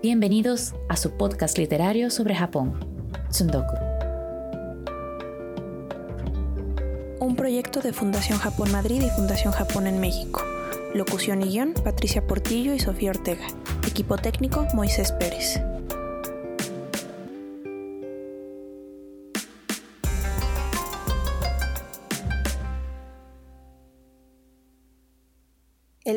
Bienvenidos 0.00 0.76
a 0.88 0.96
su 0.96 1.16
podcast 1.16 1.58
literario 1.58 2.10
sobre 2.10 2.36
Japón, 2.36 2.78
Tsundoku. 3.30 3.74
Un 7.18 7.34
proyecto 7.34 7.80
de 7.80 7.92
Fundación 7.92 8.38
Japón 8.38 8.70
Madrid 8.70 9.02
y 9.02 9.10
Fundación 9.10 9.52
Japón 9.52 9.88
en 9.88 9.98
México. 9.98 10.44
Locución 10.94 11.42
y 11.42 11.46
guion, 11.46 11.74
Patricia 11.74 12.24
Portillo 12.24 12.74
y 12.74 12.78
Sofía 12.78 13.10
Ortega. 13.10 13.48
Equipo 13.88 14.16
técnico, 14.18 14.68
Moisés 14.72 15.10
Pérez. 15.10 15.60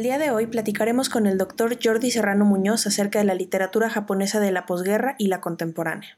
El 0.02 0.06
día 0.06 0.18
de 0.18 0.32
hoy 0.32 0.48
platicaremos 0.48 1.10
con 1.10 1.28
el 1.28 1.38
doctor 1.38 1.78
Jordi 1.80 2.10
Serrano 2.10 2.44
Muñoz 2.44 2.88
acerca 2.88 3.20
de 3.20 3.26
la 3.26 3.36
literatura 3.36 3.88
japonesa 3.88 4.40
de 4.40 4.52
la 4.52 4.66
posguerra 4.66 5.14
y 5.20 5.28
la 5.28 5.42
contemporánea. 5.42 6.18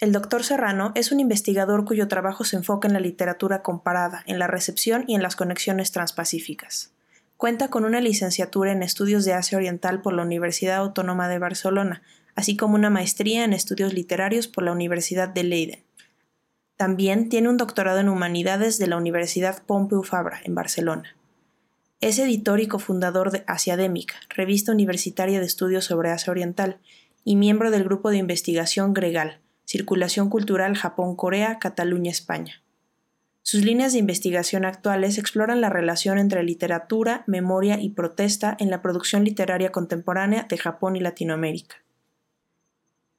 El 0.00 0.12
doctor 0.12 0.44
Serrano 0.44 0.92
es 0.96 1.12
un 1.12 1.18
investigador 1.18 1.86
cuyo 1.86 2.08
trabajo 2.08 2.44
se 2.44 2.56
enfoca 2.56 2.88
en 2.88 2.92
la 2.92 3.00
literatura 3.00 3.62
comparada, 3.62 4.22
en 4.26 4.38
la 4.38 4.48
recepción 4.48 5.04
y 5.06 5.14
en 5.14 5.22
las 5.22 5.34
conexiones 5.34 5.92
transpacíficas. 5.92 6.92
Cuenta 7.38 7.68
con 7.68 7.86
una 7.86 8.02
licenciatura 8.02 8.70
en 8.70 8.82
estudios 8.82 9.24
de 9.24 9.32
Asia 9.32 9.56
Oriental 9.56 10.02
por 10.02 10.12
la 10.12 10.24
Universidad 10.24 10.76
Autónoma 10.76 11.26
de 11.28 11.38
Barcelona, 11.38 12.02
así 12.34 12.58
como 12.58 12.74
una 12.74 12.90
maestría 12.90 13.44
en 13.44 13.54
estudios 13.54 13.94
literarios 13.94 14.46
por 14.46 14.62
la 14.62 14.72
Universidad 14.72 15.30
de 15.30 15.44
Leiden. 15.44 15.84
También 16.76 17.30
tiene 17.30 17.48
un 17.48 17.56
doctorado 17.56 17.98
en 17.98 18.10
humanidades 18.10 18.76
de 18.76 18.88
la 18.88 18.98
Universidad 18.98 19.62
Pompeu 19.62 20.02
Fabra 20.02 20.42
en 20.44 20.54
Barcelona. 20.54 21.16
Es 22.02 22.18
editor 22.18 22.58
y 22.58 22.66
cofundador 22.66 23.30
de 23.30 23.44
Asiadémica, 23.46 24.16
revista 24.28 24.72
universitaria 24.72 25.38
de 25.38 25.46
estudios 25.46 25.84
sobre 25.84 26.10
Asia 26.10 26.32
Oriental, 26.32 26.80
y 27.24 27.36
miembro 27.36 27.70
del 27.70 27.84
grupo 27.84 28.10
de 28.10 28.16
investigación 28.16 28.92
Gregal, 28.92 29.38
Circulación 29.66 30.28
Cultural 30.28 30.76
Japón-Corea, 30.76 31.60
Cataluña-España. 31.60 32.60
Sus 33.42 33.64
líneas 33.64 33.92
de 33.92 34.00
investigación 34.00 34.64
actuales 34.64 35.16
exploran 35.16 35.60
la 35.60 35.70
relación 35.70 36.18
entre 36.18 36.42
literatura, 36.42 37.22
memoria 37.28 37.80
y 37.80 37.90
protesta 37.90 38.56
en 38.58 38.68
la 38.68 38.82
producción 38.82 39.22
literaria 39.22 39.70
contemporánea 39.70 40.46
de 40.48 40.58
Japón 40.58 40.96
y 40.96 41.00
Latinoamérica. 41.00 41.76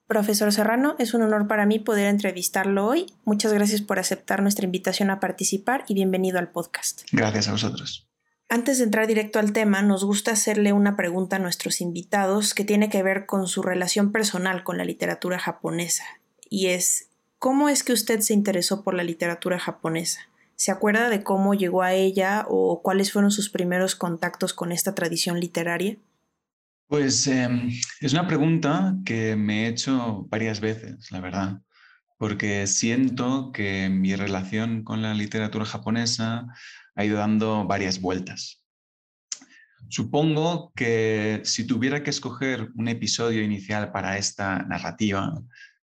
Profesor 0.08 0.52
Serrano, 0.52 0.98
es 1.00 1.14
un 1.14 1.22
honor 1.22 1.48
para 1.48 1.66
mí 1.66 1.80
poder 1.80 2.08
entrevistarlo 2.08 2.86
hoy. 2.86 3.06
Muchas 3.24 3.54
gracias 3.54 3.82
por 3.82 3.98
aceptar 3.98 4.42
nuestra 4.42 4.66
invitación 4.66 5.10
a 5.10 5.22
participar 5.22 5.86
y 5.88 5.94
bienvenido 5.94 6.38
al 6.38 6.52
podcast. 6.52 7.04
Gracias 7.14 7.48
a 7.48 7.54
vosotros. 7.54 8.10
Antes 8.54 8.78
de 8.78 8.84
entrar 8.84 9.08
directo 9.08 9.40
al 9.40 9.52
tema, 9.52 9.82
nos 9.82 10.04
gusta 10.04 10.30
hacerle 10.30 10.74
una 10.74 10.96
pregunta 10.96 11.38
a 11.38 11.40
nuestros 11.40 11.82
invitados 11.82 12.54
que 12.54 12.64
tiene 12.64 12.88
que 12.88 13.02
ver 13.02 13.26
con 13.26 13.48
su 13.48 13.64
relación 13.64 14.12
personal 14.12 14.64
con 14.64 14.78
la 14.78 14.86
literatura 14.86 15.40
japonesa. 15.40 16.04
Y 16.52 16.68
es, 16.68 17.10
¿cómo 17.40 17.68
es 17.68 17.82
que 17.82 17.94
usted 17.94 18.20
se 18.20 18.36
interesó 18.36 18.84
por 18.84 18.94
la 18.94 19.04
literatura 19.04 19.58
japonesa? 19.58 20.20
¿Se 20.56 20.70
acuerda 20.70 21.10
de 21.10 21.24
cómo 21.24 21.56
llegó 21.56 21.82
a 21.82 21.94
ella 21.94 22.46
o 22.48 22.84
cuáles 22.84 23.12
fueron 23.12 23.32
sus 23.32 23.50
primeros 23.50 23.96
contactos 23.96 24.54
con 24.54 24.72
esta 24.72 24.94
tradición 24.94 25.40
literaria? 25.40 25.98
Pues 26.86 27.26
em, 27.26 27.72
es 28.02 28.14
una 28.14 28.28
pregunta 28.28 28.96
que 29.04 29.36
me 29.36 29.64
he 29.66 29.70
hecho 29.70 30.28
varias 30.30 30.60
veces, 30.60 31.12
la 31.12 31.22
verdad, 31.22 31.62
porque 32.20 32.68
siento 32.68 33.52
que 33.52 33.90
mi 33.90 34.16
relación 34.16 34.84
con 34.84 35.02
la 35.02 35.16
literatura 35.16 35.66
japonesa 35.66 36.46
ha 36.96 37.06
ido 37.06 37.18
dando 37.18 37.66
varias 37.66 38.00
vueltas. 38.00 38.64
Supongo 39.90 40.72
que 40.76 41.42
si 41.44 41.68
tuviera 41.68 42.04
que 42.04 42.10
escoger 42.10 42.70
un 42.76 42.88
episodio 42.88 43.44
inicial 43.44 43.92
para 43.92 44.18
esta 44.18 44.60
narrativa, 44.64 45.34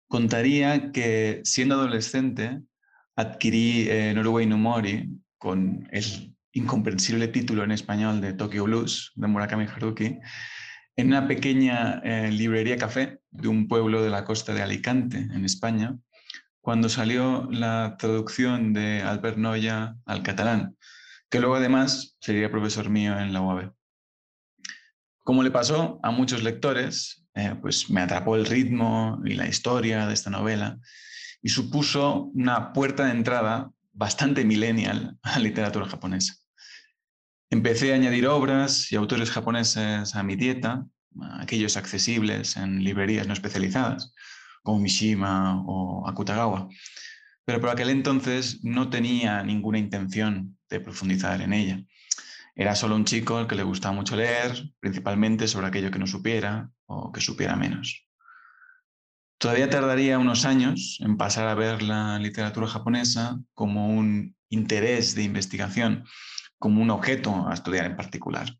contaría 0.08 0.90
que 0.90 1.40
siendo 1.44 1.76
adolescente 1.76 2.60
adquirí 3.16 3.86
eh, 3.88 4.12
Norway 4.14 4.46
no 4.46 4.58
Mori 4.58 5.10
con 5.38 5.88
el 5.92 6.34
incomprensible 6.52 7.28
título 7.28 7.64
en 7.64 7.72
español 7.72 8.20
de 8.20 8.32
Tokyo 8.32 8.64
Blues 8.64 9.12
de 9.14 9.26
Murakami 9.26 9.66
Haruki 9.66 10.18
en 10.96 11.08
una 11.08 11.26
pequeña 11.26 12.00
eh, 12.04 12.30
librería 12.30 12.76
café 12.76 13.18
de 13.30 13.48
un 13.48 13.66
pueblo 13.66 14.02
de 14.02 14.10
la 14.10 14.24
costa 14.24 14.54
de 14.54 14.62
Alicante, 14.62 15.18
en 15.18 15.44
España, 15.44 15.96
cuando 16.60 16.88
salió 16.88 17.48
la 17.50 17.96
traducción 17.98 18.72
de 18.72 19.02
Albert 19.02 19.36
Noya 19.36 19.96
al 20.06 20.22
catalán, 20.22 20.76
que 21.34 21.40
luego 21.40 21.56
además 21.56 22.16
sería 22.20 22.48
profesor 22.48 22.88
mío 22.88 23.18
en 23.18 23.32
la 23.32 23.40
UAB. 23.40 23.72
Como 25.24 25.42
le 25.42 25.50
pasó 25.50 25.98
a 26.04 26.12
muchos 26.12 26.44
lectores, 26.44 27.26
eh, 27.34 27.56
pues 27.60 27.90
me 27.90 28.02
atrapó 28.02 28.36
el 28.36 28.46
ritmo 28.46 29.20
y 29.24 29.34
la 29.34 29.48
historia 29.48 30.06
de 30.06 30.14
esta 30.14 30.30
novela 30.30 30.78
y 31.42 31.48
supuso 31.48 32.30
una 32.36 32.72
puerta 32.72 33.06
de 33.06 33.10
entrada 33.10 33.72
bastante 33.92 34.44
millennial 34.44 35.18
a 35.22 35.32
la 35.32 35.38
literatura 35.40 35.86
japonesa. 35.86 36.36
Empecé 37.50 37.92
a 37.92 37.96
añadir 37.96 38.28
obras 38.28 38.92
y 38.92 38.94
autores 38.94 39.32
japoneses 39.32 40.14
a 40.14 40.22
mi 40.22 40.36
dieta, 40.36 40.86
aquellos 41.40 41.76
accesibles 41.76 42.56
en 42.56 42.84
librerías 42.84 43.26
no 43.26 43.32
especializadas, 43.32 44.14
como 44.62 44.78
Mishima 44.78 45.64
o 45.66 46.06
Akutagawa. 46.06 46.68
Pero 47.44 47.60
por 47.60 47.70
aquel 47.70 47.90
entonces 47.90 48.64
no 48.64 48.90
tenía 48.90 49.42
ninguna 49.42 49.78
intención 49.78 50.58
de 50.68 50.80
profundizar 50.80 51.40
en 51.42 51.52
ella. 51.52 51.84
Era 52.56 52.74
solo 52.74 52.94
un 52.94 53.04
chico 53.04 53.36
al 53.36 53.46
que 53.46 53.56
le 53.56 53.64
gustaba 53.64 53.94
mucho 53.94 54.16
leer, 54.16 54.70
principalmente 54.80 55.48
sobre 55.48 55.66
aquello 55.66 55.90
que 55.90 55.98
no 55.98 56.06
supiera 56.06 56.70
o 56.86 57.12
que 57.12 57.20
supiera 57.20 57.56
menos. 57.56 58.06
Todavía 59.38 59.68
tardaría 59.68 60.18
unos 60.18 60.44
años 60.44 60.98
en 61.00 61.16
pasar 61.16 61.48
a 61.48 61.54
ver 61.54 61.82
la 61.82 62.18
literatura 62.18 62.66
japonesa 62.66 63.38
como 63.52 63.88
un 63.88 64.36
interés 64.48 65.14
de 65.14 65.24
investigación, 65.24 66.04
como 66.58 66.80
un 66.80 66.90
objeto 66.90 67.48
a 67.48 67.52
estudiar 67.52 67.86
en 67.86 67.96
particular. 67.96 68.56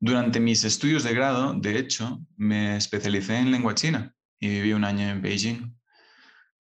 Durante 0.00 0.40
mis 0.40 0.64
estudios 0.64 1.04
de 1.04 1.14
grado, 1.14 1.54
de 1.54 1.78
hecho, 1.78 2.20
me 2.36 2.76
especialicé 2.76 3.36
en 3.36 3.50
lengua 3.50 3.74
china 3.74 4.14
y 4.38 4.48
viví 4.48 4.72
un 4.72 4.84
año 4.84 5.08
en 5.08 5.22
Beijing. 5.22 5.79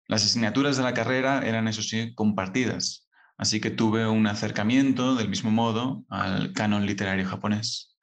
Las 0.07 0.23
asignaturas 0.23 0.77
de 0.77 0.83
la 0.83 0.93
carrera 0.93 1.41
eran, 1.45 1.67
eso 1.67 1.81
sí, 1.81 2.13
compartidas, 2.13 3.09
así 3.37 3.59
que 3.59 3.71
tuve 3.71 4.07
un 4.07 4.27
acercamiento 4.27 5.15
del 5.15 5.29
mismo 5.29 5.51
modo 5.51 6.05
al 6.09 6.53
canon 6.53 6.85
literario 6.85 7.27
japonés. 7.27 7.97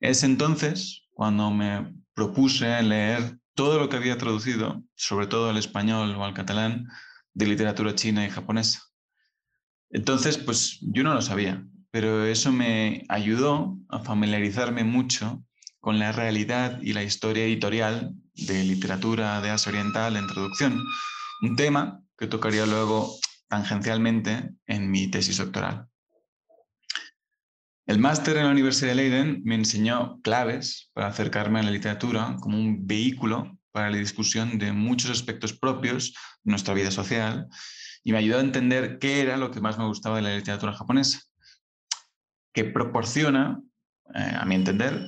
Es 0.00 0.22
entonces 0.24 1.08
cuando 1.12 1.50
me 1.50 1.94
propuse 2.14 2.82
leer 2.82 3.38
todo 3.54 3.78
lo 3.78 3.88
que 3.90 3.96
había 3.96 4.16
traducido, 4.16 4.82
sobre 4.94 5.26
todo 5.26 5.50
al 5.50 5.58
español 5.58 6.14
o 6.16 6.24
al 6.24 6.32
catalán, 6.32 6.88
de 7.34 7.46
literatura 7.46 7.94
china 7.94 8.24
y 8.24 8.30
japonesa. 8.30 8.80
Entonces, 9.90 10.38
pues 10.38 10.78
yo 10.80 11.02
no 11.02 11.14
lo 11.14 11.20
sabía, 11.20 11.64
pero 11.90 12.24
eso 12.24 12.52
me 12.52 13.04
ayudó 13.08 13.76
a 13.88 13.98
familiarizarme 13.98 14.84
mucho 14.84 15.44
con 15.80 15.98
la 15.98 16.12
realidad 16.12 16.80
y 16.80 16.92
la 16.92 17.02
historia 17.02 17.44
editorial 17.44 18.14
de 18.46 18.64
literatura 18.64 19.40
de 19.40 19.50
Asia 19.50 19.70
Oriental 19.70 20.16
en 20.16 20.26
traducción, 20.26 20.82
un 21.42 21.56
tema 21.56 22.02
que 22.18 22.26
tocaría 22.26 22.66
luego 22.66 23.16
tangencialmente 23.48 24.50
en 24.66 24.90
mi 24.90 25.10
tesis 25.10 25.38
doctoral. 25.38 25.86
El 27.86 27.98
máster 27.98 28.36
en 28.36 28.44
la 28.44 28.50
Universidad 28.50 28.90
de 28.90 28.94
Leiden 28.94 29.42
me 29.44 29.56
enseñó 29.56 30.20
claves 30.22 30.90
para 30.92 31.08
acercarme 31.08 31.58
a 31.58 31.64
la 31.64 31.72
literatura 31.72 32.36
como 32.40 32.56
un 32.56 32.86
vehículo 32.86 33.58
para 33.72 33.90
la 33.90 33.96
discusión 33.96 34.58
de 34.58 34.72
muchos 34.72 35.10
aspectos 35.10 35.52
propios 35.52 36.14
de 36.44 36.50
nuestra 36.50 36.74
vida 36.74 36.90
social 36.90 37.48
y 38.04 38.12
me 38.12 38.18
ayudó 38.18 38.38
a 38.38 38.42
entender 38.42 38.98
qué 38.98 39.20
era 39.20 39.36
lo 39.36 39.50
que 39.50 39.60
más 39.60 39.78
me 39.78 39.86
gustaba 39.86 40.16
de 40.16 40.22
la 40.22 40.36
literatura 40.36 40.72
japonesa, 40.72 41.20
que 42.52 42.64
proporciona, 42.64 43.60
eh, 44.14 44.36
a 44.38 44.44
mi 44.44 44.54
entender, 44.54 45.06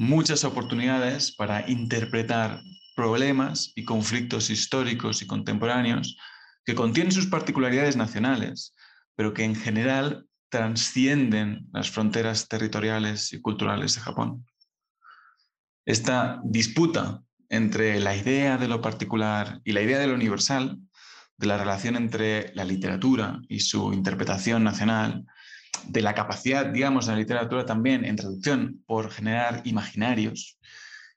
muchas 0.00 0.44
oportunidades 0.44 1.30
para 1.30 1.68
interpretar 1.68 2.62
problemas 2.96 3.70
y 3.74 3.84
conflictos 3.84 4.48
históricos 4.48 5.20
y 5.20 5.26
contemporáneos 5.26 6.16
que 6.64 6.74
contienen 6.74 7.12
sus 7.12 7.26
particularidades 7.26 7.96
nacionales, 7.96 8.74
pero 9.14 9.34
que 9.34 9.44
en 9.44 9.54
general 9.54 10.26
transcienden 10.48 11.68
las 11.74 11.90
fronteras 11.90 12.48
territoriales 12.48 13.34
y 13.34 13.42
culturales 13.42 13.94
de 13.94 14.00
Japón. 14.00 14.46
Esta 15.84 16.40
disputa 16.44 17.22
entre 17.50 18.00
la 18.00 18.16
idea 18.16 18.56
de 18.56 18.68
lo 18.68 18.80
particular 18.80 19.60
y 19.64 19.72
la 19.72 19.82
idea 19.82 19.98
de 19.98 20.06
lo 20.06 20.14
universal, 20.14 20.78
de 21.36 21.46
la 21.46 21.58
relación 21.58 21.96
entre 21.96 22.54
la 22.54 22.64
literatura 22.64 23.42
y 23.50 23.60
su 23.60 23.92
interpretación 23.92 24.64
nacional, 24.64 25.26
de 25.88 26.02
la 26.02 26.14
capacidad, 26.14 26.66
digamos, 26.66 27.06
de 27.06 27.12
la 27.12 27.18
literatura 27.18 27.66
también 27.66 28.04
en 28.04 28.16
traducción 28.16 28.82
por 28.86 29.10
generar 29.10 29.62
imaginarios, 29.64 30.58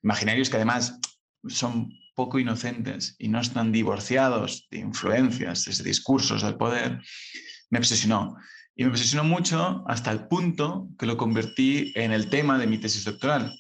imaginarios 0.02 0.50
que 0.50 0.58
además 0.58 1.00
son 1.48 1.90
poco 2.16 2.40
inocentes 2.40 3.16
y 3.18 3.28
no 3.28 3.40
están 3.40 3.72
divorciados 3.72 4.68
de 4.70 4.80
influencias, 4.80 5.66
de 5.66 5.84
discursos 5.84 6.44
del 6.44 6.56
poder, 6.56 7.02
me 7.70 7.80
obsesionó. 7.80 8.36
Y 8.76 8.84
me 8.84 8.92
obsesionó 8.92 9.24
mucho 9.24 9.84
hasta 9.88 10.12
el 10.12 10.28
punto 10.28 10.88
que 10.98 11.06
lo 11.06 11.18
convertí 11.18 11.92
en 11.96 12.12
el 12.12 12.30
tema 12.30 12.58
de 12.58 12.68
mi 12.68 12.78
tesis 12.78 13.06
doctoral. 13.06 13.52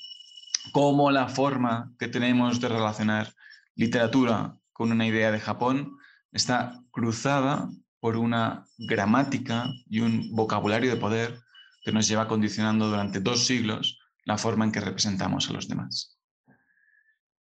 cómo 0.72 1.12
la 1.12 1.28
forma 1.28 1.92
que 2.00 2.08
tenemos 2.08 2.62
de 2.62 2.70
relacionar 2.70 3.34
literatura 3.76 4.56
con 4.72 4.92
una 4.92 5.06
idea 5.06 5.32
de 5.32 5.40
Japón 5.40 5.98
está 6.32 6.82
cruzada 6.92 7.70
por 8.04 8.18
una 8.18 8.68
gramática 8.78 9.72
y 9.90 10.02
un 10.02 10.36
vocabulario 10.36 10.92
de 10.92 11.00
poder 11.00 11.40
que 11.86 11.94
nos 11.94 12.06
lleva 12.06 12.28
condicionando 12.28 12.90
durante 12.90 13.22
dos 13.22 13.46
siglos 13.46 13.98
la 14.26 14.38
forma 14.38 14.66
en 14.66 14.74
que 14.74 14.82
representamos 14.82 15.50
a 15.50 15.54
los 15.54 15.70
demás. 15.70 16.20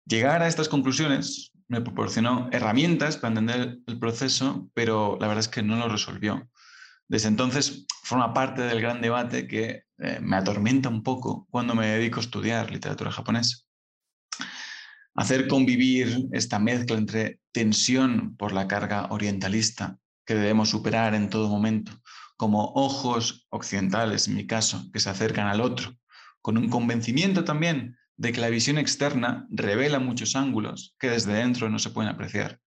Llegar 0.05 0.43
a 0.43 0.49
estas 0.49 0.69
conclusiones 0.69 1.53
me 1.69 1.81
proporcionó 1.81 2.51
herramientas 2.53 3.17
para 3.17 3.29
entender 3.29 3.79
el 3.87 3.99
proceso, 3.99 4.69
pero 4.75 5.17
la 5.19 5.27
verdad 5.27 5.41
es 5.41 5.49
que 5.49 5.63
no 5.63 5.77
lo 5.77 5.89
resolvió. 5.89 6.47
Desde 7.09 7.29
entonces 7.29 7.87
forma 8.03 8.35
parte 8.35 8.61
del 8.61 8.83
gran 8.83 9.01
debate 9.01 9.49
que 9.49 9.85
eh, 10.01 10.19
me 10.21 10.37
atormenta 10.37 10.91
un 10.91 11.03
poco 11.03 11.47
cuando 11.51 11.75
me 11.75 11.87
dedico 11.87 12.21
a 12.21 12.25
estudiar 12.25 12.71
literatura 12.71 13.11
japonesa. 13.11 13.57
Hacer 15.15 15.49
convivir 15.49 16.29
esta 16.33 16.59
mezcla 16.59 16.99
entre 16.99 17.41
tensión 17.53 18.37
por 18.37 18.53
la 18.53 18.69
carga 18.69 19.07
orientalista 19.09 19.99
que 20.33 20.39
debemos 20.39 20.71
superar 20.71 21.15
en 21.15 21.29
todo 21.29 21.51
momento, 21.51 21.93
como 22.39 22.73
ojos 22.75 23.47
occidentales, 23.51 24.29
en 24.29 24.35
mi 24.35 24.47
caso, 24.47 24.91
que 24.91 24.99
se 24.99 25.11
acercan 25.11 25.47
al 25.47 25.61
otro, 25.61 25.95
con 26.41 26.57
un 26.57 26.71
convencimiento 26.71 27.45
también 27.45 27.99
de 28.17 28.33
que 28.33 28.41
la 28.41 28.49
visión 28.49 28.79
externa 28.79 29.47
revela 29.51 29.99
muchos 29.99 30.35
ángulos 30.35 30.97
que 30.99 31.11
desde 31.11 31.35
dentro 31.35 31.69
no 31.69 31.79
se 31.79 31.91
pueden 31.91 32.11
apreciar. 32.11 32.61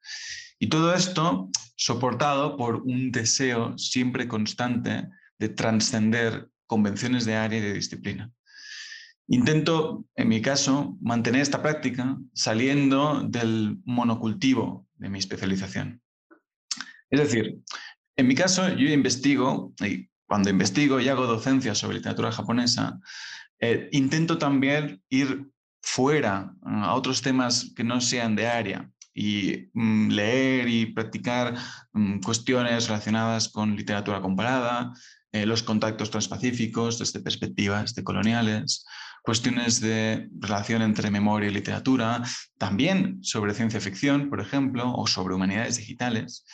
Y 0.59 0.67
todo 0.67 0.93
esto 0.93 1.49
soportado 1.75 2.55
por 2.55 2.83
un 2.83 3.11
deseo 3.11 3.75
siempre 3.79 4.27
constante 4.27 5.07
de 5.39 5.49
trascender 5.49 6.49
convenciones 6.67 7.25
de 7.25 7.35
área 7.35 7.57
y 7.57 7.63
de 7.63 7.73
disciplina. 7.73 8.31
Intento, 9.27 10.05
en 10.15 10.27
mi 10.27 10.39
caso, 10.39 10.97
mantener 11.01 11.41
esta 11.41 11.63
práctica 11.63 12.15
saliendo 12.33 13.23
del 13.27 13.79
monocultivo 13.85 14.87
de 14.97 15.09
mi 15.09 15.17
especialización. 15.17 16.04
Es 17.15 17.31
decir, 17.31 17.59
en 18.17 18.27
mi 18.27 18.35
caso, 18.35 18.67
yo 18.69 18.89
investigo, 18.89 19.73
y 19.79 20.09
cuando 20.27 20.49
investigo 20.49 20.99
y 20.99 21.07
hago 21.07 21.27
docencia 21.27 21.73
sobre 21.75 21.97
literatura 21.97 22.31
japonesa, 22.31 22.99
eh, 23.59 23.87
intento 23.93 24.37
también 24.37 25.01
ir 25.09 25.47
fuera 25.81 26.53
a 26.63 26.93
otros 26.93 27.21
temas 27.21 27.71
que 27.75 27.83
no 27.83 28.01
sean 28.01 28.35
de 28.35 28.47
área 28.47 28.89
y 29.13 29.69
mm, 29.73 30.09
leer 30.09 30.67
y 30.67 30.87
practicar 30.87 31.55
mm, 31.93 32.19
cuestiones 32.19 32.87
relacionadas 32.87 33.47
con 33.47 33.75
literatura 33.77 34.21
comparada, 34.21 34.93
eh, 35.31 35.45
los 35.45 35.63
contactos 35.63 36.11
transpacíficos 36.11 36.99
desde 36.99 37.21
perspectivas 37.21 37.95
decoloniales, 37.95 38.85
cuestiones 39.23 39.79
de 39.79 40.29
relación 40.37 40.81
entre 40.81 41.11
memoria 41.11 41.49
y 41.49 41.53
literatura, 41.53 42.23
también 42.57 43.23
sobre 43.23 43.53
ciencia 43.53 43.79
ficción, 43.79 44.29
por 44.29 44.41
ejemplo, 44.41 44.93
o 44.93 45.07
sobre 45.07 45.33
humanidades 45.33 45.77
digitales. 45.77 46.45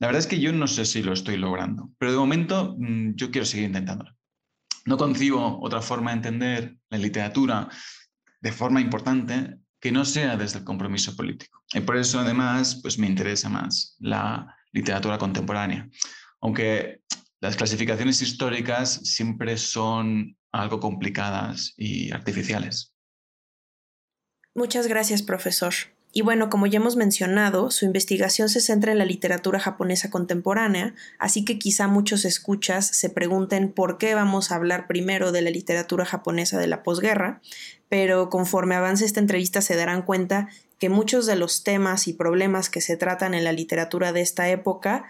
La 0.00 0.06
verdad 0.06 0.20
es 0.20 0.26
que 0.26 0.40
yo 0.40 0.52
no 0.52 0.66
sé 0.66 0.84
si 0.84 1.02
lo 1.02 1.12
estoy 1.12 1.36
logrando, 1.36 1.90
pero 1.98 2.12
de 2.12 2.18
momento 2.18 2.76
mm, 2.78 3.14
yo 3.14 3.30
quiero 3.30 3.44
seguir 3.44 3.66
intentándolo. 3.66 4.16
No 4.84 4.96
concibo 4.96 5.60
otra 5.60 5.82
forma 5.82 6.10
de 6.10 6.16
entender 6.16 6.76
la 6.88 6.98
literatura 6.98 7.68
de 8.40 8.52
forma 8.52 8.80
importante 8.80 9.58
que 9.80 9.92
no 9.92 10.04
sea 10.04 10.36
desde 10.36 10.60
el 10.60 10.64
compromiso 10.64 11.14
político. 11.14 11.62
Y 11.72 11.80
por 11.80 11.96
eso 11.96 12.20
además 12.20 12.80
pues 12.80 12.98
me 12.98 13.06
interesa 13.06 13.48
más 13.48 13.96
la 13.98 14.56
literatura 14.72 15.18
contemporánea. 15.18 15.88
Aunque 16.40 17.02
las 17.40 17.56
clasificaciones 17.56 18.22
históricas 18.22 19.00
siempre 19.04 19.56
son 19.56 20.36
algo 20.52 20.80
complicadas 20.80 21.74
y 21.76 22.10
artificiales. 22.12 22.94
Muchas 24.54 24.88
gracias, 24.88 25.22
profesor. 25.22 25.74
Y 26.12 26.22
bueno, 26.22 26.48
como 26.48 26.66
ya 26.66 26.78
hemos 26.78 26.96
mencionado, 26.96 27.70
su 27.70 27.84
investigación 27.84 28.48
se 28.48 28.60
centra 28.60 28.92
en 28.92 28.98
la 28.98 29.04
literatura 29.04 29.60
japonesa 29.60 30.10
contemporánea, 30.10 30.94
así 31.18 31.44
que 31.44 31.58
quizá 31.58 31.86
muchos 31.86 32.24
escuchas 32.24 32.86
se 32.86 33.10
pregunten 33.10 33.70
por 33.70 33.98
qué 33.98 34.14
vamos 34.14 34.50
a 34.50 34.56
hablar 34.56 34.86
primero 34.86 35.32
de 35.32 35.42
la 35.42 35.50
literatura 35.50 36.06
japonesa 36.06 36.58
de 36.58 36.66
la 36.66 36.82
posguerra, 36.82 37.42
pero 37.90 38.30
conforme 38.30 38.74
avance 38.74 39.04
esta 39.04 39.20
entrevista 39.20 39.60
se 39.60 39.76
darán 39.76 40.02
cuenta 40.02 40.48
que 40.78 40.88
muchos 40.88 41.26
de 41.26 41.36
los 41.36 41.62
temas 41.62 42.08
y 42.08 42.14
problemas 42.14 42.70
que 42.70 42.80
se 42.80 42.96
tratan 42.96 43.34
en 43.34 43.44
la 43.44 43.52
literatura 43.52 44.12
de 44.12 44.22
esta 44.22 44.48
época 44.48 45.06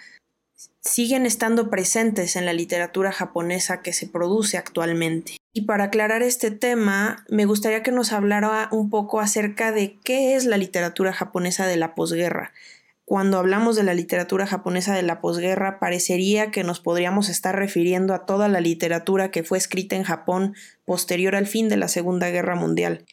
siguen 0.80 1.26
estando 1.26 1.70
presentes 1.70 2.34
en 2.34 2.44
la 2.44 2.52
literatura 2.52 3.12
japonesa 3.12 3.82
que 3.82 3.92
se 3.92 4.08
produce 4.08 4.58
actualmente. 4.58 5.37
Y 5.52 5.62
para 5.62 5.84
aclarar 5.84 6.22
este 6.22 6.50
tema, 6.50 7.24
me 7.28 7.46
gustaría 7.46 7.82
que 7.82 7.90
nos 7.90 8.12
hablara 8.12 8.68
un 8.70 8.90
poco 8.90 9.20
acerca 9.20 9.72
de 9.72 9.98
qué 10.04 10.36
es 10.36 10.44
la 10.44 10.58
literatura 10.58 11.12
japonesa 11.12 11.66
de 11.66 11.76
la 11.76 11.94
posguerra. 11.94 12.52
Cuando 13.04 13.38
hablamos 13.38 13.74
de 13.74 13.84
la 13.84 13.94
literatura 13.94 14.46
japonesa 14.46 14.94
de 14.94 15.02
la 15.02 15.22
posguerra, 15.22 15.78
parecería 15.78 16.50
que 16.50 16.62
nos 16.62 16.80
podríamos 16.80 17.30
estar 17.30 17.56
refiriendo 17.56 18.12
a 18.12 18.26
toda 18.26 18.48
la 18.48 18.60
literatura 18.60 19.30
que 19.30 19.42
fue 19.42 19.56
escrita 19.56 19.96
en 19.96 20.02
Japón 20.02 20.54
posterior 20.84 21.34
al 21.34 21.46
fin 21.46 21.70
de 21.70 21.78
la 21.78 21.88
Segunda 21.88 22.28
Guerra 22.28 22.54
Mundial. 22.54 23.06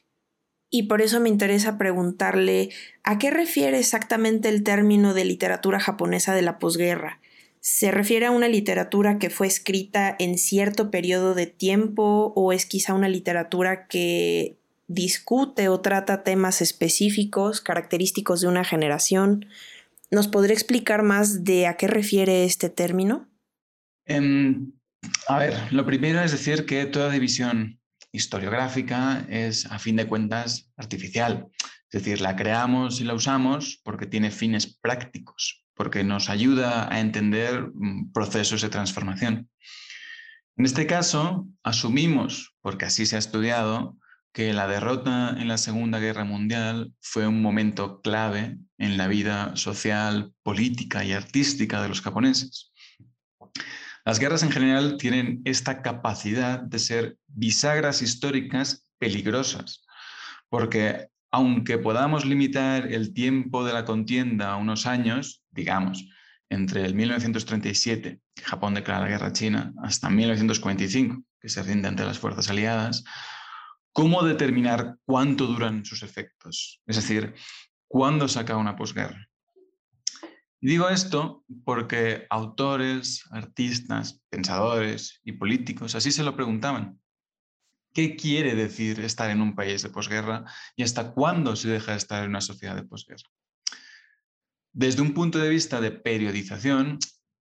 Y 0.70 0.84
por 0.84 1.02
eso 1.02 1.22
me 1.22 1.30
interesa 1.30 1.78
preguntarle 1.78 2.70
a 3.04 3.18
qué 3.18 3.32
refiere 3.32 3.80
exactamente 3.80 4.50
el 4.50 4.64
término 4.64 5.14
de 5.14 5.24
literatura 5.24 5.80
japonesa 5.80 6.34
de 6.36 6.42
la 6.42 6.60
posguerra 6.60 7.22
se 7.66 7.90
refiere 7.90 8.28
a 8.28 8.32
una 8.32 8.48
literatura 8.48 9.18
que 9.18 9.32
fue 9.32 9.48
escrita 9.48 10.16
en 10.20 10.38
cierto 10.38 10.92
periodo 10.92 11.34
de 11.34 11.48
tiempo 11.48 12.32
o 12.36 12.54
es 12.54 12.68
quizá 12.68 12.94
una 12.94 13.10
literatura 13.10 13.88
que 13.88 14.60
discute 14.86 15.68
o 15.68 15.82
trata 15.82 16.22
temas 16.22 16.62
específicos, 16.62 17.62
característicos 17.62 18.42
de 18.42 18.50
una 18.50 18.66
generación. 18.66 19.48
¿Nos 20.12 20.28
podría 20.28 20.54
explicar 20.54 21.02
más 21.02 21.44
de 21.44 21.66
a 21.66 21.76
qué 21.76 21.88
refiere 21.88 22.46
este 22.46 22.70
término? 22.70 23.28
Em, 24.06 24.74
a 25.28 25.40
ver, 25.40 25.74
lo 25.74 25.88
primero 25.88 26.22
es 26.22 26.34
decir 26.34 26.68
que 26.68 26.86
toda 26.86 27.10
división 27.10 27.80
historiográfica 28.12 29.26
es, 29.28 29.66
a 29.66 29.80
fin 29.80 29.96
de 29.96 30.06
cuentas, 30.06 30.70
artificial. 30.78 31.48
Es 31.92 32.04
decir, 32.04 32.22
la 32.22 32.36
creamos 32.36 33.02
y 33.02 33.06
la 33.06 33.16
usamos 33.16 33.82
porque 33.84 34.06
tiene 34.06 34.30
fines 34.30 34.68
prácticos 34.68 35.65
porque 35.76 36.04
nos 36.04 36.30
ayuda 36.30 36.92
a 36.92 37.00
entender 37.00 37.70
mm, 37.74 38.12
procesos 38.12 38.62
de 38.62 38.70
transformación. 38.70 39.50
En 40.58 40.66
este 40.66 40.88
caso, 40.88 41.48
asumimos, 41.64 42.56
porque 42.62 42.86
así 42.86 43.06
se 43.06 43.18
ha 43.18 43.20
estudiado, 43.20 43.98
que 44.36 44.54
la 44.54 44.68
derrota 44.68 45.30
en 45.38 45.48
la 45.48 45.58
Segunda 45.58 46.00
Guerra 46.00 46.26
Mundial 46.26 46.94
fue 47.00 47.26
un 47.26 47.42
momento 47.42 48.02
clave 48.02 48.58
en 48.78 48.98
la 48.98 49.08
vida 49.08 49.56
social, 49.56 50.34
política 50.44 51.06
y 51.06 51.14
artística 51.14 51.82
de 51.82 51.88
los 51.88 52.02
japoneses. 52.02 52.74
Las 54.04 54.20
guerras 54.20 54.44
en 54.44 54.52
general 54.52 54.98
tienen 54.98 55.42
esta 55.46 55.82
capacidad 55.82 56.60
de 56.60 56.80
ser 56.80 57.18
bisagras 57.28 58.02
históricas 58.02 58.86
peligrosas, 59.00 59.86
porque 60.50 61.08
aunque 61.32 61.78
podamos 61.78 62.26
limitar 62.26 62.92
el 62.92 63.14
tiempo 63.14 63.66
de 63.66 63.74
la 63.74 63.84
contienda 63.84 64.52
a 64.52 64.58
unos 64.58 64.86
años, 64.86 65.45
digamos, 65.56 66.08
entre 66.50 66.86
el 66.86 66.94
1937, 66.94 68.22
que 68.36 68.44
Japón 68.44 68.76
declara 68.76 69.02
la 69.02 69.08
guerra 69.08 69.28
a 69.28 69.34
China, 69.34 69.74
hasta 69.82 70.10
1945, 70.10 71.24
que 71.40 71.50
se 71.50 71.64
rinde 71.64 71.88
ante 71.88 72.06
las 72.06 72.20
fuerzas 72.20 72.50
aliadas, 72.50 73.04
¿cómo 73.92 74.24
determinar 74.24 74.98
cuánto 75.06 75.48
duran 75.48 75.86
sus 75.86 76.04
efectos? 76.04 76.82
Es 76.86 76.98
decir, 76.98 77.34
¿cuándo 77.88 78.28
se 78.28 78.40
acaba 78.40 78.60
una 78.60 78.76
posguerra? 78.76 79.28
Digo 80.62 80.90
esto 80.90 81.44
porque 81.64 82.26
autores, 82.30 83.24
artistas, 83.32 84.22
pensadores 84.30 85.22
y 85.24 85.34
políticos 85.34 85.96
así 85.96 86.12
se 86.12 86.24
lo 86.24 86.36
preguntaban. 86.36 87.00
¿Qué 87.94 88.16
quiere 88.16 88.56
decir 88.56 89.00
estar 89.00 89.30
en 89.30 89.42
un 89.42 89.56
país 89.56 89.82
de 89.82 89.90
posguerra 89.90 90.44
y 90.76 90.84
hasta 90.84 91.14
cuándo 91.14 91.56
se 91.56 91.70
deja 91.70 91.92
de 91.92 91.98
estar 91.98 92.24
en 92.24 92.32
una 92.32 92.42
sociedad 92.42 92.76
de 92.76 92.84
posguerra? 92.84 93.30
Desde 94.78 95.02
un 95.02 95.14
punto 95.14 95.40
de 95.40 95.48
vista 95.48 95.80
de 95.80 95.90
periodización, 95.90 97.00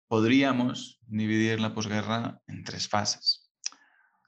podríamos 0.09 0.99
dividir 1.07 1.61
la 1.61 1.73
posguerra 1.73 2.41
en 2.45 2.65
tres 2.65 2.89
fases. 2.89 3.49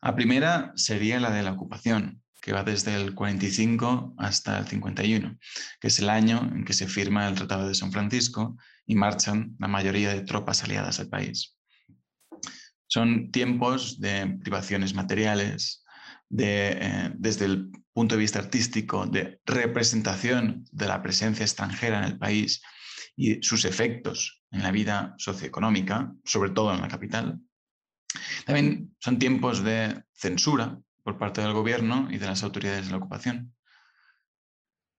La 0.01 0.15
primera 0.15 0.71
sería 0.77 1.19
la 1.19 1.29
de 1.29 1.43
la 1.43 1.51
ocupación, 1.51 2.23
que 2.41 2.53
va 2.53 2.63
desde 2.63 2.95
el 2.95 3.13
45 3.13 4.15
hasta 4.17 4.57
el 4.57 4.67
51, 4.67 5.37
que 5.81 5.87
es 5.89 5.99
el 5.99 6.09
año 6.09 6.49
en 6.55 6.63
que 6.63 6.71
se 6.71 6.87
firma 6.87 7.27
el 7.27 7.35
Tratado 7.35 7.67
de 7.67 7.75
San 7.75 7.91
Francisco 7.91 8.55
y 8.85 8.95
marchan 8.95 9.57
la 9.59 9.67
mayoría 9.67 10.13
de 10.13 10.21
tropas 10.21 10.63
aliadas 10.63 11.01
al 11.01 11.09
país. 11.09 11.57
Son 12.87 13.31
tiempos 13.31 13.99
de 13.99 14.37
privaciones 14.41 14.93
materiales, 14.93 15.83
eh, 16.39 17.11
desde 17.15 17.45
el 17.45 17.69
punto 17.91 18.15
de 18.15 18.21
vista 18.21 18.39
artístico, 18.39 19.07
de 19.07 19.41
representación 19.45 20.63
de 20.71 20.87
la 20.87 21.03
presencia 21.03 21.43
extranjera 21.43 21.97
en 21.97 22.05
el 22.05 22.17
país 22.17 22.61
y 23.15 23.41
sus 23.43 23.65
efectos 23.65 24.43
en 24.51 24.63
la 24.63 24.71
vida 24.71 25.15
socioeconómica, 25.17 26.13
sobre 26.23 26.51
todo 26.51 26.73
en 26.73 26.81
la 26.81 26.87
capital. 26.87 27.39
También 28.45 28.95
son 28.99 29.19
tiempos 29.19 29.63
de 29.63 30.03
censura, 30.13 30.79
por 31.03 31.17
parte 31.17 31.41
del 31.41 31.53
gobierno 31.53 32.07
y 32.09 32.17
de 32.17 32.25
las 32.25 32.43
autoridades 32.43 32.85
de 32.85 32.91
la 32.91 32.97
ocupación. 32.97 33.53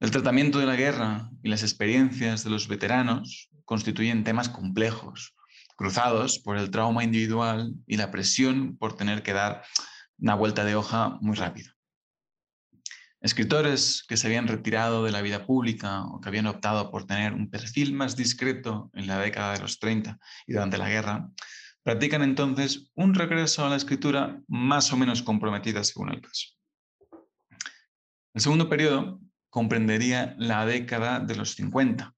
El 0.01 0.11
tratamiento 0.11 0.59
de 0.59 0.67
la 0.67 0.77
guerra 0.77 1.31
y 1.43 1.49
las 1.49 1.63
experiencias 1.63 2.45
de 2.45 2.51
los 2.51 2.69
veteranos 2.69 3.49
constituyen 3.65 4.23
temas 4.23 4.51
complejos, 4.51 5.35
cruzados 5.77 6.39
por 6.39 6.59
el 6.59 6.71
trauma 6.71 7.05
individual 7.05 7.75
y 7.87 7.97
la 7.97 8.11
presión 8.11 8.77
por 8.77 8.97
tener 8.97 9.23
que 9.23 9.33
dar 9.33 9.65
una 10.19 10.35
vuelta 10.35 10.65
de 10.65 10.77
hoja 10.77 11.19
muy 11.21 11.37
rápido. 11.37 11.74
Escritores 13.25 14.05
que 14.07 14.19
se 14.19 14.27
habían 14.27 14.49
retirado 14.49 15.03
de 15.03 15.11
la 15.11 15.23
vida 15.23 15.47
pública 15.47 16.05
o 16.05 16.21
que 16.21 16.29
habían 16.29 16.47
optado 16.47 16.91
por 16.91 17.07
tener 17.07 17.33
un 17.33 17.49
perfil 17.49 17.95
más 17.95 18.17
discreto 18.17 18.91
en 18.93 19.07
la 19.07 19.19
década 19.19 19.55
de 19.55 19.61
los 19.61 19.79
30 19.79 20.19
y 20.47 20.53
durante 20.53 20.77
la 20.77 20.91
guerra, 20.91 21.31
practican 21.83 22.21
entonces 22.21 22.91
un 22.95 23.15
regreso 23.15 23.65
a 23.65 23.71
la 23.71 23.77
escritura 23.77 24.43
más 24.47 24.93
o 24.93 24.99
menos 24.99 25.23
comprometida 25.23 25.83
según 25.85 26.11
el 26.11 26.21
caso. 26.21 26.49
El 28.35 28.43
segundo 28.43 28.69
periodo 28.69 29.23
comprendería 29.49 30.35
la 30.37 30.67
década 30.67 31.19
de 31.19 31.35
los 31.35 31.55
50, 31.55 32.15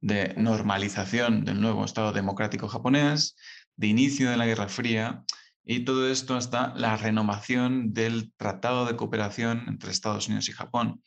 de 0.00 0.32
normalización 0.38 1.44
del 1.44 1.60
nuevo 1.60 1.84
Estado 1.84 2.10
democrático 2.14 2.68
japonés, 2.68 3.36
de 3.76 3.88
inicio 3.88 4.30
de 4.30 4.38
la 4.38 4.46
Guerra 4.46 4.70
Fría 4.70 5.24
y 5.70 5.80
todo 5.80 6.08
esto 6.08 6.34
hasta 6.34 6.74
la 6.76 6.96
renovación 6.96 7.92
del 7.92 8.32
Tratado 8.38 8.86
de 8.86 8.96
Cooperación 8.96 9.66
entre 9.68 9.90
Estados 9.90 10.26
Unidos 10.26 10.48
y 10.48 10.52
Japón, 10.52 11.02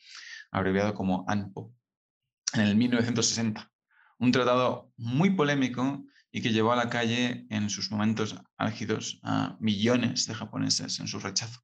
abreviado 0.52 0.94
como 0.94 1.24
ANPO, 1.26 1.74
en 2.54 2.60
el 2.60 2.76
1960. 2.76 3.68
Un 4.18 4.30
tratado 4.30 4.92
muy 4.96 5.30
polémico 5.30 6.04
y 6.30 6.42
que 6.42 6.52
llevó 6.52 6.72
a 6.72 6.76
la 6.76 6.90
calle 6.90 7.44
en 7.50 7.70
sus 7.70 7.90
momentos 7.90 8.36
álgidos 8.56 9.18
a 9.24 9.56
millones 9.58 10.28
de 10.28 10.34
japoneses 10.34 11.00
en 11.00 11.08
su 11.08 11.18
rechazo. 11.18 11.60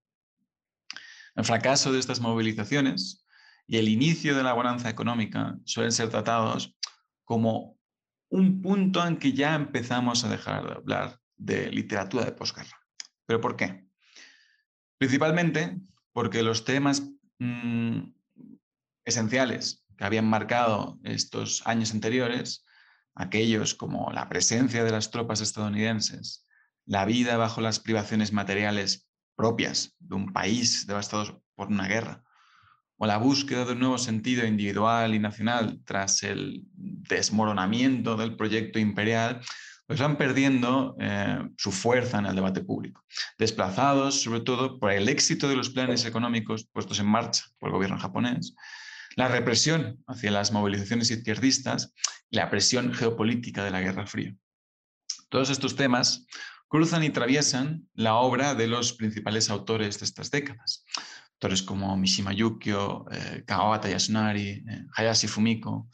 El 1.37 1.45
fracaso 1.45 1.93
de 1.93 2.01
estas 2.01 2.19
movilizaciones 2.19 3.25
y 3.69 3.77
el 3.77 3.89
inicio 3.89 4.37
de 4.37 4.43
la 4.43 4.55
bonanza 4.55 4.91
económica 4.91 5.57
suelen 5.65 5.93
ser 5.93 6.09
tratados 6.09 6.75
como 7.23 7.79
un 8.29 8.61
punto 8.61 9.07
en 9.07 9.19
que 9.19 9.35
ya 9.35 9.55
empezamos 9.55 10.25
a 10.25 10.29
dejar 10.29 10.67
de 10.67 10.73
hablar 10.73 11.21
de 11.37 11.71
literatura 11.71 12.25
de 12.25 12.33
posguerra. 12.33 12.78
¿Pero 13.29 13.43
por 13.43 13.57
qué? 13.57 13.85
Principalmente 14.97 15.77
porque 16.15 16.43
los 16.43 16.65
temas 16.65 17.03
mm, 17.39 17.99
esenciales 19.05 19.85
que 19.99 20.05
habían 20.05 20.25
marcado 20.25 20.99
estos 21.05 21.61
años 21.67 21.93
anteriores, 21.93 22.65
aquellos 23.15 23.75
como 23.75 24.11
la 24.13 24.31
presencia 24.31 24.83
de 24.83 24.93
las 24.93 25.11
tropas 25.11 25.43
estadounidenses, 25.43 26.47
la 26.87 27.05
vida 27.05 27.37
bajo 27.37 27.61
las 27.61 27.81
privaciones 27.81 28.33
materiales 28.33 29.07
propias 29.37 29.95
de 29.99 30.15
un 30.15 30.33
país 30.33 30.87
devastado 30.87 31.43
por 31.55 31.69
una 31.69 31.87
guerra, 31.87 32.25
o 32.97 33.07
la 33.07 33.19
búsqueda 33.19 33.67
de 33.67 33.73
un 33.73 33.81
nuevo 33.81 33.99
sentido 33.99 34.47
individual 34.47 35.15
y 35.15 35.19
nacional 35.19 35.83
tras 35.85 36.23
el 36.23 36.63
desmoronamiento 36.73 38.17
del 38.17 38.37
proyecto 38.37 38.79
imperial, 38.79 39.43
pues 39.89 40.01
van 40.01 40.19
perdiendo 40.19 40.95
eh, 41.01 41.39
su 41.57 41.73
fuerza 41.73 42.19
en 42.19 42.27
el 42.27 42.35
debate 42.35 42.61
público, 42.61 43.03
desplazados 43.39 44.21
sobre 44.21 44.41
todo 44.41 44.79
por 44.79 44.93
el 44.93 45.09
éxito 45.09 45.49
de 45.49 45.57
los 45.57 45.71
planes 45.71 46.05
económicos 46.05 46.69
puestos 46.71 47.01
en 47.01 47.07
marcha 47.07 47.45
por 47.59 47.71
el 47.71 47.73
gobierno 47.73 47.99
japonés, 47.99 48.55
la 49.17 49.29
represión 49.29 50.05
hacia 50.07 50.31
las 50.31 50.53
movilizaciones 50.53 51.11
izquierdistas 51.11 51.95
y 52.29 52.37
la 52.37 52.51
presión 52.51 52.93
geopolítica 52.93 53.65
de 53.65 53.71
la 53.71 53.81
Guerra 53.81 54.07
Fría. 54.07 54.37
Todos 55.31 55.49
estos 55.49 55.75
temas 55.75 56.27
cruzan 56.69 57.03
y 57.03 57.07
atraviesan 57.07 57.89
la 57.95 58.17
obra 58.17 58.55
de 58.55 58.67
los 58.67 58.93
principales 58.93 59.49
autores 59.49 59.99
de 59.99 60.05
estas 60.05 60.31
décadas, 60.31 60.85
autores 61.33 61.63
como 61.63 61.97
Mishima 61.97 62.35
Yukio, 62.35 63.07
eh, 63.11 63.43
Kawabata 63.47 63.89
Yasunari, 63.89 64.63
eh, 64.69 64.85
Hayashi 64.97 65.29
Fumiko, 65.29 65.89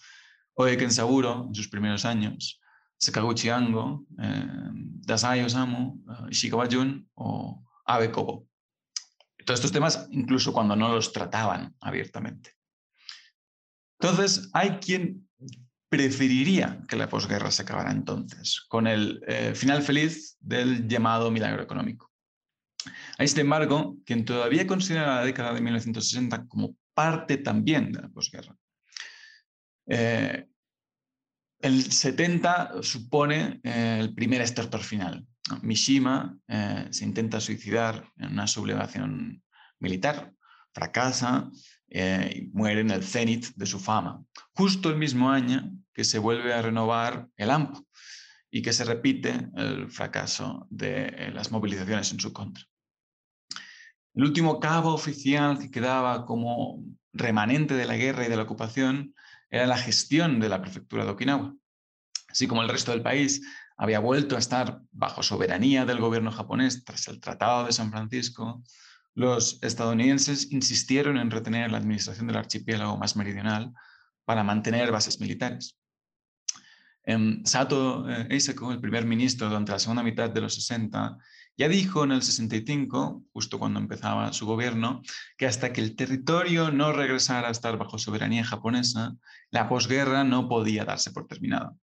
Oe 0.54 0.76
Kensaburo 0.76 1.44
en 1.46 1.54
sus 1.54 1.68
primeros 1.68 2.04
años, 2.04 2.60
Sakaguchi 2.98 3.50
Ango, 3.50 4.06
eh, 4.18 4.70
Dasai 5.06 5.42
Osamu, 5.42 6.02
eh, 6.08 6.30
Ishikawa 6.30 6.68
o 7.14 7.62
Abe 7.86 8.10
Kobo. 8.10 8.46
Todos 9.44 9.60
estos 9.60 9.72
temas 9.72 10.08
incluso 10.10 10.52
cuando 10.52 10.74
no 10.74 10.88
los 10.88 11.12
trataban 11.12 11.74
abiertamente. 11.80 12.54
Entonces, 14.00 14.50
hay 14.52 14.78
quien 14.78 15.28
preferiría 15.88 16.82
que 16.88 16.96
la 16.96 17.08
posguerra 17.08 17.50
se 17.50 17.62
acabara 17.62 17.92
entonces, 17.92 18.64
con 18.68 18.86
el 18.86 19.22
final 19.54 19.82
feliz 19.82 20.36
del 20.40 20.88
llamado 20.88 21.30
milagro 21.30 21.62
económico. 21.62 22.10
Hay, 23.18 23.28
sin 23.28 23.40
embargo, 23.40 23.96
quien 24.04 24.24
todavía 24.24 24.66
considera 24.66 25.16
la 25.16 25.24
década 25.24 25.52
de 25.52 25.60
1960 25.60 26.46
como 26.46 26.76
parte 26.94 27.36
también 27.38 27.92
de 27.92 28.02
la 28.02 28.08
posguerra. 28.08 28.56
Eh, 29.86 30.48
el 31.64 31.90
70 31.90 32.82
supone 32.82 33.60
eh, 33.64 33.96
el 33.98 34.14
primer 34.14 34.42
estertor 34.42 34.82
final. 34.82 35.26
Mishima 35.62 36.38
eh, 36.46 36.88
se 36.90 37.04
intenta 37.04 37.40
suicidar 37.40 38.06
en 38.18 38.32
una 38.32 38.46
sublevación 38.46 39.42
militar, 39.80 40.32
fracasa 40.74 41.50
y 41.88 42.48
muere 42.52 42.80
en 42.80 42.90
el 42.90 43.04
cenit 43.04 43.54
de 43.54 43.66
su 43.66 43.78
fama, 43.78 44.20
justo 44.52 44.90
el 44.90 44.96
mismo 44.96 45.30
año 45.30 45.70
que 45.92 46.02
se 46.02 46.18
vuelve 46.18 46.52
a 46.52 46.60
renovar 46.60 47.28
el 47.36 47.50
AMPO 47.50 47.86
y 48.50 48.62
que 48.62 48.72
se 48.72 48.84
repite 48.84 49.48
el 49.56 49.90
fracaso 49.90 50.66
de 50.70 51.30
las 51.32 51.52
movilizaciones 51.52 52.10
en 52.10 52.18
su 52.18 52.32
contra. 52.32 52.64
El 54.14 54.24
último 54.24 54.58
cabo 54.58 54.92
oficial 54.92 55.58
que 55.58 55.70
quedaba 55.70 56.26
como 56.26 56.84
remanente 57.12 57.74
de 57.74 57.86
la 57.86 57.96
guerra 57.96 58.26
y 58.26 58.28
de 58.28 58.36
la 58.36 58.42
ocupación 58.42 59.14
era 59.50 59.66
la 59.66 59.78
gestión 59.78 60.40
de 60.40 60.48
la 60.48 60.60
prefectura 60.60 61.04
de 61.04 61.10
Okinawa. 61.10 61.54
Así 62.28 62.46
como 62.46 62.62
el 62.62 62.68
resto 62.68 62.90
del 62.90 63.02
país 63.02 63.42
había 63.76 63.98
vuelto 63.98 64.36
a 64.36 64.38
estar 64.38 64.80
bajo 64.92 65.22
soberanía 65.22 65.84
del 65.84 66.00
gobierno 66.00 66.30
japonés 66.30 66.84
tras 66.84 67.08
el 67.08 67.20
Tratado 67.20 67.66
de 67.66 67.72
San 67.72 67.90
Francisco, 67.90 68.62
los 69.14 69.62
estadounidenses 69.62 70.50
insistieron 70.50 71.16
en 71.18 71.30
retener 71.30 71.70
la 71.70 71.78
administración 71.78 72.26
del 72.26 72.36
archipiélago 72.36 72.96
más 72.96 73.16
meridional 73.16 73.72
para 74.24 74.42
mantener 74.42 74.90
bases 74.90 75.20
militares. 75.20 75.78
Em, 77.04 77.44
Sato 77.44 78.08
eh, 78.08 78.26
Eiseko, 78.30 78.72
el 78.72 78.80
primer 78.80 79.04
ministro 79.04 79.48
durante 79.48 79.72
la 79.72 79.78
segunda 79.78 80.02
mitad 80.02 80.30
de 80.30 80.40
los 80.40 80.54
60, 80.54 81.18
ya 81.56 81.68
dijo 81.68 82.04
en 82.04 82.12
el 82.12 82.22
65, 82.22 83.24
justo 83.32 83.58
cuando 83.58 83.78
empezaba 83.78 84.32
su 84.32 84.46
gobierno, 84.46 85.02
que 85.36 85.46
hasta 85.46 85.72
que 85.72 85.80
el 85.80 85.94
territorio 85.94 86.70
no 86.70 86.92
regresara 86.92 87.48
a 87.48 87.52
estar 87.52 87.78
bajo 87.78 87.98
soberanía 87.98 88.44
japonesa, 88.44 89.14
la 89.50 89.68
posguerra 89.68 90.24
no 90.24 90.48
podía 90.48 90.84
darse 90.84 91.12
por 91.12 91.26
terminada. 91.26 91.74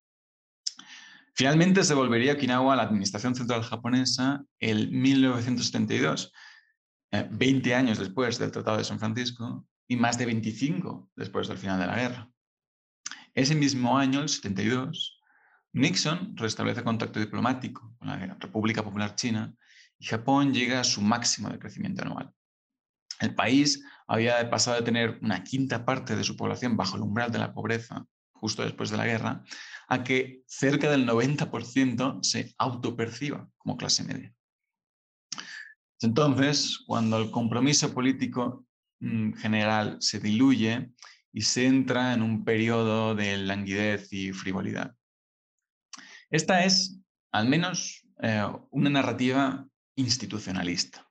Finalmente 1.33 1.83
se 1.83 1.93
volvería 1.93 2.33
Okinawa 2.33 2.73
a 2.73 2.75
la 2.75 2.83
administración 2.83 3.33
central 3.35 3.63
japonesa 3.63 4.43
en 4.59 5.01
1972, 5.01 6.33
20 7.31 7.69
eh, 7.69 7.75
años 7.75 7.97
después 7.97 8.37
del 8.37 8.51
Tratado 8.51 8.77
de 8.77 8.83
San 8.83 8.99
Francisco 8.99 9.65
y 9.87 9.95
más 9.95 10.17
de 10.17 10.25
25 10.25 11.09
después 11.15 11.47
del 11.47 11.57
final 11.57 11.79
de 11.79 11.87
la 11.87 11.95
guerra. 11.95 12.29
Ese 13.33 13.55
mismo 13.55 13.97
año, 13.97 14.21
el 14.21 14.29
72, 14.29 15.20
Nixon 15.73 16.35
restablece 16.35 16.83
contacto 16.83 17.19
diplomático 17.19 17.95
con 17.97 18.07
la 18.07 18.17
República 18.39 18.83
Popular 18.83 19.15
China 19.15 19.53
y 19.97 20.05
Japón 20.05 20.53
llega 20.53 20.79
a 20.79 20.83
su 20.83 21.01
máximo 21.01 21.49
de 21.49 21.59
crecimiento 21.59 22.01
anual. 22.01 22.33
El 23.19 23.35
país 23.35 23.83
había 24.07 24.49
pasado 24.49 24.77
de 24.77 24.83
tener 24.83 25.19
una 25.21 25.43
quinta 25.43 25.85
parte 25.85 26.15
de 26.15 26.23
su 26.23 26.35
población 26.35 26.75
bajo 26.75 26.97
el 26.97 27.03
umbral 27.03 27.31
de 27.31 27.39
la 27.39 27.53
pobreza 27.53 28.05
justo 28.41 28.63
después 28.63 28.89
de 28.89 28.97
la 28.97 29.05
guerra, 29.05 29.43
a 29.87 30.03
que 30.03 30.41
cerca 30.47 30.89
del 30.89 31.07
90% 31.07 32.23
se 32.23 32.55
autoperciba 32.57 33.47
como 33.57 33.77
clase 33.77 34.03
media. 34.03 34.33
Entonces, 36.01 36.79
cuando 36.87 37.19
el 37.19 37.29
compromiso 37.29 37.93
político 37.93 38.65
mm, 38.99 39.33
general 39.33 39.97
se 39.99 40.19
diluye 40.19 40.91
y 41.31 41.43
se 41.43 41.67
entra 41.67 42.13
en 42.13 42.23
un 42.23 42.43
periodo 42.43 43.13
de 43.13 43.37
languidez 43.37 44.11
y 44.11 44.33
frivolidad. 44.33 44.95
Esta 46.31 46.63
es, 46.63 46.97
al 47.31 47.47
menos, 47.50 48.07
eh, 48.21 48.47
una 48.71 48.89
narrativa 48.89 49.67
institucionalista. 49.95 51.07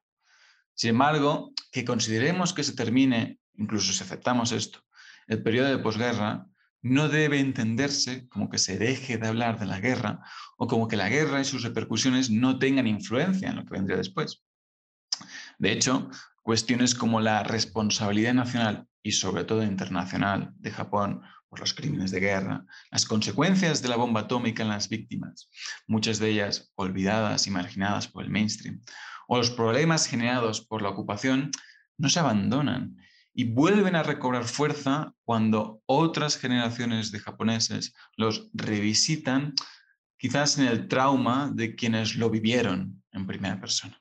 Sin 0.74 0.90
embargo, 0.90 1.52
que 1.70 1.84
consideremos 1.84 2.54
que 2.54 2.64
se 2.64 2.74
termine, 2.74 3.38
incluso 3.54 3.92
si 3.92 4.02
aceptamos 4.02 4.50
esto, 4.52 4.80
el 5.26 5.42
periodo 5.42 5.68
de 5.68 5.78
posguerra, 5.78 6.46
no 6.82 7.10
debe 7.10 7.38
entenderse 7.38 8.26
como 8.28 8.48
que 8.48 8.56
se 8.56 8.78
deje 8.78 9.18
de 9.18 9.28
hablar 9.28 9.58
de 9.60 9.66
la 9.66 9.78
guerra 9.78 10.20
o 10.56 10.66
como 10.66 10.88
que 10.88 10.96
la 10.96 11.10
guerra 11.10 11.40
y 11.40 11.44
sus 11.44 11.62
repercusiones 11.62 12.30
no 12.30 12.58
tengan 12.58 12.86
influencia 12.86 13.50
en 13.50 13.56
lo 13.56 13.66
que 13.66 13.74
vendría 13.74 13.98
después. 13.98 14.42
De 15.58 15.72
hecho, 15.72 16.08
cuestiones 16.42 16.94
como 16.94 17.20
la 17.20 17.42
responsabilidad 17.42 18.32
nacional 18.32 18.86
y 19.02 19.12
sobre 19.12 19.44
todo 19.44 19.62
internacional 19.62 20.52
de 20.56 20.70
Japón 20.70 21.22
por 21.50 21.60
los 21.60 21.74
crímenes 21.74 22.12
de 22.12 22.20
guerra, 22.20 22.64
las 22.90 23.04
consecuencias 23.04 23.82
de 23.82 23.88
la 23.88 23.96
bomba 23.96 24.20
atómica 24.20 24.62
en 24.62 24.68
las 24.68 24.88
víctimas, 24.88 25.50
muchas 25.86 26.20
de 26.20 26.30
ellas 26.30 26.72
olvidadas 26.76 27.46
y 27.48 27.50
marginadas 27.50 28.06
por 28.06 28.24
el 28.24 28.30
mainstream, 28.30 28.80
o 29.28 29.36
los 29.36 29.50
problemas 29.50 30.06
generados 30.06 30.64
por 30.64 30.80
la 30.80 30.88
ocupación 30.88 31.50
no 31.98 32.08
se 32.08 32.20
abandonan 32.20 32.96
y 33.34 33.44
vuelven 33.44 33.96
a 33.96 34.02
recobrar 34.02 34.44
fuerza 34.44 35.12
cuando 35.24 35.82
otras 35.86 36.36
generaciones 36.36 37.10
de 37.10 37.18
japoneses 37.18 37.94
los 38.16 38.48
revisitan, 38.54 39.54
quizás 40.18 40.58
en 40.58 40.66
el 40.66 40.88
trauma 40.88 41.50
de 41.52 41.74
quienes 41.74 42.14
lo 42.14 42.30
vivieron 42.30 43.02
en 43.12 43.26
primera 43.26 43.60
persona. 43.60 44.00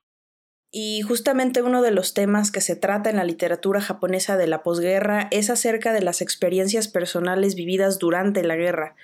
Y 0.72 1.02
justamente 1.02 1.64
uno 1.64 1.82
de 1.82 1.92
los 1.92 2.14
temas 2.14 2.52
que 2.52 2.62
se 2.62 2.76
trata 2.76 3.10
en 3.10 3.16
la 3.16 3.24
literatura 3.24 3.82
japonesa 3.82 4.38
de 4.38 4.48
la 4.48 4.62
posguerra 4.62 5.28
es 5.32 5.50
acerca 5.50 5.94
de 5.94 6.02
las 6.02 6.22
experiencias 6.22 6.88
personales 6.88 7.56
vividas 7.56 7.98
durante 7.98 8.44
la 8.44 8.56
guerra. 8.56 8.96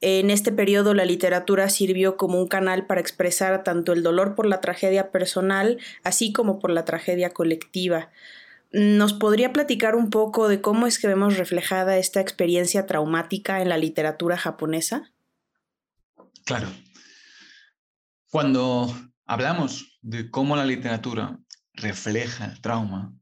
En 0.00 0.30
este 0.30 0.52
periodo 0.52 0.94
la 0.94 1.04
literatura 1.04 1.68
sirvió 1.68 2.16
como 2.16 2.40
un 2.40 2.48
canal 2.48 2.86
para 2.86 3.00
expresar 3.00 3.64
tanto 3.64 3.92
el 3.92 4.02
dolor 4.02 4.34
por 4.34 4.46
la 4.46 4.60
tragedia 4.60 5.10
personal, 5.10 5.78
así 6.04 6.32
como 6.32 6.58
por 6.58 6.70
la 6.70 6.84
tragedia 6.84 7.30
colectiva. 7.30 8.10
¿Nos 8.70 9.12
podría 9.12 9.52
platicar 9.52 9.96
un 9.96 10.10
poco 10.10 10.48
de 10.48 10.60
cómo 10.60 10.86
es 10.86 10.98
que 10.98 11.08
vemos 11.08 11.36
reflejada 11.36 11.98
esta 11.98 12.20
experiencia 12.20 12.86
traumática 12.86 13.60
en 13.60 13.68
la 13.68 13.78
literatura 13.78 14.36
japonesa? 14.36 15.10
Claro. 16.44 16.68
Cuando 18.30 18.94
hablamos 19.26 19.97
de 20.08 20.30
cómo 20.30 20.56
la 20.56 20.64
literatura 20.64 21.38
refleja 21.74 22.46
el 22.46 22.62
trauma, 22.62 23.12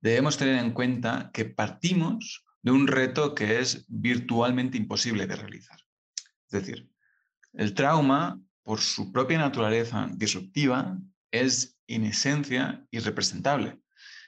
debemos 0.00 0.38
tener 0.38 0.64
en 0.64 0.70
cuenta 0.70 1.32
que 1.34 1.44
partimos 1.44 2.44
de 2.62 2.70
un 2.70 2.86
reto 2.86 3.34
que 3.34 3.58
es 3.58 3.84
virtualmente 3.88 4.78
imposible 4.78 5.26
de 5.26 5.34
realizar. 5.34 5.80
Es 6.48 6.52
decir, 6.52 6.88
el 7.52 7.74
trauma, 7.74 8.40
por 8.62 8.80
su 8.80 9.10
propia 9.10 9.38
naturaleza 9.38 10.08
disruptiva, 10.12 10.96
es 11.32 11.76
en 11.88 12.04
esencia 12.04 12.86
irrepresentable. 12.92 13.80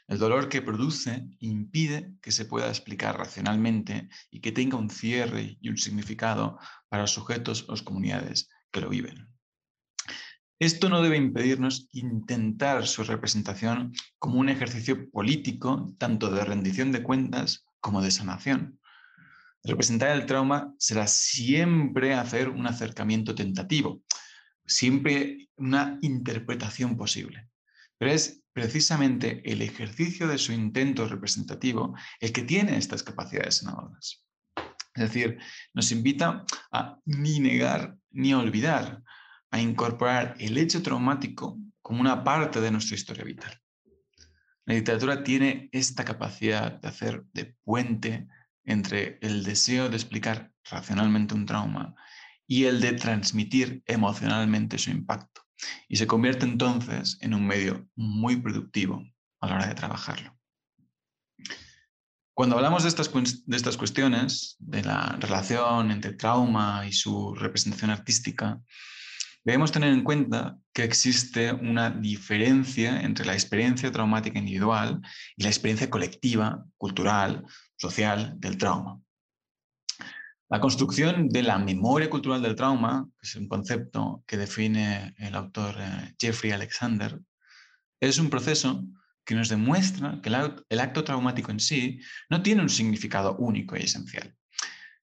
El 0.09 0.19
dolor 0.19 0.49
que 0.49 0.61
produce 0.61 1.29
impide 1.39 2.15
que 2.21 2.33
se 2.33 2.47
pueda 2.47 2.69
explicar 2.69 3.17
racionalmente 3.17 4.09
y 4.29 4.41
que 4.41 4.51
tenga 4.51 4.77
un 4.77 4.91
cierre 4.91 5.57
y 5.61 5.69
un 5.69 5.79
significado 5.79 6.59
para 6.89 7.05
los 7.05 7.13
sujetos 7.13 7.65
o 7.69 7.73
las 7.73 7.83
comunidades 7.83 8.49
que 8.73 8.81
lo 8.81 8.89
viven. 8.89 9.32
Esto 10.63 10.89
no 10.89 11.03
debe 11.03 11.17
impedirnos 11.17 11.89
intentar 11.91 12.87
su 12.87 13.03
representación 13.03 13.93
como 14.21 14.39
un 14.39 14.49
ejercicio 14.49 15.11
político, 15.11 15.93
tanto 15.99 16.31
de 16.31 16.45
rendición 16.45 16.93
de 16.93 17.03
cuentas 17.03 17.67
como 17.81 18.01
de 18.01 18.13
sanación. 18.13 18.79
Representar 19.65 20.17
el 20.17 20.25
trauma 20.25 20.73
será 20.79 21.09
siempre 21.09 22.15
hacer 22.15 22.49
un 22.49 22.69
acercamiento 22.69 23.35
tentativo, 23.35 24.03
siempre 24.65 25.49
una 25.57 25.99
interpretación 26.01 26.97
posible. 26.97 27.49
Pero 27.99 28.13
es 28.13 28.45
precisamente 28.53 29.43
el 29.45 29.63
ejercicio 29.63 30.29
de 30.29 30.39
su 30.39 30.53
intento 30.53 31.09
representativo 31.09 31.97
el 32.21 32.31
que 32.31 32.43
tiene 32.43 32.77
estas 32.77 33.03
capacidades 33.03 33.57
sanadoras. 33.57 34.25
Es 34.95 35.03
decir, 35.03 35.39
nos 35.75 35.91
invita 35.91 36.45
a 36.71 37.01
ni 37.05 37.41
negar 37.41 37.97
ni 38.13 38.33
olvidar, 38.33 39.03
a 39.53 39.61
incorporar 39.61 40.35
el 40.41 40.59
hecho 40.59 40.83
traumático 40.83 41.59
como 41.83 42.01
una 42.01 42.25
parte 42.25 42.61
de 42.61 42.71
nuestra 42.71 42.97
historia 42.97 43.23
vital. 43.23 43.61
La 44.65 44.75
literatura 44.75 45.23
tiene 45.23 45.69
esta 45.73 46.05
capacidad 46.05 46.81
de 46.81 46.89
hacer 46.89 47.25
de 47.33 47.57
puente 47.63 48.29
entre 48.65 49.19
el 49.21 49.45
deseo 49.45 49.89
de 49.89 49.97
explicar 49.97 50.53
racionalmente 50.65 51.35
un 51.35 51.47
trauma 51.47 51.95
y 52.47 52.65
el 52.65 52.81
de 52.81 52.93
transmitir 52.93 53.83
emocionalmente 53.87 54.79
su 54.79 54.91
impacto. 54.91 55.43
Y 55.89 55.97
se 55.97 56.07
convierte 56.07 56.47
entonces 56.47 57.19
en 57.21 57.35
un 57.35 57.47
medio 57.47 57.89
muy 57.95 58.37
productivo 58.37 59.05
a 59.41 59.49
la 59.49 59.55
hora 59.57 59.67
de 59.67 59.75
trabajarlo. 59.75 60.37
Cuando 62.35 62.57
hablamos 62.57 62.85
de 62.85 62.89
estas, 62.89 63.13
de 63.13 63.57
estas 63.57 63.77
cuestiones, 63.77 64.57
de 64.59 64.83
la 64.83 65.17
relación 65.21 65.91
entre 65.91 66.15
trauma 66.15 66.87
y 66.87 66.93
su 66.93 67.35
representación 67.35 67.91
artística, 67.91 68.63
Debemos 69.45 69.73
tener 69.73 69.93
en 69.93 70.05
cuenta 70.05 70.57
que 70.73 70.85
existe 70.85 71.53
una 71.53 71.91
diferencia 71.91 73.01
entre 73.01 73.27
la 73.27 73.33
experiencia 73.33 73.91
traumática 73.91 74.39
individual 74.39 75.01
y 75.37 75.43
la 75.43 75.49
experiencia 75.49 75.91
colectiva, 75.91 76.65
cultural, 76.79 77.45
social 77.77 78.35
del 78.39 78.57
trauma. 78.57 79.01
La 80.49 80.61
construcción 80.61 81.29
de 81.29 81.43
la 81.43 81.59
memoria 81.59 82.09
cultural 82.09 82.41
del 82.41 82.55
trauma, 82.55 83.09
que 83.21 83.27
es 83.27 83.35
un 83.35 83.49
concepto 83.49 84.23
que 84.27 84.37
define 84.37 85.15
el 85.19 85.35
autor 85.35 85.75
eh, 85.79 86.15
Jeffrey 86.21 86.53
Alexander, 86.53 87.19
es 88.01 88.19
un 88.19 88.31
proceso 88.31 88.85
que 89.25 89.35
nos 89.35 89.49
demuestra 89.49 90.21
que 90.23 90.29
el 90.29 90.81
acto 90.81 91.03
traumático 91.03 91.51
en 91.51 91.59
sí 91.59 92.01
no 92.29 92.43
tiene 92.43 92.63
un 92.63 92.69
significado 92.69 93.37
único 93.39 93.77
y 93.77 93.83
esencial. 93.83 94.37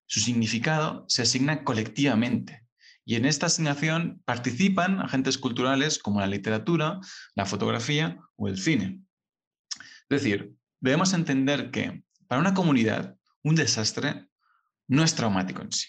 Su 0.06 0.20
significado 0.20 1.04
se 1.08 1.22
asigna 1.22 1.62
colectivamente 1.62 2.64
y 3.10 3.16
en 3.16 3.24
esta 3.24 3.46
asignación 3.46 4.22
participan 4.24 5.00
agentes 5.00 5.36
culturales 5.36 5.98
como 5.98 6.20
la 6.20 6.28
literatura, 6.28 7.00
la 7.34 7.44
fotografía 7.44 8.20
o 8.36 8.46
el 8.46 8.56
cine. 8.56 9.00
Es 10.08 10.22
decir, 10.22 10.54
debemos 10.78 11.12
entender 11.12 11.72
que 11.72 12.04
para 12.28 12.40
una 12.40 12.54
comunidad 12.54 13.16
un 13.42 13.56
desastre 13.56 14.28
no 14.86 15.02
es 15.02 15.16
traumático 15.16 15.60
en 15.60 15.72
sí. 15.72 15.88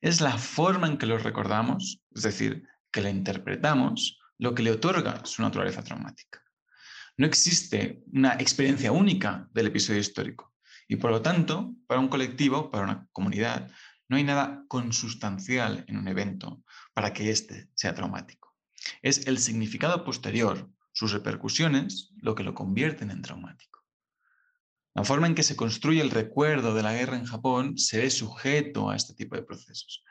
Es 0.00 0.22
la 0.22 0.38
forma 0.38 0.86
en 0.86 0.96
que 0.96 1.04
lo 1.04 1.18
recordamos, 1.18 2.00
es 2.14 2.22
decir, 2.22 2.66
que 2.90 3.02
la 3.02 3.10
interpretamos, 3.10 4.18
lo 4.38 4.54
que 4.54 4.62
le 4.62 4.70
otorga 4.70 5.22
su 5.26 5.42
naturaleza 5.42 5.82
traumática. 5.82 6.42
No 7.18 7.26
existe 7.26 8.02
una 8.14 8.32
experiencia 8.36 8.92
única 8.92 9.46
del 9.52 9.66
episodio 9.66 10.00
histórico 10.00 10.54
y 10.88 10.96
por 10.96 11.10
lo 11.10 11.20
tanto, 11.20 11.74
para 11.86 12.00
un 12.00 12.08
colectivo, 12.08 12.70
para 12.70 12.84
una 12.84 13.06
comunidad, 13.12 13.70
no 14.10 14.16
hay 14.16 14.24
nada 14.24 14.64
consustancial 14.66 15.84
en 15.86 15.96
un 15.96 16.08
evento 16.08 16.64
para 16.92 17.12
que 17.12 17.30
éste 17.30 17.70
sea 17.74 17.94
traumático. 17.94 18.56
Es 19.02 19.28
el 19.28 19.38
significado 19.38 20.04
posterior, 20.04 20.68
sus 20.92 21.12
repercusiones, 21.12 22.10
lo 22.16 22.34
que 22.34 22.42
lo 22.42 22.52
convierten 22.52 23.12
en 23.12 23.22
traumático. 23.22 23.84
La 24.94 25.04
forma 25.04 25.28
en 25.28 25.36
que 25.36 25.44
se 25.44 25.54
construye 25.54 26.00
el 26.00 26.10
recuerdo 26.10 26.74
de 26.74 26.82
la 26.82 26.92
guerra 26.92 27.16
en 27.16 27.24
Japón 27.24 27.78
se 27.78 27.98
ve 27.98 28.10
sujeto 28.10 28.90
a 28.90 28.96
este 28.96 29.14
tipo 29.14 29.36
de 29.36 29.42
procesos. 29.42 30.02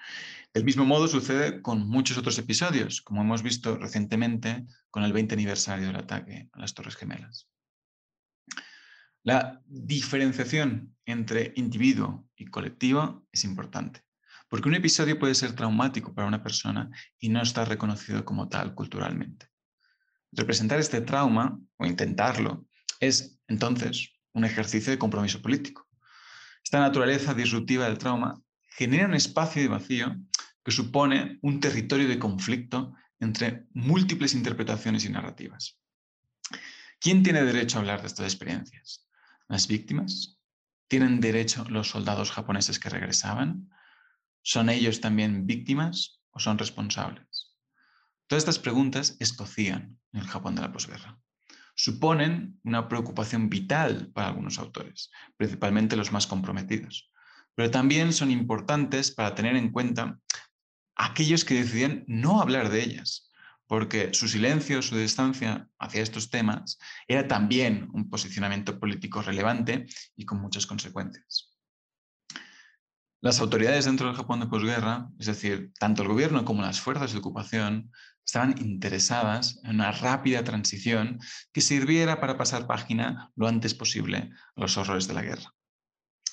Del 0.54 0.64
mismo 0.64 0.86
modo 0.86 1.10
sucede 1.10 1.62
con 1.62 1.86
muchos 1.86 2.18
otros 2.18 2.38
episodios, 2.38 3.02
como 3.02 3.22
hemos 3.22 3.44
visto 3.44 3.76
recientemente 3.76 4.66
con 4.90 5.04
el 5.04 5.12
20 5.12 5.34
aniversario 5.34 5.88
del 5.88 5.98
ataque 5.98 6.48
a 6.54 6.60
las 6.60 6.74
Torres 6.74 6.96
Gemelas. 6.96 7.49
La 9.24 9.62
diferenciación 9.66 10.96
entre 11.06 11.54
individuo 11.56 12.30
y 12.38 12.46
colectivo 12.46 13.28
es 13.32 13.44
importante, 13.44 14.02
porque 14.48 14.70
un 14.70 14.76
episodio 14.76 15.20
puede 15.20 15.36
ser 15.36 15.54
traumático 15.54 16.14
para 16.14 16.28
una 16.28 16.42
persona 16.42 16.90
y 17.20 17.30
no 17.30 17.42
está 17.42 17.66
reconocido 17.66 18.24
como 18.24 18.48
tal 18.48 18.74
culturalmente. 18.74 19.48
Representar 20.32 20.80
este 20.80 21.02
trauma, 21.02 21.60
o 21.78 21.86
intentarlo, 21.86 22.66
es 23.00 23.40
entonces 23.48 24.10
un 24.34 24.46
ejercicio 24.46 24.92
de 24.92 25.00
compromiso 25.00 25.42
político. 25.42 25.88
Esta 26.64 26.80
naturaleza 26.80 27.34
disruptiva 27.34 27.86
del 27.86 27.98
trauma 27.98 28.42
genera 28.70 29.08
un 29.08 29.16
espacio 29.16 29.62
de 29.62 29.68
vacío 29.68 30.16
que 30.64 30.72
supone 30.72 31.40
un 31.42 31.60
territorio 31.60 32.08
de 32.08 32.20
conflicto 32.20 32.94
entre 33.20 33.66
múltiples 33.74 34.34
interpretaciones 34.34 35.04
y 35.04 35.10
narrativas. 35.10 35.78
¿Quién 37.00 37.24
tiene 37.24 37.44
derecho 37.44 37.78
a 37.78 37.82
hablar 37.82 38.02
de 38.02 38.08
estas 38.08 38.26
experiencias? 38.26 39.09
Las 39.50 39.68
víctimas? 39.68 40.40
¿Tienen 40.88 41.20
derecho 41.20 41.66
los 41.70 41.90
soldados 41.90 42.32
japoneses 42.32 42.80
que 42.80 42.90
regresaban? 42.90 43.70
¿Son 44.42 44.70
ellos 44.70 45.02
también 45.02 45.46
víctimas 45.46 46.22
o 46.32 46.40
son 46.40 46.58
responsables? 46.58 47.58
Todas 48.28 48.44
estas 48.44 48.60
preguntas 48.60 49.18
escocían 49.20 50.00
en 50.14 50.22
el 50.22 50.28
Japón 50.28 50.56
de 50.56 50.62
la 50.62 50.72
posguerra. 50.72 51.20
Suponen 51.76 52.60
una 52.64 52.88
preocupación 52.88 53.50
vital 53.50 54.12
para 54.14 54.28
algunos 54.28 54.60
autores, 54.60 55.10
principalmente 55.36 55.96
los 55.96 56.12
más 56.12 56.28
comprometidos, 56.28 57.12
pero 57.56 57.72
también 57.72 58.14
son 58.14 58.32
importantes 58.32 59.12
para 59.12 59.34
tener 59.34 59.56
en 59.56 59.72
cuenta 59.72 60.20
aquellos 60.96 61.46
que 61.46 61.56
decidían 61.56 62.04
no 62.08 62.42
hablar 62.42 62.70
de 62.70 62.84
ellas, 62.84 63.29
porque 63.70 64.16
su 64.16 64.28
silencio, 64.28 64.82
su 64.82 64.98
distancia 64.98 65.70
hacia 65.78 66.02
estos 66.02 66.32
temas 66.32 66.80
era 67.08 67.28
también 67.28 67.88
un 67.94 68.10
posicionamiento 68.10 68.80
político 68.80 69.22
relevante 69.22 69.86
y 70.16 70.26
con 70.26 70.42
muchas 70.42 70.66
consecuencias. 70.66 71.56
Las 73.22 73.40
autoridades 73.40 73.86
dentro 73.86 74.08
del 74.08 74.16
Japón 74.16 74.40
de 74.40 74.48
posguerra, 74.48 75.10
es 75.20 75.28
decir, 75.28 75.72
tanto 75.78 76.02
el 76.02 76.08
gobierno 76.08 76.46
como 76.46 76.64
las 76.64 76.82
fuerzas 76.82 77.12
de 77.12 77.20
ocupación, 77.20 77.92
estaban 78.26 78.56
interesadas 78.58 79.60
en 79.64 79.76
una 79.76 79.92
rápida 79.92 80.44
transición 80.44 81.20
que 81.54 81.62
sirviera 81.62 82.20
para 82.20 82.38
pasar 82.38 82.66
página 82.66 83.32
lo 83.36 83.48
antes 83.48 83.76
posible 83.76 84.32
a 84.56 84.62
los 84.62 84.78
horrores 84.78 85.08
de 85.08 85.14
la 85.14 85.22
guerra. 85.22 85.54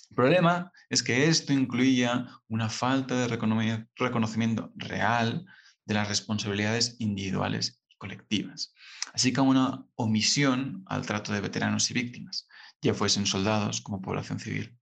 El 0.09 0.17
problema 0.17 0.73
es 0.89 1.03
que 1.03 1.29
esto 1.29 1.53
incluía 1.53 2.29
una 2.49 2.71
falta 2.71 3.15
de 3.15 3.29
reconocimiento 3.29 4.73
real 4.77 5.45
de 5.87 5.95
las 5.95 6.09
responsabilidades 6.09 6.97
individuales 6.99 7.81
y 7.89 7.97
colectivas, 7.97 8.75
así 9.15 9.33
como 9.33 9.51
una 9.51 9.87
omisión 9.95 10.85
al 10.87 11.07
trato 11.07 11.33
de 11.33 11.41
veteranos 11.41 11.91
y 11.91 11.95
víctimas, 11.95 12.49
ya 12.83 12.93
fuesen 12.93 13.27
soldados 13.27 13.81
como 13.81 14.03
población 14.03 14.39
civil. 14.39 14.77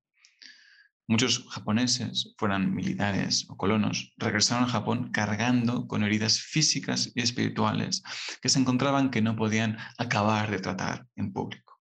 Muchos 1.07 1.47
japoneses, 1.51 2.35
fueran 2.39 2.75
militares 2.75 3.45
o 3.51 3.59
colonos, 3.59 4.15
regresaron 4.17 4.65
a 4.65 4.69
Japón 4.69 5.11
cargando 5.13 5.87
con 5.87 6.03
heridas 6.03 6.41
físicas 6.41 7.13
y 7.15 7.21
espirituales 7.21 8.03
que 8.41 8.49
se 8.49 8.59
encontraban 8.59 9.11
que 9.11 9.21
no 9.21 9.37
podían 9.37 9.77
acabar 9.99 10.51
de 10.51 10.61
tratar 10.61 11.07
en 11.17 11.31
público. 11.31 11.79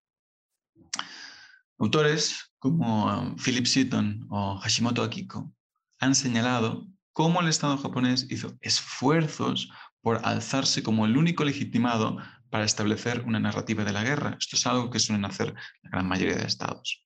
Autores 1.79 2.53
como 2.59 3.05
um, 3.05 3.35
Philip 3.37 3.65
Seaton 3.65 4.27
o 4.29 4.57
Hashimoto 4.59 5.03
Akiko 5.03 5.53
han 5.99 6.15
señalado 6.15 6.85
cómo 7.13 7.41
el 7.41 7.47
Estado 7.47 7.77
japonés 7.77 8.27
hizo 8.29 8.57
esfuerzos 8.61 9.69
por 10.01 10.19
alzarse 10.25 10.83
como 10.83 11.05
el 11.05 11.15
único 11.15 11.45
legitimado 11.45 12.17
para 12.49 12.65
establecer 12.65 13.23
una 13.25 13.39
narrativa 13.39 13.83
de 13.83 13.93
la 13.93 14.03
guerra. 14.03 14.35
Esto 14.37 14.57
es 14.57 14.67
algo 14.67 14.89
que 14.89 14.99
suelen 14.99 15.25
hacer 15.25 15.53
la 15.83 15.89
gran 15.89 16.07
mayoría 16.07 16.35
de 16.35 16.45
estados 16.45 17.03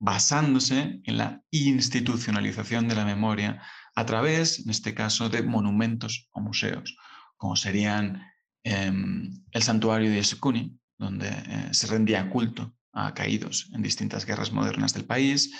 basándose 0.00 1.00
en 1.04 1.16
la 1.16 1.42
institucionalización 1.50 2.88
de 2.88 2.94
la 2.94 3.04
memoria 3.04 3.62
a 3.94 4.06
través, 4.06 4.60
en 4.60 4.70
este 4.70 4.94
caso, 4.94 5.28
de 5.28 5.42
monumentos 5.42 6.28
o 6.30 6.40
museos, 6.40 6.96
como 7.36 7.56
serían 7.56 8.22
em, 8.62 9.42
el 9.50 9.62
santuario 9.62 10.10
de 10.10 10.16
Yasukuni, 10.16 10.78
donde 10.98 11.28
eh, 11.28 11.68
se 11.72 11.86
rendía 11.88 12.30
culto 12.30 12.74
a 12.92 13.12
caídos 13.14 13.70
en 13.72 13.82
distintas 13.82 14.24
guerras 14.24 14.52
modernas 14.52 14.94
del 14.94 15.04
país, 15.04 15.52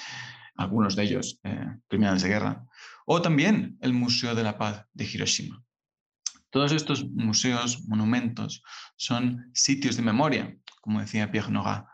algunos 0.56 0.96
de 0.96 1.04
ellos 1.04 1.40
eh, 1.44 1.66
criminales 1.88 2.22
de 2.22 2.28
guerra, 2.28 2.64
o 3.10 3.22
también 3.22 3.78
el 3.80 3.94
Museo 3.94 4.34
de 4.34 4.42
la 4.42 4.58
Paz 4.58 4.84
de 4.92 5.04
Hiroshima. 5.04 5.64
Todos 6.50 6.72
estos 6.72 7.08
museos, 7.08 7.84
monumentos, 7.88 8.62
son 8.96 9.50
sitios 9.54 9.96
de 9.96 10.02
memoria, 10.02 10.54
como 10.82 11.00
decía 11.00 11.30
Pierre 11.30 11.50
Nora, 11.50 11.86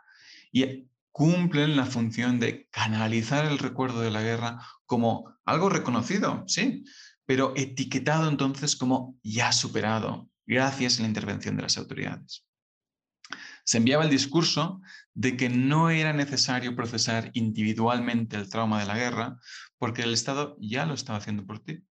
y 0.50 0.88
cumplen 1.12 1.76
la 1.76 1.86
función 1.86 2.40
de 2.40 2.68
canalizar 2.70 3.44
el 3.44 3.60
recuerdo 3.60 4.00
de 4.00 4.10
la 4.10 4.22
guerra 4.22 4.60
como 4.86 5.32
algo 5.44 5.68
reconocido, 5.68 6.42
sí, 6.48 6.82
pero 7.24 7.52
etiquetado 7.54 8.28
entonces 8.28 8.74
como 8.74 9.16
ya 9.22 9.52
superado, 9.52 10.28
gracias 10.46 10.98
a 10.98 11.02
la 11.02 11.08
intervención 11.08 11.54
de 11.54 11.62
las 11.62 11.78
autoridades. 11.78 12.44
Se 13.64 13.78
enviaba 13.78 14.04
el 14.04 14.10
discurso 14.10 14.80
de 15.14 15.36
que 15.36 15.48
no 15.48 15.90
era 15.90 16.12
necesario 16.12 16.76
procesar 16.76 17.30
individualmente 17.34 18.36
el 18.36 18.48
trauma 18.48 18.80
de 18.80 18.86
la 18.86 18.96
guerra 18.96 19.38
porque 19.78 20.02
el 20.02 20.12
Estado 20.12 20.56
ya 20.60 20.86
lo 20.86 20.94
estaba 20.94 21.18
haciendo 21.18 21.46
por 21.46 21.60
ti. 21.60 21.84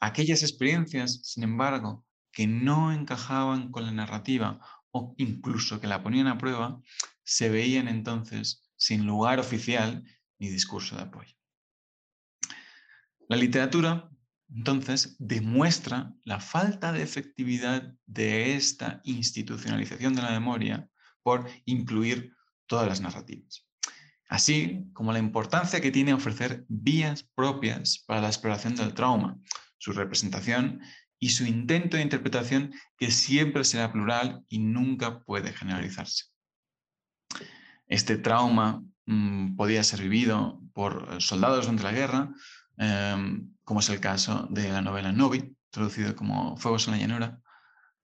Aquellas 0.00 0.42
experiencias, 0.42 1.20
sin 1.22 1.42
embargo, 1.44 2.04
que 2.32 2.46
no 2.46 2.92
encajaban 2.92 3.70
con 3.70 3.86
la 3.86 3.92
narrativa 3.92 4.60
o 4.90 5.14
incluso 5.18 5.80
que 5.80 5.86
la 5.86 6.02
ponían 6.02 6.26
a 6.26 6.38
prueba, 6.38 6.80
se 7.22 7.48
veían 7.48 7.88
entonces 7.88 8.70
sin 8.76 9.06
lugar 9.06 9.40
oficial 9.40 10.04
ni 10.38 10.48
discurso 10.48 10.96
de 10.96 11.02
apoyo. 11.02 11.34
La 13.28 13.36
literatura, 13.36 14.10
entonces, 14.54 15.16
demuestra 15.18 16.12
la 16.24 16.40
falta 16.40 16.92
de 16.92 17.02
efectividad 17.02 17.94
de 18.06 18.54
esta 18.54 19.00
institucionalización 19.04 20.14
de 20.14 20.22
la 20.22 20.30
memoria 20.30 20.88
por 21.22 21.48
incluir 21.64 22.32
todas 22.66 22.86
las 22.86 23.00
narrativas. 23.00 23.66
Así 24.28 24.86
como 24.92 25.12
la 25.12 25.18
importancia 25.18 25.80
que 25.80 25.90
tiene 25.90 26.12
ofrecer 26.12 26.64
vías 26.68 27.24
propias 27.34 28.02
para 28.06 28.20
la 28.20 28.28
exploración 28.28 28.74
del 28.74 28.94
trauma, 28.94 29.38
su 29.78 29.92
representación 29.92 30.80
y 31.18 31.30
su 31.30 31.44
intento 31.44 31.96
de 31.96 32.02
interpretación 32.02 32.72
que 32.96 33.10
siempre 33.10 33.64
será 33.64 33.92
plural 33.92 34.44
y 34.48 34.58
nunca 34.58 35.20
puede 35.20 35.52
generalizarse. 35.52 36.24
Este 37.86 38.18
trauma 38.18 38.84
mm, 39.06 39.56
podía 39.56 39.82
ser 39.84 40.02
vivido 40.02 40.60
por 40.74 41.22
soldados 41.22 41.66
durante 41.66 41.84
la 41.84 41.92
guerra, 41.92 42.34
em, 42.78 43.55
como 43.66 43.80
es 43.80 43.88
el 43.88 43.98
caso 43.98 44.46
de 44.48 44.70
la 44.70 44.80
novela 44.80 45.10
Novi, 45.10 45.56
traducido 45.70 46.14
como 46.14 46.56
Fuegos 46.56 46.86
en 46.86 46.92
la 46.92 47.00
llanura, 47.00 47.40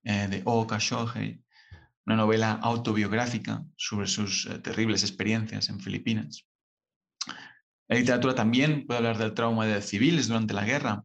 eh, 0.02 0.26
de 0.28 0.42
Ooka 0.44 0.78
Shohei, 0.78 1.40
una 2.04 2.16
novela 2.16 2.58
autobiográfica 2.60 3.62
sobre 3.76 4.08
sus 4.08 4.46
eh, 4.46 4.58
terribles 4.58 5.04
experiencias 5.04 5.68
en 5.68 5.78
Filipinas. 5.78 6.44
La 7.86 7.96
literatura 7.96 8.34
también 8.34 8.88
puede 8.88 8.98
hablar 8.98 9.18
del 9.18 9.34
trauma 9.34 9.64
de 9.64 9.80
civiles 9.82 10.26
durante 10.26 10.52
la 10.52 10.64
guerra, 10.64 11.04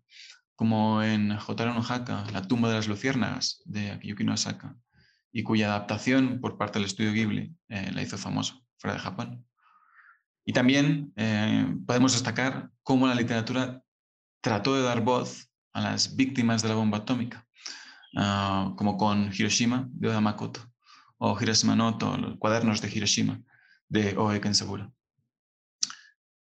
como 0.56 1.04
en 1.04 1.38
Jotaro 1.38 1.76
no 1.76 1.86
Haka, 1.88 2.26
La 2.32 2.41
tumba 2.41 2.70
de 2.70 2.76
las 2.78 2.88
luciérnagas, 2.88 3.62
de 3.65 3.91
Akiyuki 3.91 4.24
no 4.24 4.34
Asaka, 4.34 4.76
y 5.32 5.43
cuya 5.43 5.67
adaptación 5.67 6.41
por 6.41 6.58
parte 6.58 6.80
del 6.80 6.88
estudio 6.88 7.13
Ghibli 7.13 7.56
la 7.67 8.02
hizo 8.02 8.17
famoso 8.17 8.65
fuera 8.80 8.96
de 8.96 9.04
Japón. 9.04 9.46
Y 10.46 10.54
también 10.54 11.13
eh, 11.15 11.76
podemos 11.86 12.13
destacar 12.13 12.72
cómo 12.82 13.06
la 13.06 13.13
literatura 13.13 13.84
trató 14.41 14.76
de 14.76 14.84
dar 14.84 15.02
voz 15.02 15.50
a 15.73 15.82
las 15.82 16.15
víctimas 16.15 16.62
de 16.62 16.69
la 16.69 16.76
bomba 16.76 17.00
atómica, 17.00 17.45
ah, 18.15 18.73
como 18.78 18.97
con 18.97 19.32
Hiroshima 19.34 19.88
de 19.91 20.10
Oda 20.10 20.21
Makoto 20.21 20.62
o 21.17 21.38
Hiroshima 21.39 21.76
Noto, 21.76 22.17
los 22.17 22.38
cuadernos 22.38 22.82
de 22.82 22.89
Hiroshima 22.89 23.41
de 23.89 24.15
Oe 24.17 24.41
Kensaburo. 24.41 24.93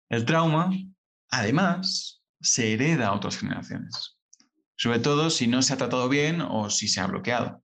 El 0.09 0.25
trauma, 0.25 0.71
además, 1.31 2.23
se 2.41 2.73
hereda 2.73 3.09
a 3.09 3.12
otras 3.12 3.38
generaciones, 3.38 4.19
sobre 4.77 5.01
todo 5.01 5.31
si 5.31 5.47
no 5.47 5.62
se 5.62 5.75
ha 5.75 5.77
tratado 5.77 6.09
bien 6.09 6.41
o 6.41 6.71
si 6.71 6.88
se 6.88 7.01
ha 7.01 7.07
bloqueado. 7.07 7.62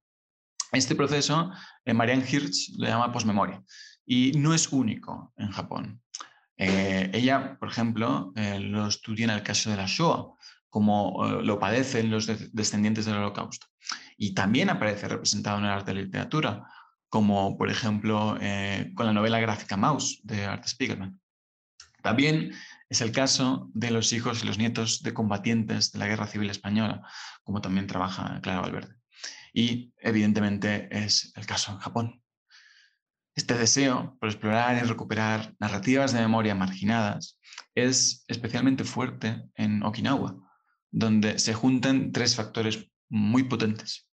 Este 0.72 0.94
proceso, 0.94 1.53
eh, 1.85 1.94
Marianne 1.94 2.27
Hirsch 2.29 2.70
le 2.77 2.88
llama 2.88 3.12
posmemoria 3.12 3.62
y 4.05 4.33
no 4.33 4.53
es 4.55 4.72
único 4.72 5.33
en 5.37 5.50
Japón. 5.50 6.03
Eh, 6.57 7.11
ella, 7.12 7.57
por 7.59 7.69
ejemplo, 7.69 8.33
eh, 8.37 8.61
lo 8.61 8.87
estudia 8.87 9.25
en 9.25 9.31
el 9.31 9.43
caso 9.43 9.71
de 9.71 9.77
la 9.77 9.87
Shoah, 9.87 10.35
como 10.69 11.27
eh, 11.27 11.43
lo 11.43 11.59
padecen 11.59 12.11
los 12.11 12.27
descendientes 12.53 13.07
del 13.07 13.17
Holocausto. 13.17 13.67
Y 14.17 14.35
también 14.35 14.71
aparece 14.71 15.09
representado 15.09 15.59
en 15.59 15.64
el 15.64 15.71
arte 15.71 15.90
de 15.90 15.97
la 15.97 16.05
literatura, 16.05 16.69
como 17.09 17.57
por 17.57 17.71
ejemplo 17.71 18.37
con 18.95 19.07
la 19.07 19.12
novela 19.12 19.38
gráfica 19.38 19.77
Maus 19.77 20.21
de 20.25 20.47
Art 20.47 20.67
Spiegelman. 20.67 21.21
También 22.03 22.53
es 22.88 23.01
el 23.01 23.12
caso 23.12 23.71
de 23.73 23.90
los 23.90 24.12
hijos 24.12 24.43
y 24.43 24.47
los 24.47 24.59
nietos 24.59 25.03
de 25.03 25.14
combatientes 25.14 25.93
de 25.93 26.01
la 26.01 26.07
Guerra 26.07 26.27
Civil 26.27 26.51
Española, 26.51 27.03
como 27.45 27.61
también 27.61 27.87
trabaja 27.87 28.40
Clara 28.43 28.61
Valverde. 28.61 28.97
Y 29.53 29.93
evidentemente 29.99 30.88
es 30.90 31.33
el 31.37 31.47
caso 31.47 31.73
en 31.73 31.79
Japón. 31.79 32.23
Este 33.35 33.55
deseo 33.55 34.16
por 34.20 34.29
explorar 34.29 34.77
y 34.77 34.87
recuperar 34.87 35.55
narrativas 35.59 36.12
de 36.12 36.20
memoria 36.20 36.55
marginadas 36.55 37.40
es 37.75 38.25
especialmente 38.29 38.85
fuerte 38.85 39.42
en 39.57 39.83
Okinawa, 39.83 40.37
donde 40.92 41.40
se 41.40 41.53
juntan 41.53 42.12
tres 42.12 42.37
factores 42.37 42.88
muy 43.09 43.42
potentes. 43.44 44.09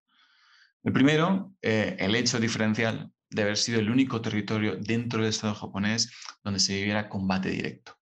El 0.83 0.93
primero, 0.93 1.53
eh, 1.61 1.97
el 1.99 2.15
hecho 2.15 2.39
diferencial 2.39 3.11
de 3.29 3.41
haber 3.41 3.57
sido 3.57 3.79
el 3.79 3.89
único 3.89 4.21
territorio 4.21 4.77
dentro 4.77 5.19
del 5.19 5.29
Estado 5.29 5.53
japonés 5.53 6.11
donde 6.41 6.61
se 6.61 6.75
viviera 6.75 7.09
combate 7.09 7.49
directo. 7.49 7.97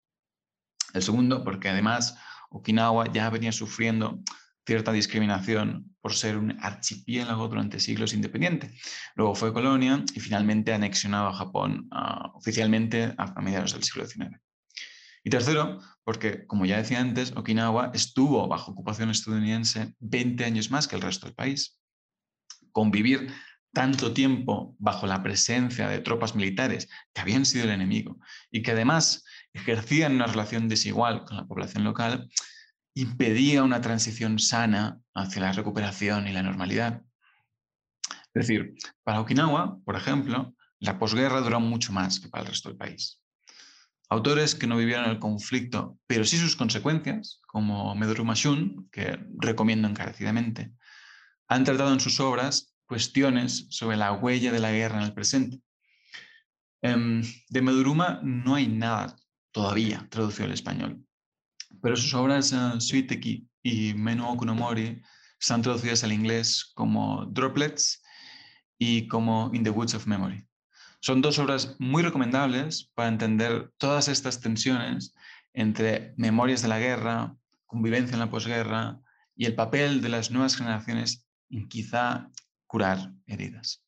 El 0.93 1.03
segundo, 1.03 1.43
porque 1.43 1.71
además 1.71 2.17
Okinawa 2.51 3.11
ya 3.11 3.31
venía 3.31 3.53
sufriendo 3.53 4.21
cierta 4.67 4.93
discriminación 4.93 5.97
por 6.01 6.15
ser 6.15 6.37
un 6.37 6.59
archipiélago 6.61 7.49
durante 7.49 7.79
siglos 7.79 8.13
independiente. 8.13 8.71
Luego 9.15 9.35
fue 9.35 9.53
colonia 9.53 10.05
y 10.15 10.21
finalmente 10.21 10.73
anexionado 10.73 11.29
a 11.29 11.35
Japón 11.35 11.89
oficialmente 12.35 13.15
a, 13.17 13.41
mediados 13.41 13.73
del 13.73 13.85
siglo 13.85 14.07
XIX. 14.07 14.41
Y 15.23 15.31
tercero, 15.31 15.81
porque, 16.05 16.47
como 16.47 16.67
ya 16.67 16.79
decía 16.79 17.01
antes, 17.01 17.33
Okinawa 17.37 17.91
estuvo 17.95 18.47
bajo 18.47 18.73
ocupación 18.73 19.11
estadounidense 19.11 19.95
20 20.01 20.45
años 20.45 20.71
más 20.71 20.87
que 20.87 20.97
el 20.97 21.03
resto 21.03 21.27
del 21.27 21.35
país. 21.35 21.81
Convivir 22.71 23.33
tanto 23.73 24.13
tiempo 24.13 24.75
bajo 24.79 25.07
la 25.07 25.23
presencia 25.23 25.89
de 25.89 26.01
tropas 26.01 26.35
militares 26.35 26.89
que 27.13 27.21
habían 27.21 27.45
sido 27.45 27.65
el 27.65 27.71
enemigo 27.71 28.19
y 28.51 28.63
que 28.63 28.71
además 28.71 29.25
ejercían 29.53 30.15
una 30.15 30.27
relación 30.27 30.69
desigual 30.69 31.25
con 31.25 31.37
la 31.37 31.47
población 31.47 31.85
local, 31.85 32.31
impedía 32.97 33.63
una 33.63 33.83
transición 33.83 34.39
sana 34.39 34.99
hacia 35.15 35.43
la 35.43 35.53
recuperación 35.53 36.27
y 36.29 36.33
la 36.33 36.43
normalidad. 36.43 37.03
Es 38.35 38.47
decir, 38.47 38.75
para 39.05 39.21
Okinawa, 39.21 39.79
por 39.85 39.97
ejemplo, 39.97 40.55
la 40.81 40.99
posguerra 40.99 41.43
duró 41.43 41.61
mucho 41.61 41.93
más 41.93 42.19
que 42.19 42.29
para 42.29 42.45
el 42.45 42.49
resto 42.49 42.71
del 42.71 42.79
país. 42.79 43.21
Autores 44.09 44.55
que 44.55 44.67
no 44.67 44.79
vivieron 44.79 45.11
el 45.11 45.19
conflicto, 45.19 45.99
pero 46.07 46.25
sí 46.25 46.39
sus 46.39 46.57
consecuencias, 46.57 47.41
como 47.47 47.95
Meduru 47.95 48.25
Mashun, 48.25 48.89
que 48.91 49.19
recomiendo 49.41 49.89
encarecidamente, 49.89 50.73
han 51.49 51.65
tratado 51.65 51.93
en 51.93 52.01
sus 52.01 52.19
obras 52.19 52.75
cuestiones 52.87 53.67
sobre 53.71 53.99
la 53.99 54.13
huella 54.13 54.53
de 54.53 54.61
la 54.61 54.73
guerra 54.73 54.99
en 54.99 55.05
el 55.05 55.13
presente. 55.13 55.61
Em, 56.81 57.23
de 57.51 57.63
Meduruma 57.63 58.21
no 58.23 58.55
hay 58.55 58.69
nada 58.69 59.17
todavía 59.51 60.07
traducido 60.09 60.47
al 60.47 60.53
español, 60.53 61.07
pero 61.87 61.97
sus 61.97 62.15
obras 62.15 62.53
uh, 62.53 62.81
Suiteki 62.81 63.49
y 63.63 63.95
Menu 63.95 64.27
Okunomori 64.27 65.01
están 65.41 65.63
traducidas 65.63 66.03
al 66.03 66.11
inglés 66.11 66.73
como 66.75 67.27
Droplets 67.27 68.03
y 68.77 69.07
como 69.07 69.53
In 69.55 69.63
the 69.63 69.71
Woods 69.71 69.95
of 69.95 70.09
Memory. 70.09 70.45
Son 70.99 71.23
dos 71.23 71.39
obras 71.39 71.77
muy 71.79 72.03
recomendables 72.03 72.91
para 72.95 73.09
entender 73.09 73.71
todas 73.79 74.09
estas 74.09 74.41
tensiones 74.41 75.15
entre 75.53 76.13
memorias 76.17 76.61
de 76.61 76.67
la 76.67 76.81
guerra, 76.81 77.37
convivencia 77.67 78.15
en 78.15 78.21
la 78.21 78.31
posguerra 78.31 78.99
y 79.37 79.45
el 79.45 79.55
papel 79.55 80.03
de 80.03 80.09
las 80.09 80.33
nuevas 80.33 80.57
generaciones 80.57 81.25
en 81.51 81.69
quizá 81.69 82.33
curar 82.67 83.13
heridas. 83.29 83.86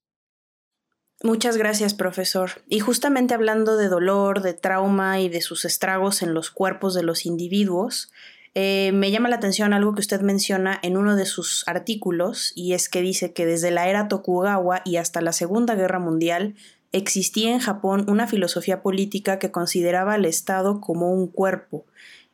Muchas 1.24 1.56
gracias, 1.56 1.94
profesor. 1.94 2.62
Y 2.68 2.78
justamente 2.78 3.34
hablando 3.34 3.76
de 3.76 3.88
dolor, 3.88 4.40
de 4.40 4.54
trauma 4.54 5.20
y 5.20 5.28
de 5.28 5.40
sus 5.40 5.64
estragos 5.64 6.22
en 6.22 6.32
los 6.32 6.50
cuerpos 6.50 6.94
de 6.94 7.02
los 7.02 7.26
individuos, 7.26 8.12
eh, 8.54 8.92
me 8.92 9.10
llama 9.10 9.28
la 9.28 9.36
atención 9.36 9.72
algo 9.72 9.94
que 9.94 10.00
usted 10.00 10.20
menciona 10.20 10.78
en 10.80 10.96
uno 10.96 11.16
de 11.16 11.26
sus 11.26 11.66
artículos, 11.66 12.52
y 12.54 12.74
es 12.74 12.88
que 12.88 13.02
dice 13.02 13.32
que 13.32 13.46
desde 13.46 13.72
la 13.72 13.88
era 13.88 14.06
Tokugawa 14.06 14.82
y 14.84 14.96
hasta 14.96 15.20
la 15.20 15.32
Segunda 15.32 15.74
Guerra 15.74 15.98
Mundial 15.98 16.54
existía 16.92 17.52
en 17.52 17.58
Japón 17.58 18.06
una 18.08 18.28
filosofía 18.28 18.80
política 18.80 19.40
que 19.40 19.50
consideraba 19.50 20.14
al 20.14 20.24
Estado 20.24 20.80
como 20.80 21.12
un 21.12 21.26
cuerpo, 21.26 21.84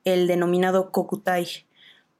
el 0.05 0.27
denominado 0.27 0.93
Kokutai, 0.93 1.49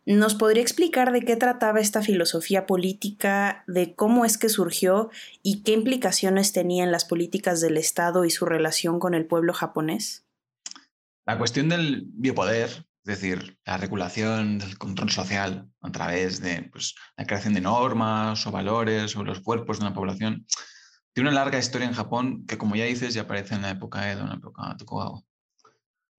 ¿Nos 0.07 0.35
podría 0.35 0.63
explicar 0.63 1.13
de 1.13 1.23
qué 1.23 1.37
trataba 1.37 1.81
esta 1.81 2.03
filosofía 2.03 2.67
política, 2.67 3.65
de 3.67 3.95
cómo 3.95 4.27
es 4.27 4.37
que 4.37 4.51
surgió 4.51 5.11
y 5.43 5.63
qué 5.63 5.73
implicaciones 5.73 6.53
tenía 6.53 6.85
en 6.85 6.93
las 6.93 7.07
políticas 7.07 7.63
del 7.63 7.79
Estado 7.79 8.27
y 8.27 8.31
su 8.31 8.45
relación 8.45 9.01
con 9.01 9.15
el 9.15 9.27
pueblo 9.27 9.55
japonés? 9.55 10.27
La 11.25 11.39
cuestión 11.39 11.71
del 11.71 12.05
biopoder, 12.07 12.69
es 12.69 12.85
decir, 13.05 13.59
la 13.65 13.79
regulación 13.79 14.59
del 14.59 14.77
control 14.77 15.11
social 15.11 15.71
a 15.81 15.91
través 15.91 16.43
de 16.43 16.69
pues, 16.71 16.95
la 17.17 17.25
creación 17.25 17.55
de 17.55 17.63
normas 17.63 18.47
o 18.47 18.51
valores 18.51 19.17
o 19.17 19.25
los 19.25 19.41
cuerpos 19.41 19.79
de 19.79 19.87
una 19.87 19.95
población, 19.95 20.47
tiene 21.15 21.31
una 21.31 21.41
larga 21.41 21.59
historia 21.59 21.87
en 21.87 21.95
Japón 21.95 22.45
que, 22.47 22.59
como 22.59 22.77
ya 22.77 22.85
dices, 22.85 23.15
ya 23.15 23.23
aparece 23.23 23.55
en 23.55 23.63
la 23.63 23.71
época 23.71 24.11
Edo, 24.11 24.21
en 24.23 24.29
la 24.29 24.35
época 24.35 24.77
Tokugawa. 24.77 25.23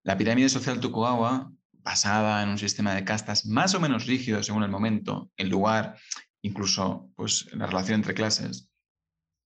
La 0.03 0.17
pirámide 0.17 0.49
social 0.49 0.79
Tokugawa 0.79 1.51
basada 1.85 2.41
en 2.41 2.49
un 2.49 2.57
sistema 2.57 2.95
de 2.95 3.05
castas 3.05 3.45
más 3.45 3.75
o 3.75 3.79
menos 3.79 4.07
rígido 4.07 4.41
según 4.41 4.63
el 4.63 4.71
momento, 4.71 5.31
el 5.37 5.49
lugar, 5.49 5.95
incluso 6.41 7.11
pues, 7.15 7.47
la 7.53 7.67
relación 7.67 7.95
entre 7.97 8.15
clases, 8.15 8.69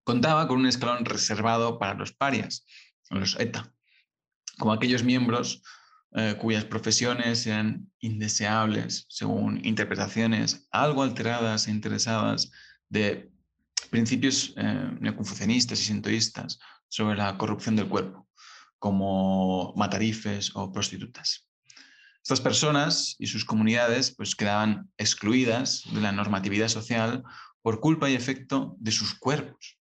contaba 0.05 0.47
con 0.47 0.59
un 0.59 0.65
escalón 0.65 1.03
reservado 1.03 1.77
para 1.77 1.95
los 1.95 2.13
parias, 2.13 2.65
los 3.09 3.37
ETA, 3.39 3.71
como 4.57 4.71
aquellos 4.71 5.03
miembros 5.03 5.61
eh, 6.13 6.35
cuyas 6.39 6.63
profesiones 6.63 7.45
eran 7.45 7.91
indeseables 7.99 9.05
según 9.09 9.63
interpretaciones 9.63 10.67
algo 10.71 11.03
alteradas 11.03 11.67
e 11.67 11.71
interesadas 11.71 12.51
de 12.87 13.29
principios 13.91 14.53
eh, 14.55 14.91
neoconfucianistas 14.99 15.81
y 15.81 15.85
sintoístas 15.85 16.59
sobre 16.87 17.17
la 17.17 17.37
corrupción 17.37 17.75
del 17.75 17.89
cuerpo, 17.89 18.27
como 18.79 19.73
matarifes 19.75 20.55
o 20.55 20.71
prostitutas. 20.71 21.48
Estas 22.23 22.41
personas 22.41 23.15
y 23.17 23.27
sus 23.27 23.45
comunidades 23.45 24.11
pues, 24.15 24.35
quedaban 24.35 24.91
excluidas 24.97 25.83
de 25.91 26.01
la 26.01 26.11
normatividad 26.11 26.67
social 26.67 27.23
por 27.61 27.79
culpa 27.79 28.09
y 28.09 28.15
efecto 28.15 28.75
de 28.79 28.91
sus 28.91 29.15
cuerpos. 29.15 29.77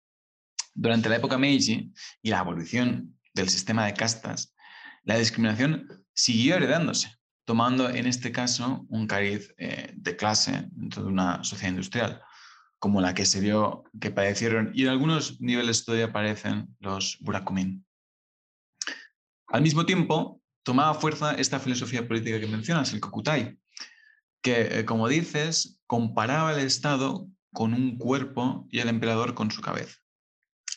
Durante 0.74 1.10
la 1.10 1.18
época 1.18 1.38
Meiji 1.38 1.94
y 2.22 2.30
la 2.30 2.40
abolición 2.40 3.18
del 3.34 3.50
sistema 3.50 3.86
de 3.86 3.94
castas, 3.94 4.54
la 5.04 5.18
discriminación 5.18 6.06
siguió 6.14 6.56
heredándose, 6.56 7.16
tomando 7.46 7.90
en 7.90 8.08
este 8.08 8.32
caso 8.32 8.86
un 8.90 9.08
cariz 9.08 9.54
eh, 9.58 9.94
de 9.96 10.16
clase 10.16 10.68
dentro 10.72 11.04
de 11.04 11.10
una 11.10 11.44
sociedad 11.44 11.72
industrial, 11.72 12.22
como 12.80 13.02
la 13.02 13.14
que 13.14 13.26
se 13.26 13.40
vio 13.40 13.84
que 14.00 14.12
padecieron 14.12 14.72
y 14.74 14.84
en 14.84 14.90
algunos 14.90 15.40
niveles 15.40 15.86
todavía 15.86 16.08
aparecen 16.08 16.76
los 16.80 17.18
burakumin. 17.22 17.86
Al 19.48 19.62
mismo 19.62 19.86
tiempo, 19.86 20.42
tomaba 20.64 20.94
fuerza 20.94 21.36
esta 21.36 21.60
filosofía 21.60 22.08
política 22.08 22.40
que 22.40 22.48
mencionas, 22.48 22.94
el 22.94 23.00
Kokutai, 23.00 23.58
que, 24.42 24.80
eh, 24.80 24.86
como 24.86 25.08
dices, 25.08 25.80
comparaba 25.86 26.54
el 26.54 26.66
Estado 26.66 27.28
con 27.52 27.74
un 27.74 27.98
cuerpo 27.98 28.68
y 28.72 28.80
el 28.80 28.90
emperador 28.90 29.34
con 29.36 29.52
su 29.52 29.62
cabeza. 29.62 29.98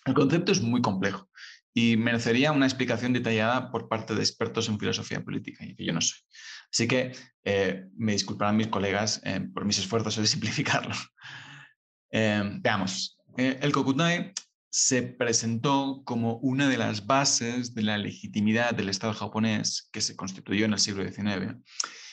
El 0.04 0.14
concepto 0.14 0.52
es 0.52 0.60
muy 0.60 0.82
complejo 0.82 1.28
y 1.72 1.96
merecería 1.96 2.52
una 2.52 2.66
explicación 2.66 3.12
detallada 3.12 3.70
por 3.70 3.88
parte 3.88 4.14
de 4.14 4.20
expertos 4.20 4.68
en 4.68 4.78
filosofía 4.78 5.22
política, 5.22 5.64
y 5.64 5.74
que 5.74 5.84
yo 5.84 5.92
no 5.92 6.00
soy. 6.00 6.18
Así 6.72 6.88
que 6.88 7.12
eh, 7.44 7.86
me 7.96 8.12
disculparán 8.12 8.56
mis 8.56 8.68
colegas 8.68 9.20
eh, 9.24 9.40
por 9.52 9.64
mis 9.64 9.78
esfuerzos 9.78 10.16
de 10.16 10.26
simplificarlo. 10.26 10.94
veamos, 12.10 13.18
el 13.36 13.72
Kokutai 13.72 14.32
se 14.78 15.02
presentó 15.02 16.02
como 16.04 16.36
una 16.42 16.68
de 16.68 16.76
las 16.76 17.06
bases 17.06 17.74
de 17.74 17.80
la 17.80 17.96
legitimidad 17.96 18.74
del 18.74 18.90
Estado 18.90 19.14
japonés 19.14 19.88
que 19.90 20.02
se 20.02 20.14
constituyó 20.14 20.66
en 20.66 20.74
el 20.74 20.78
siglo 20.78 21.02
XIX 21.02 21.56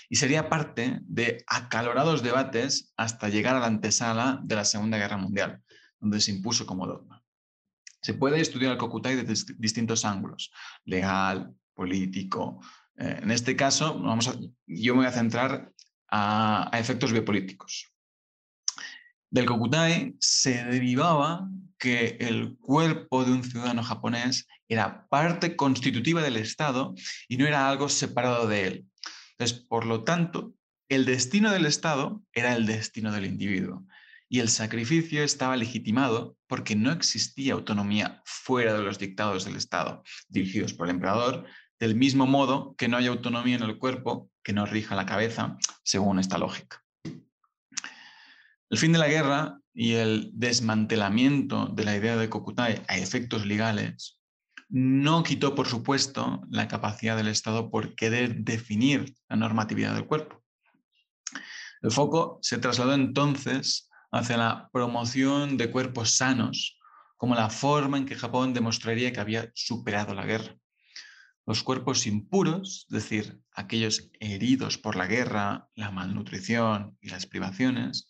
y 0.09 0.15
sería 0.15 0.47
parte 0.47 1.01
de 1.01 1.43
acalorados 1.47 2.23
debates 2.23 2.93
hasta 2.95 3.27
llegar 3.27 3.57
a 3.57 3.59
la 3.59 3.65
antesala 3.65 4.39
de 4.45 4.55
la 4.55 4.63
Segunda 4.63 4.97
Guerra 4.97 5.17
Mundial, 5.17 5.61
donde 5.99 6.21
se 6.21 6.31
impuso 6.31 6.65
como 6.65 6.87
dogma. 6.87 7.21
Se 8.01 8.13
puede 8.13 8.39
estudiar 8.39 8.71
el 8.71 8.77
Kokutai 8.77 9.17
desde 9.17 9.55
distintos 9.57 10.05
ángulos, 10.05 10.49
legal, 10.85 11.53
político. 11.73 12.61
Eh, 12.95 13.19
en 13.23 13.31
este 13.31 13.57
caso, 13.57 13.99
vamos 13.99 14.39
yo 14.67 14.93
me 14.93 15.01
voy 15.01 15.07
a 15.07 15.11
centrar 15.11 15.69
a, 16.07 16.73
a 16.73 16.79
efectos 16.79 17.11
biopolíticos. 17.11 17.92
Del 19.33 19.47
Kokutai 19.47 20.15
se 20.19 20.63
derivaba 20.63 21.49
que 21.79 22.17
el 22.19 22.55
cuerpo 22.59 23.25
de 23.25 23.31
un 23.31 23.43
ciudadano 23.43 23.81
japonés 23.81 24.47
era 24.67 25.07
parte 25.09 25.55
constitutiva 25.55 26.21
del 26.21 26.37
Estado 26.37 26.93
y 27.27 27.37
no 27.37 27.47
era 27.47 27.67
algo 27.67 27.89
separado 27.89 28.47
de 28.47 28.67
él. 28.67 28.85
Entonces, 29.31 29.65
por 29.67 29.87
lo 29.87 30.03
tanto, 30.03 30.53
el 30.87 31.05
destino 31.05 31.49
del 31.49 31.65
Estado 31.65 32.21
era 32.31 32.55
el 32.55 32.67
destino 32.67 33.11
del 33.11 33.25
individuo 33.25 33.87
y 34.29 34.39
el 34.39 34.49
sacrificio 34.49 35.23
estaba 35.23 35.57
legitimado 35.57 36.37
porque 36.45 36.75
no 36.75 36.91
existía 36.91 37.53
autonomía 37.53 38.21
fuera 38.25 38.75
de 38.75 38.83
los 38.83 38.99
dictados 38.99 39.45
del 39.45 39.55
Estado, 39.55 40.03
dirigidos 40.27 40.75
por 40.75 40.85
el 40.85 40.93
emperador, 40.93 41.45
del 41.79 41.95
mismo 41.95 42.27
modo 42.27 42.75
que 42.77 42.87
no 42.87 42.97
hay 42.97 43.07
autonomía 43.07 43.55
en 43.55 43.63
el 43.63 43.79
cuerpo 43.79 44.29
que 44.43 44.53
no 44.53 44.67
rija 44.67 44.95
la 44.95 45.07
cabeza, 45.07 45.57
según 45.81 46.19
esta 46.19 46.37
lógica. 46.37 46.82
El 48.73 48.79
fin 48.79 48.91
de 48.91 48.97
la 48.97 49.07
guerra 49.07 49.59
y 49.71 49.93
el 49.93 50.31
desmantelamiento 50.33 51.67
de 51.67 51.85
la 51.85 51.95
idea 51.95 52.17
de 52.17 52.27
Kokutai 52.27 52.81
a 52.87 52.97
efectos 52.97 53.45
legales 53.45 54.19
no 54.67 55.21
quitó, 55.21 55.53
por 55.53 55.67
supuesto, 55.67 56.41
la 56.49 56.67
capacidad 56.67 57.15
del 57.15 57.27
Estado 57.27 57.69
por 57.69 57.93
querer 57.93 58.37
definir 58.37 59.13
la 59.29 59.35
normatividad 59.35 59.93
del 59.93 60.07
cuerpo. 60.07 60.43
El 61.83 61.91
foco 61.91 62.39
se 62.41 62.57
trasladó 62.57 62.95
entonces 62.95 63.91
hacia 64.11 64.37
la 64.37 64.71
promoción 64.73 65.55
de 65.55 65.69
cuerpos 65.69 66.17
sanos 66.17 66.79
como 67.15 67.35
la 67.35 67.51
forma 67.51 67.99
en 67.99 68.07
que 68.07 68.15
Japón 68.15 68.55
demostraría 68.55 69.13
que 69.13 69.19
había 69.19 69.51
superado 69.53 70.15
la 70.15 70.25
guerra. 70.25 70.57
Los 71.45 71.61
cuerpos 71.61 72.07
impuros, 72.07 72.87
es 72.89 73.03
decir, 73.03 73.39
aquellos 73.53 74.09
heridos 74.19 74.79
por 74.79 74.95
la 74.95 75.05
guerra, 75.05 75.69
la 75.75 75.91
malnutrición 75.91 76.97
y 77.01 77.09
las 77.09 77.27
privaciones, 77.27 78.07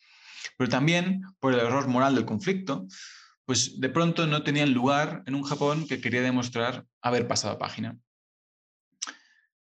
pero 0.57 0.69
también 0.69 1.21
por 1.39 1.53
el 1.53 1.59
error 1.59 1.87
moral 1.87 2.15
del 2.15 2.25
conflicto, 2.25 2.87
pues 3.45 3.79
de 3.79 3.89
pronto 3.89 4.25
no 4.27 4.43
tenían 4.43 4.73
lugar 4.73 5.23
en 5.25 5.35
un 5.35 5.43
Japón 5.43 5.87
que 5.87 5.99
quería 5.99 6.21
demostrar 6.21 6.85
haber 7.01 7.27
pasado 7.27 7.57
página. 7.57 7.97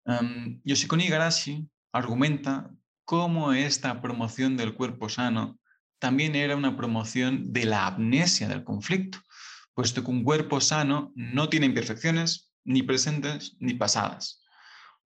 Um, 0.05 0.61
Yoshikuni 0.65 1.05
Igarashi 1.05 1.69
argumenta 1.93 2.71
cómo 3.05 3.53
esta 3.53 4.01
promoción 4.01 4.57
del 4.57 4.75
cuerpo 4.75 5.09
sano 5.09 5.59
también 5.99 6.35
era 6.35 6.57
una 6.57 6.77
promoción 6.77 7.53
de 7.53 7.65
la 7.65 7.87
amnesia 7.87 8.49
del 8.49 8.65
conflicto, 8.65 9.19
puesto 9.75 10.03
que 10.03 10.11
un 10.11 10.25
cuerpo 10.25 10.61
sano 10.61 11.13
no 11.15 11.49
tiene 11.49 11.67
imperfecciones 11.67 12.53
ni 12.65 12.83
presentes 12.83 13.57
ni 13.61 13.75
pasadas. 13.75 14.43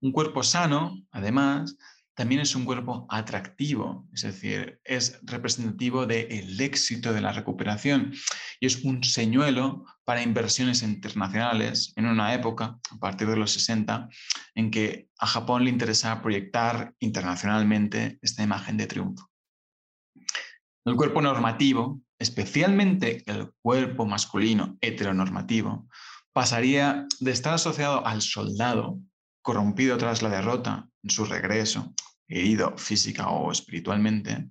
Un 0.01 0.11
cuerpo 0.11 0.43
sano, 0.43 0.95
además, 1.11 1.77
también 2.17 2.41
es 2.41 2.55
un 2.55 2.65
cuerpo 2.65 3.05
atractivo, 3.09 4.07
es 4.11 4.23
decir, 4.23 4.81
es 4.83 5.19
representativo 5.21 6.07
del 6.07 6.59
éxito 6.59 7.13
de 7.13 7.21
la 7.21 7.31
recuperación 7.31 8.11
y 8.59 8.65
es 8.65 8.83
un 8.83 9.03
señuelo 9.03 9.85
para 10.03 10.23
inversiones 10.23 10.81
internacionales 10.81 11.93
en 11.95 12.07
una 12.07 12.33
época, 12.33 12.79
a 12.89 12.97
partir 12.97 13.27
de 13.27 13.37
los 13.37 13.51
60, 13.51 14.09
en 14.55 14.71
que 14.71 15.09
a 15.19 15.27
Japón 15.27 15.63
le 15.63 15.69
interesaba 15.69 16.23
proyectar 16.23 16.91
internacionalmente 16.97 18.17
esta 18.23 18.41
imagen 18.41 18.77
de 18.77 18.87
triunfo. 18.87 19.29
El 20.85 20.95
cuerpo 20.95 21.21
normativo, 21.21 22.01
especialmente 22.17 23.21
el 23.27 23.51
cuerpo 23.61 24.07
masculino 24.07 24.75
heteronormativo, 24.81 25.87
pasaría 26.33 27.05
de 27.19 27.31
estar 27.31 27.53
asociado 27.53 28.03
al 28.07 28.23
soldado 28.23 28.99
corrompido 29.47 29.97
tras 29.97 30.21
la 30.21 30.27
derrota 30.27 30.89
en 31.03 31.09
su 31.09 31.23
regreso 31.23 31.93
herido 32.27 32.77
física 32.77 33.29
o 33.29 33.49
espiritualmente, 33.49 34.49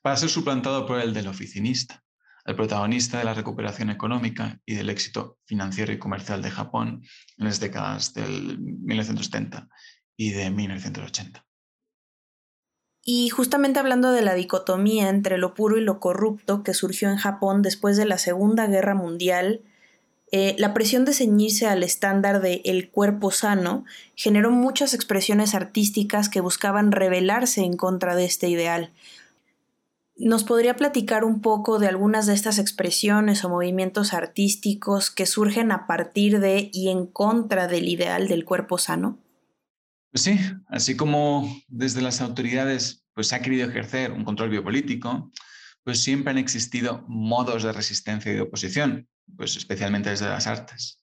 para 0.00 0.16
ser 0.16 0.30
suplantado 0.30 0.86
por 0.86 1.00
el 1.00 1.12
del 1.12 1.26
oficinista, 1.26 2.02
el 2.46 2.56
protagonista 2.56 3.18
de 3.18 3.24
la 3.24 3.34
recuperación 3.34 3.90
económica 3.90 4.58
y 4.64 4.74
del 4.74 4.88
éxito 4.88 5.36
financiero 5.44 5.92
y 5.92 5.98
comercial 5.98 6.40
de 6.40 6.50
Japón 6.50 7.02
en 7.36 7.44
las 7.44 7.60
décadas 7.60 8.14
del 8.14 8.58
1970 8.58 9.68
y 10.16 10.30
de 10.30 10.48
1980. 10.48 11.44
Y 13.02 13.28
justamente 13.28 13.80
hablando 13.80 14.12
de 14.12 14.22
la 14.22 14.32
dicotomía 14.32 15.10
entre 15.10 15.36
lo 15.36 15.52
puro 15.52 15.76
y 15.76 15.82
lo 15.82 16.00
corrupto 16.00 16.62
que 16.62 16.72
surgió 16.72 17.10
en 17.10 17.18
Japón 17.18 17.60
después 17.60 17.98
de 17.98 18.06
la 18.06 18.16
Segunda 18.16 18.66
Guerra 18.66 18.94
Mundial, 18.94 19.62
eh, 20.30 20.54
la 20.58 20.74
presión 20.74 21.04
de 21.04 21.14
ceñirse 21.14 21.66
al 21.66 21.82
estándar 21.82 22.40
de 22.40 22.60
el 22.64 22.90
cuerpo 22.90 23.30
sano 23.30 23.84
generó 24.14 24.50
muchas 24.50 24.92
expresiones 24.92 25.54
artísticas 25.54 26.28
que 26.28 26.40
buscaban 26.40 26.92
rebelarse 26.92 27.62
en 27.62 27.76
contra 27.76 28.14
de 28.14 28.26
este 28.26 28.48
ideal. 28.48 28.92
¿Nos 30.16 30.44
podría 30.44 30.74
platicar 30.74 31.24
un 31.24 31.40
poco 31.40 31.78
de 31.78 31.86
algunas 31.86 32.26
de 32.26 32.34
estas 32.34 32.58
expresiones 32.58 33.44
o 33.44 33.48
movimientos 33.48 34.12
artísticos 34.12 35.10
que 35.10 35.26
surgen 35.26 35.70
a 35.70 35.86
partir 35.86 36.40
de 36.40 36.70
y 36.72 36.88
en 36.88 37.06
contra 37.06 37.68
del 37.68 37.88
ideal 37.88 38.28
del 38.28 38.44
cuerpo 38.44 38.78
sano? 38.78 39.18
Pues 40.10 40.24
sí, 40.24 40.38
así 40.68 40.96
como 40.96 41.48
desde 41.68 42.02
las 42.02 42.20
autoridades 42.20 43.04
pues, 43.14 43.32
ha 43.32 43.40
querido 43.40 43.68
ejercer 43.68 44.12
un 44.12 44.24
control 44.24 44.50
biopolítico, 44.50 45.30
pues 45.84 46.02
siempre 46.02 46.32
han 46.32 46.38
existido 46.38 47.04
modos 47.06 47.62
de 47.62 47.72
resistencia 47.72 48.32
y 48.32 48.34
de 48.34 48.42
oposición, 48.42 49.08
pues 49.36 49.56
especialmente 49.56 50.10
desde 50.10 50.28
las 50.28 50.46
artes. 50.46 51.02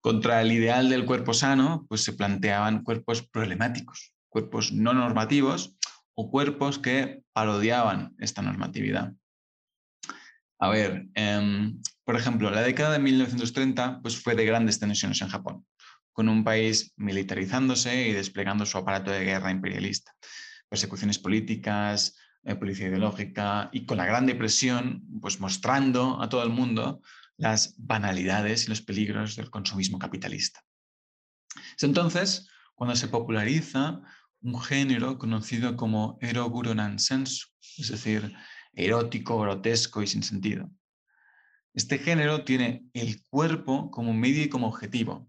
Contra 0.00 0.40
el 0.40 0.52
ideal 0.52 0.88
del 0.88 1.04
cuerpo 1.04 1.34
sano, 1.34 1.86
pues 1.88 2.04
se 2.04 2.12
planteaban 2.12 2.82
cuerpos 2.82 3.22
problemáticos, 3.22 4.12
cuerpos 4.28 4.72
no 4.72 4.92
normativos 4.94 5.76
o 6.14 6.30
cuerpos 6.30 6.78
que 6.78 7.22
parodiaban 7.32 8.14
esta 8.18 8.42
normatividad. 8.42 9.12
A 10.60 10.68
ver, 10.68 11.06
em, 11.14 11.80
por 12.04 12.16
ejemplo, 12.16 12.50
la 12.50 12.62
década 12.62 12.92
de 12.92 12.98
1930 12.98 14.00
pues 14.02 14.20
fue 14.20 14.34
de 14.34 14.44
grandes 14.44 14.80
tensiones 14.80 15.20
en 15.22 15.28
Japón 15.28 15.64
con 16.18 16.28
un 16.28 16.42
país 16.42 16.92
militarizándose 16.96 18.08
y 18.08 18.12
desplegando 18.12 18.66
su 18.66 18.76
aparato 18.76 19.12
de 19.12 19.24
guerra 19.24 19.52
imperialista, 19.52 20.12
persecuciones 20.68 21.16
políticas, 21.16 22.16
eh, 22.42 22.56
policía 22.56 22.88
ideológica 22.88 23.68
y 23.72 23.86
con 23.86 23.98
la 23.98 24.04
Gran 24.04 24.26
Depresión, 24.26 25.04
pues 25.20 25.38
mostrando 25.38 26.20
a 26.20 26.28
todo 26.28 26.42
el 26.42 26.50
mundo 26.50 27.02
las 27.38 27.74
banalidades 27.78 28.66
y 28.66 28.68
los 28.68 28.82
peligros 28.82 29.36
del 29.36 29.50
consumismo 29.50 29.98
capitalista. 29.98 30.62
Es 31.76 31.82
entonces 31.82 32.48
cuando 32.74 32.94
se 32.94 33.08
populariza 33.08 34.02
un 34.40 34.60
género 34.60 35.18
conocido 35.18 35.76
como 35.76 36.18
eroguro 36.20 36.74
nansensu, 36.74 37.48
es 37.78 37.88
decir, 37.88 38.34
erótico, 38.72 39.40
grotesco 39.40 40.02
y 40.02 40.06
sin 40.06 40.22
sentido. 40.22 40.70
Este 41.74 41.98
género 41.98 42.44
tiene 42.44 42.84
el 42.92 43.22
cuerpo 43.30 43.90
como 43.90 44.12
medio 44.12 44.42
y 44.42 44.48
como 44.48 44.68
objetivo, 44.68 45.28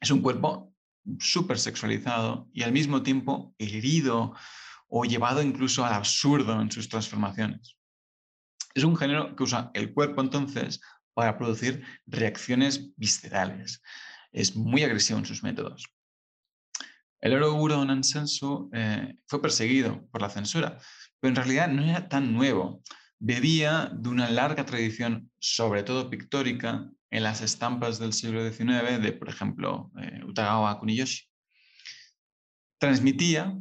es 0.00 0.10
un 0.10 0.22
cuerpo 0.22 0.74
súper 1.18 1.58
sexualizado 1.58 2.48
y 2.52 2.62
al 2.62 2.72
mismo 2.72 3.02
tiempo 3.02 3.54
herido 3.58 4.34
o 4.88 5.04
llevado 5.04 5.42
incluso 5.42 5.84
al 5.84 5.94
absurdo 5.94 6.60
en 6.60 6.70
sus 6.70 6.88
transformaciones. 6.88 7.76
Es 8.74 8.84
un 8.84 8.96
género 8.96 9.34
que 9.34 9.42
usa 9.42 9.70
el 9.74 9.92
cuerpo 9.92 10.20
entonces 10.20 10.80
para 11.18 11.36
producir 11.36 11.82
reacciones 12.06 12.94
viscerales. 12.96 13.82
Es 14.30 14.54
muy 14.54 14.84
agresivo 14.84 15.18
en 15.18 15.26
sus 15.26 15.42
métodos. 15.42 15.84
El 17.20 17.34
Oroguro 17.34 17.84
Nansensu 17.84 18.70
eh, 18.72 19.16
fue 19.26 19.42
perseguido 19.42 20.06
por 20.12 20.22
la 20.22 20.30
censura, 20.30 20.78
pero 21.18 21.30
en 21.30 21.34
realidad 21.34 21.66
no 21.66 21.82
era 21.82 22.08
tan 22.08 22.32
nuevo. 22.32 22.84
Bebía 23.18 23.90
de 23.92 24.08
una 24.08 24.30
larga 24.30 24.64
tradición, 24.64 25.28
sobre 25.40 25.82
todo 25.82 26.08
pictórica, 26.08 26.88
en 27.10 27.24
las 27.24 27.40
estampas 27.40 27.98
del 27.98 28.12
siglo 28.12 28.48
XIX 28.48 29.02
de, 29.02 29.12
por 29.12 29.28
ejemplo, 29.28 29.90
eh, 30.00 30.22
Utagawa 30.24 30.78
Kuniyoshi. 30.78 31.24
Transmitía 32.78 33.60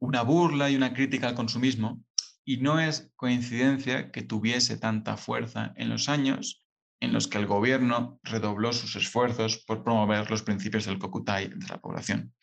una 0.00 0.22
burla 0.22 0.70
y 0.70 0.74
una 0.74 0.92
crítica 0.92 1.28
al 1.28 1.36
consumismo 1.36 2.02
y 2.44 2.56
no 2.56 2.80
es 2.80 3.12
coincidencia 3.14 4.10
que 4.10 4.22
tuviese 4.22 4.76
tanta 4.76 5.16
fuerza 5.16 5.72
en 5.76 5.88
los 5.88 6.08
años 6.08 6.65
en 7.00 7.12
los 7.12 7.28
que 7.28 7.38
el 7.38 7.46
gobierno 7.46 8.18
redobló 8.22 8.72
sus 8.72 8.96
esfuerzos 8.96 9.58
por 9.66 9.84
promover 9.84 10.30
los 10.30 10.42
principios 10.42 10.86
del 10.86 10.98
Kokutai 10.98 11.44
entre 11.44 11.68
la 11.68 11.80
población. 11.80 12.34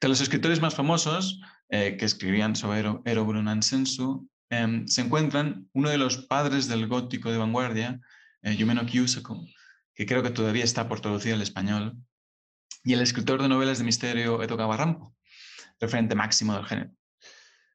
De 0.00 0.08
los 0.08 0.20
escritores 0.20 0.60
más 0.60 0.74
famosos 0.74 1.40
eh, 1.68 1.96
que 1.96 2.04
escribían 2.04 2.56
sobre 2.56 2.84
Eroburo 3.04 3.42
Nansensu 3.42 4.28
em, 4.50 4.86
se 4.86 5.00
encuentran 5.00 5.68
uno 5.72 5.90
de 5.90 5.98
los 5.98 6.26
padres 6.26 6.68
del 6.68 6.88
gótico 6.88 7.30
de 7.30 7.38
vanguardia, 7.38 8.00
eh, 8.42 8.56
Yumeno 8.56 8.84
Kyusako, 8.84 9.46
que 9.94 10.06
creo 10.06 10.22
que 10.22 10.30
todavía 10.30 10.64
está 10.64 10.88
por 10.88 11.00
traducir 11.00 11.34
al 11.34 11.42
español, 11.42 11.96
y 12.84 12.94
el 12.94 13.00
escritor 13.00 13.40
de 13.40 13.48
novelas 13.48 13.78
de 13.78 13.84
misterio 13.84 14.42
Edogawa 14.42 14.76
Rampo, 14.76 15.14
referente 15.80 16.14
máximo 16.14 16.54
del 16.54 16.66
género. 16.66 16.90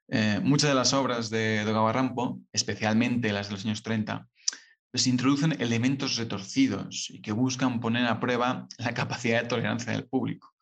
Eh, 0.10 0.40
muchas 0.44 0.70
de 0.70 0.76
las 0.76 0.94
obras 0.94 1.30
de 1.30 1.62
Edogawa 1.62 1.94
Rampo, 1.94 2.42
especialmente 2.52 3.32
las 3.32 3.48
de 3.48 3.54
los 3.54 3.66
años 3.66 3.84
30, 3.84 4.28
pues 4.98 5.06
introducen 5.06 5.56
elementos 5.62 6.16
retorcidos 6.16 7.12
y 7.12 7.22
que 7.22 7.32
buscan 7.32 7.80
poner 7.80 8.08
a 8.08 8.20
prueba 8.20 8.68
la 8.80 8.96
capacidad 8.96 9.44
de 9.44 9.48
tolerancia 9.48 9.92
del 9.92 10.08
público, 10.08 10.56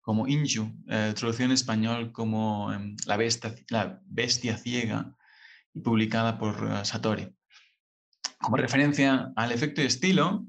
como 0.00 0.28
Inju, 0.28 0.72
eh, 0.86 1.12
traducido 1.16 1.46
en 1.46 1.50
español 1.50 2.12
como 2.12 2.72
em, 2.72 2.94
la, 3.04 3.16
bestia, 3.16 4.56
ciega 4.58 5.12
y 5.74 5.80
publicada 5.80 6.38
por 6.38 6.86
Satori. 6.86 7.34
Como 8.38 8.58
referencia 8.58 9.32
al 9.34 9.50
efecto 9.50 9.82
y 9.82 9.86
estilo, 9.86 10.46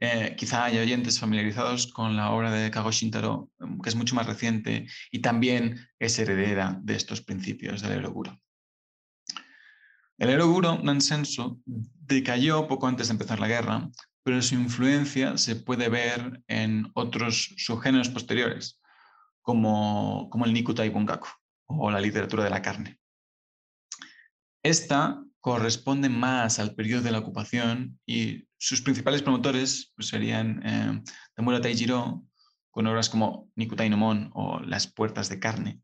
eh, 0.00 0.34
quizá 0.38 0.64
haya 0.64 0.80
oyentes 0.80 1.20
familiarizados 1.20 1.88
con 1.88 2.16
la 2.16 2.30
obra 2.30 2.50
de 2.50 2.70
Kago 2.70 2.90
Shintaro, 2.90 3.50
mm, 3.58 3.82
que 3.82 3.90
es 3.90 3.96
mucho 3.96 4.14
más 4.14 4.26
reciente 4.26 4.86
y 5.10 5.18
también 5.18 5.78
es 5.98 6.18
heredera 6.18 6.80
de 6.82 6.94
estos 6.94 7.20
principios 7.20 7.82
del 7.82 7.98
eroguro. 7.98 8.40
El 10.18 10.30
eroguro 10.30 10.78
Nansenso 10.82 11.60
decayó 11.64 12.66
poco 12.66 12.88
antes 12.88 13.06
de 13.06 13.12
empezar 13.12 13.38
la 13.38 13.46
guerra, 13.46 13.88
pero 14.24 14.42
su 14.42 14.56
influencia 14.56 15.38
se 15.38 15.54
puede 15.54 15.88
ver 15.88 16.42
en 16.48 16.90
otros 16.94 17.54
subgéneros 17.56 18.08
posteriores, 18.08 18.80
como, 19.42 20.28
como 20.28 20.44
el 20.44 20.52
Nikutai 20.52 20.88
Bungaku 20.88 21.28
o 21.66 21.90
la 21.90 22.00
literatura 22.00 22.42
de 22.42 22.50
la 22.50 22.62
carne. 22.62 22.98
Esta 24.64 25.22
corresponde 25.40 26.08
más 26.08 26.58
al 26.58 26.74
periodo 26.74 27.02
de 27.02 27.12
la 27.12 27.20
ocupación 27.20 28.00
y 28.04 28.48
sus 28.58 28.82
principales 28.82 29.22
promotores 29.22 29.92
pues, 29.94 30.08
serían 30.08 30.60
eh, 30.66 31.02
Tamura 31.34 31.60
Taijiro, 31.60 32.24
con 32.72 32.86
obras 32.88 33.08
como 33.08 33.50
Nikutai 33.54 33.88
no 33.88 33.96
Mon 33.96 34.30
o 34.34 34.58
Las 34.60 34.88
puertas 34.88 35.28
de 35.28 35.38
carne, 35.38 35.80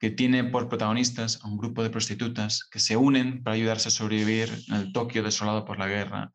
que 0.00 0.10
tiene 0.10 0.42
por 0.44 0.68
protagonistas 0.68 1.38
a 1.42 1.48
un 1.48 1.58
grupo 1.58 1.82
de 1.82 1.90
prostitutas 1.90 2.64
que 2.70 2.80
se 2.80 2.96
unen 2.96 3.42
para 3.44 3.54
ayudarse 3.54 3.88
a 3.88 3.92
sobrevivir 3.92 4.50
en 4.68 4.74
el 4.74 4.92
Tokio 4.92 5.22
desolado 5.22 5.64
por 5.64 5.78
la 5.78 5.86
guerra 5.86 6.32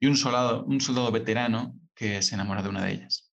y 0.00 0.06
un 0.06 0.16
soldado, 0.16 0.64
un 0.64 0.80
soldado 0.80 1.10
veterano 1.10 1.74
que 1.94 2.22
se 2.22 2.36
enamora 2.36 2.62
de 2.62 2.68
una 2.68 2.84
de 2.84 2.92
ellas. 2.92 3.30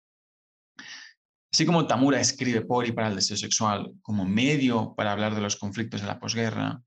Así 1.53 1.65
como 1.65 1.87
Tamura 1.87 2.19
escribe 2.19 2.61
por 2.61 2.85
y 2.85 2.91
para 2.91 3.07
el 3.07 3.15
deseo 3.15 3.37
sexual 3.37 3.93
como 4.01 4.25
medio 4.25 4.95
para 4.97 5.11
hablar 5.11 5.35
de 5.35 5.41
los 5.41 5.55
conflictos 5.55 6.01
de 6.01 6.07
la 6.07 6.19
posguerra, 6.19 6.81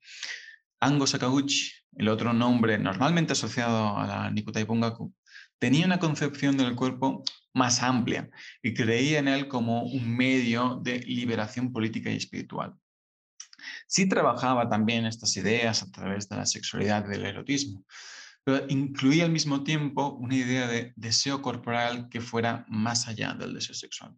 Ango 0.81 1.07
Sakaguchi 1.07 1.71
el 1.99 2.09
otro 2.09 2.33
nombre 2.33 2.79
normalmente 2.79 3.33
asociado 3.33 3.97
a 3.97 4.07
la 4.07 4.31
Nikutai 4.31 4.65
Bungaku, 4.65 5.13
tenía 5.59 5.87
una 5.87 5.99
concepción 5.99 6.57
del 6.57 6.77
cuerpo 6.77 7.25
más 7.55 7.83
amplia 7.83 8.31
y 8.63 8.75
creía 8.75 9.19
en 9.19 9.29
él 9.29 9.49
como 9.49 9.83
un 9.83 10.17
medio 10.17 10.81
de 10.83 11.01
liberación 11.01 11.73
política 11.73 12.11
y 12.11 12.17
espiritual. 12.17 12.75
Sí 13.89 14.07
trabajaba 14.07 14.69
también 14.69 15.07
estas 15.07 15.35
ideas 15.39 15.83
a 15.83 15.91
través 15.91 16.29
de 16.29 16.37
la 16.37 16.45
sexualidad 16.45 17.07
y 17.07 17.09
del 17.09 17.25
erotismo, 17.25 17.87
pero 18.45 18.67
incluía 18.69 19.25
al 19.25 19.33
mismo 19.33 19.65
tiempo 19.65 20.11
una 20.11 20.35
idea 20.35 20.69
de 20.69 20.93
deseo 20.95 21.41
corporal 21.41 22.11
que 22.11 22.21
fuera 22.21 22.67
más 22.69 23.09
allá 23.09 23.33
del 23.33 23.55
deseo 23.55 23.75
sexual. 23.75 24.15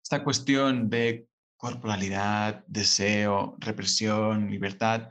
Esta 0.00 0.22
cuestión 0.22 0.88
de 0.88 1.26
corporalidad, 1.56 2.64
deseo, 2.68 3.56
represión, 3.58 4.48
libertad, 4.48 5.10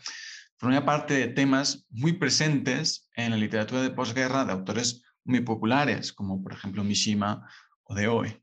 formaba 0.55 0.85
parte 0.85 1.13
de 1.15 1.27
temas 1.27 1.85
muy 1.89 2.13
presentes 2.13 3.09
en 3.17 3.31
la 3.31 3.37
literatura 3.37 3.81
de 3.81 3.91
posguerra 3.91 4.45
de 4.45 4.53
autores 4.53 5.03
muy 5.25 5.41
populares, 5.41 6.13
como 6.13 6.41
por 6.41 6.53
ejemplo 6.53 6.81
Mishima 6.81 7.45
o 7.83 7.93
de 7.93 8.07
hoy. 8.07 8.41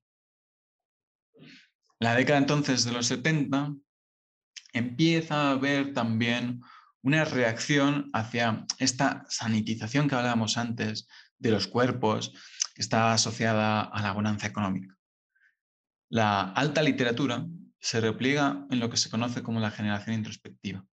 La 2.01 2.15
década 2.15 2.39
entonces 2.39 2.85
de 2.85 2.93
los 2.93 3.07
70 3.07 3.75
empieza 4.75 5.49
a 5.49 5.51
haber 5.53 5.95
también 5.95 6.61
una 7.03 7.25
reacción 7.25 8.11
hacia 8.13 8.67
esta 8.79 9.25
sanitización 9.29 10.09
que 10.09 10.15
hablábamos 10.15 10.59
antes 10.59 11.09
de 11.39 11.51
los 11.51 11.67
cuerpos, 11.67 12.33
que 12.75 12.83
está 12.83 13.13
asociada 13.13 13.81
a 13.81 14.03
la 14.03 14.13
bonanza 14.13 14.47
económica. 14.47 14.95
La 16.11 16.43
alta 16.43 16.83
literatura 16.83 17.47
se 17.81 18.01
repliega 18.01 18.67
en 18.71 18.81
lo 18.81 18.91
que 18.91 18.97
se 18.97 19.11
conoce 19.11 19.43
como 19.43 19.61
la 19.61 19.71
generación 19.71 20.17
introspectiva 20.17 20.85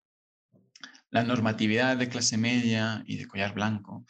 la 1.11 1.23
normatividad 1.23 1.97
de 1.97 2.09
clase 2.09 2.37
media 2.37 3.03
y 3.05 3.17
de 3.17 3.27
collar 3.27 3.53
blanco, 3.53 4.05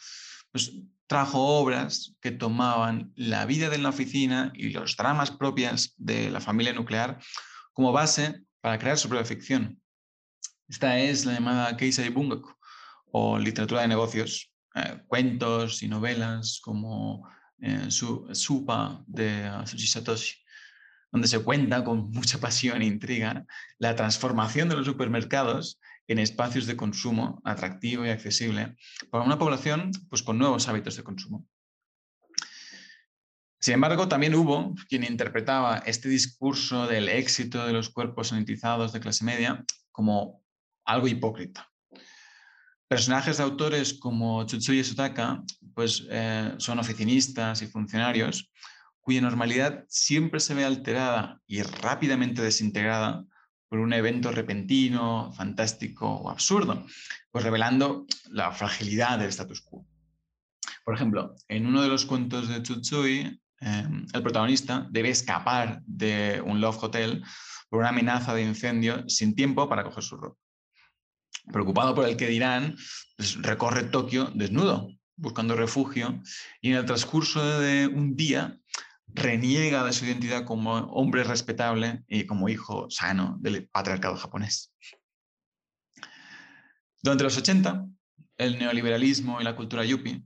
pues 0.50 0.72
trajo 1.06 1.58
obras 1.58 2.14
que 2.20 2.30
tomaban 2.30 3.12
la 3.16 3.44
vida 3.44 3.68
de 3.68 3.78
la 3.78 3.90
oficina 3.90 4.52
y 4.54 4.70
los 4.70 4.96
dramas 4.96 5.30
propias 5.30 5.94
de 5.98 6.30
la 6.30 6.40
familia 6.40 6.72
nuclear 6.72 7.18
como 7.72 7.92
base 7.92 8.42
para 8.62 8.78
crear 8.78 8.96
su 8.96 9.08
propia 9.08 9.26
ficción. 9.26 9.78
Esta 10.68 10.98
es 10.98 11.26
la 11.26 11.34
llamada 11.34 11.76
Keisei 11.76 12.08
Bungaku, 12.08 12.54
o 13.12 13.38
literatura 13.38 13.82
de 13.82 13.88
negocios, 13.88 14.50
eh, 14.74 15.02
cuentos 15.06 15.82
y 15.82 15.88
novelas 15.88 16.60
como 16.62 17.28
eh, 17.58 17.90
Supa 17.90 19.04
de 19.06 19.44
Atsushi 19.44 19.86
Satoshi, 19.86 20.36
donde 21.10 21.28
se 21.28 21.40
cuenta 21.40 21.84
con 21.84 22.10
mucha 22.12 22.38
pasión 22.38 22.80
e 22.80 22.86
intriga 22.86 23.44
la 23.78 23.94
transformación 23.94 24.68
de 24.68 24.76
los 24.76 24.86
supermercados 24.86 25.78
en 26.06 26.18
espacios 26.18 26.66
de 26.66 26.76
consumo 26.76 27.42
atractivo 27.44 28.06
y 28.06 28.10
accesible 28.10 28.76
para 29.10 29.24
una 29.24 29.38
población 29.38 29.90
pues, 30.08 30.22
con 30.22 30.38
nuevos 30.38 30.68
hábitos 30.68 30.96
de 30.96 31.02
consumo. 31.02 31.46
Sin 33.62 33.74
embargo, 33.74 34.08
también 34.08 34.34
hubo 34.34 34.74
quien 34.88 35.04
interpretaba 35.04 35.78
este 35.86 36.08
discurso 36.08 36.88
del 36.88 37.08
éxito 37.08 37.64
de 37.64 37.72
los 37.72 37.90
cuerpos 37.90 38.28
sanitizados 38.28 38.92
de 38.92 38.98
clase 38.98 39.24
media 39.24 39.64
como 39.92 40.42
algo 40.84 41.06
hipócrita. 41.06 41.70
Personajes 42.88 43.36
de 43.36 43.44
autores 43.44 43.94
como 43.94 44.44
Tsutsuya 44.46 44.82
Sotaka 44.82 45.44
pues, 45.74 46.04
eh, 46.10 46.54
son 46.58 46.80
oficinistas 46.80 47.62
y 47.62 47.68
funcionarios 47.68 48.50
cuya 49.00 49.20
normalidad 49.20 49.84
siempre 49.88 50.40
se 50.40 50.54
ve 50.54 50.64
alterada 50.64 51.40
y 51.46 51.62
rápidamente 51.62 52.42
desintegrada 52.42 53.24
por 53.68 53.78
un 53.78 53.92
evento 53.92 54.32
repentino, 54.32 55.32
fantástico 55.34 56.08
o 56.08 56.30
absurdo, 56.30 56.84
pues 57.30 57.44
revelando 57.44 58.06
la 58.28 58.50
fragilidad 58.50 59.20
del 59.20 59.28
status 59.28 59.60
quo. 59.60 59.86
Por 60.84 60.96
ejemplo, 60.96 61.36
en 61.46 61.66
uno 61.66 61.80
de 61.80 61.88
los 61.88 62.04
cuentos 62.04 62.48
de 62.48 62.60
Tsutsui, 62.60 63.40
em, 63.62 64.06
el 64.12 64.22
protagonista 64.22 64.86
debe 64.90 65.10
escapar 65.10 65.82
de 65.86 66.42
un 66.44 66.60
Love 66.60 66.82
Hotel 66.82 67.24
por 67.68 67.80
una 67.80 67.88
amenaza 67.88 68.34
de 68.34 68.42
incendio 68.42 69.08
sin 69.08 69.34
tiempo 69.34 69.68
para 69.68 69.84
coger 69.84 70.04
su 70.04 70.16
ropa. 70.16 70.38
Preocupado 71.50 71.94
por 71.94 72.06
el 72.06 72.16
que 72.16 72.28
dirán, 72.28 72.76
pues 73.16 73.40
recorre 73.40 73.84
Tokio 73.84 74.30
desnudo, 74.34 74.88
buscando 75.16 75.56
refugio, 75.56 76.20
y 76.60 76.70
en 76.70 76.76
el 76.76 76.84
transcurso 76.84 77.60
de 77.60 77.86
un 77.86 78.16
día 78.16 78.58
reniega 79.08 79.84
de 79.84 79.92
su 79.92 80.04
identidad 80.04 80.44
como 80.44 80.72
hombre 80.72 81.24
respetable 81.24 82.04
y 82.06 82.26
como 82.26 82.48
hijo 82.48 82.88
sano 82.90 83.36
del 83.40 83.68
patriarcado 83.68 84.16
japonés. 84.16 84.72
Durante 87.02 87.24
los 87.24 87.36
80, 87.36 87.86
el 88.36 88.58
neoliberalismo 88.58 89.40
y 89.40 89.44
la 89.44 89.56
cultura 89.56 89.84
yuppie 89.84 90.22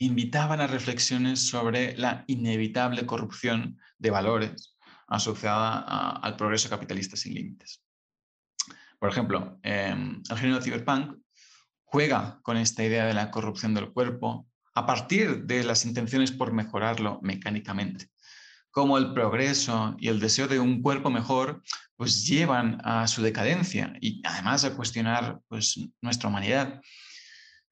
invitaban 0.00 0.60
a 0.60 0.66
reflexiones 0.66 1.40
sobre 1.40 1.96
la 1.96 2.24
inevitable 2.26 3.06
corrupción 3.06 3.78
de 3.98 4.10
valores 4.10 4.76
asociada 5.06 5.78
al 6.16 6.36
progreso 6.36 6.68
capitalista 6.68 7.16
sin 7.16 7.34
límites. 7.34 7.82
Por 8.98 9.10
ejemplo, 9.10 9.58
em, 9.62 10.22
el 10.28 10.36
género 10.36 10.60
cyberpunk 10.60 11.16
juega 11.84 12.40
con 12.42 12.56
esta 12.56 12.84
idea 12.84 13.06
de 13.06 13.14
la 13.14 13.30
corrupción 13.30 13.74
del 13.74 13.92
cuerpo 13.92 14.48
a 14.74 14.86
partir 14.86 15.44
de 15.44 15.64
las 15.64 15.84
intenciones 15.84 16.32
por 16.32 16.52
mejorarlo 16.52 17.20
mecánicamente 17.22 18.10
cómo 18.70 18.98
el 18.98 19.12
progreso 19.12 19.96
y 19.98 20.08
el 20.08 20.20
deseo 20.20 20.48
de 20.48 20.60
un 20.60 20.82
cuerpo 20.82 21.10
mejor 21.10 21.62
pues 21.96 22.26
llevan 22.26 22.80
a 22.84 23.06
su 23.06 23.22
decadencia 23.22 23.92
y 24.00 24.22
además 24.24 24.64
a 24.64 24.74
cuestionar 24.74 25.40
pues, 25.48 25.78
nuestra 26.00 26.28
humanidad. 26.28 26.80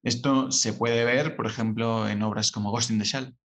Esto 0.02 0.50
se 0.50 0.72
puede 0.72 1.04
ver, 1.04 1.36
por 1.36 1.46
ejemplo, 1.46 2.08
en 2.08 2.22
obras 2.22 2.52
como 2.52 2.70
Ghost 2.70 2.90
in 2.90 2.98
the 2.98 3.04
Shell. 3.04 3.36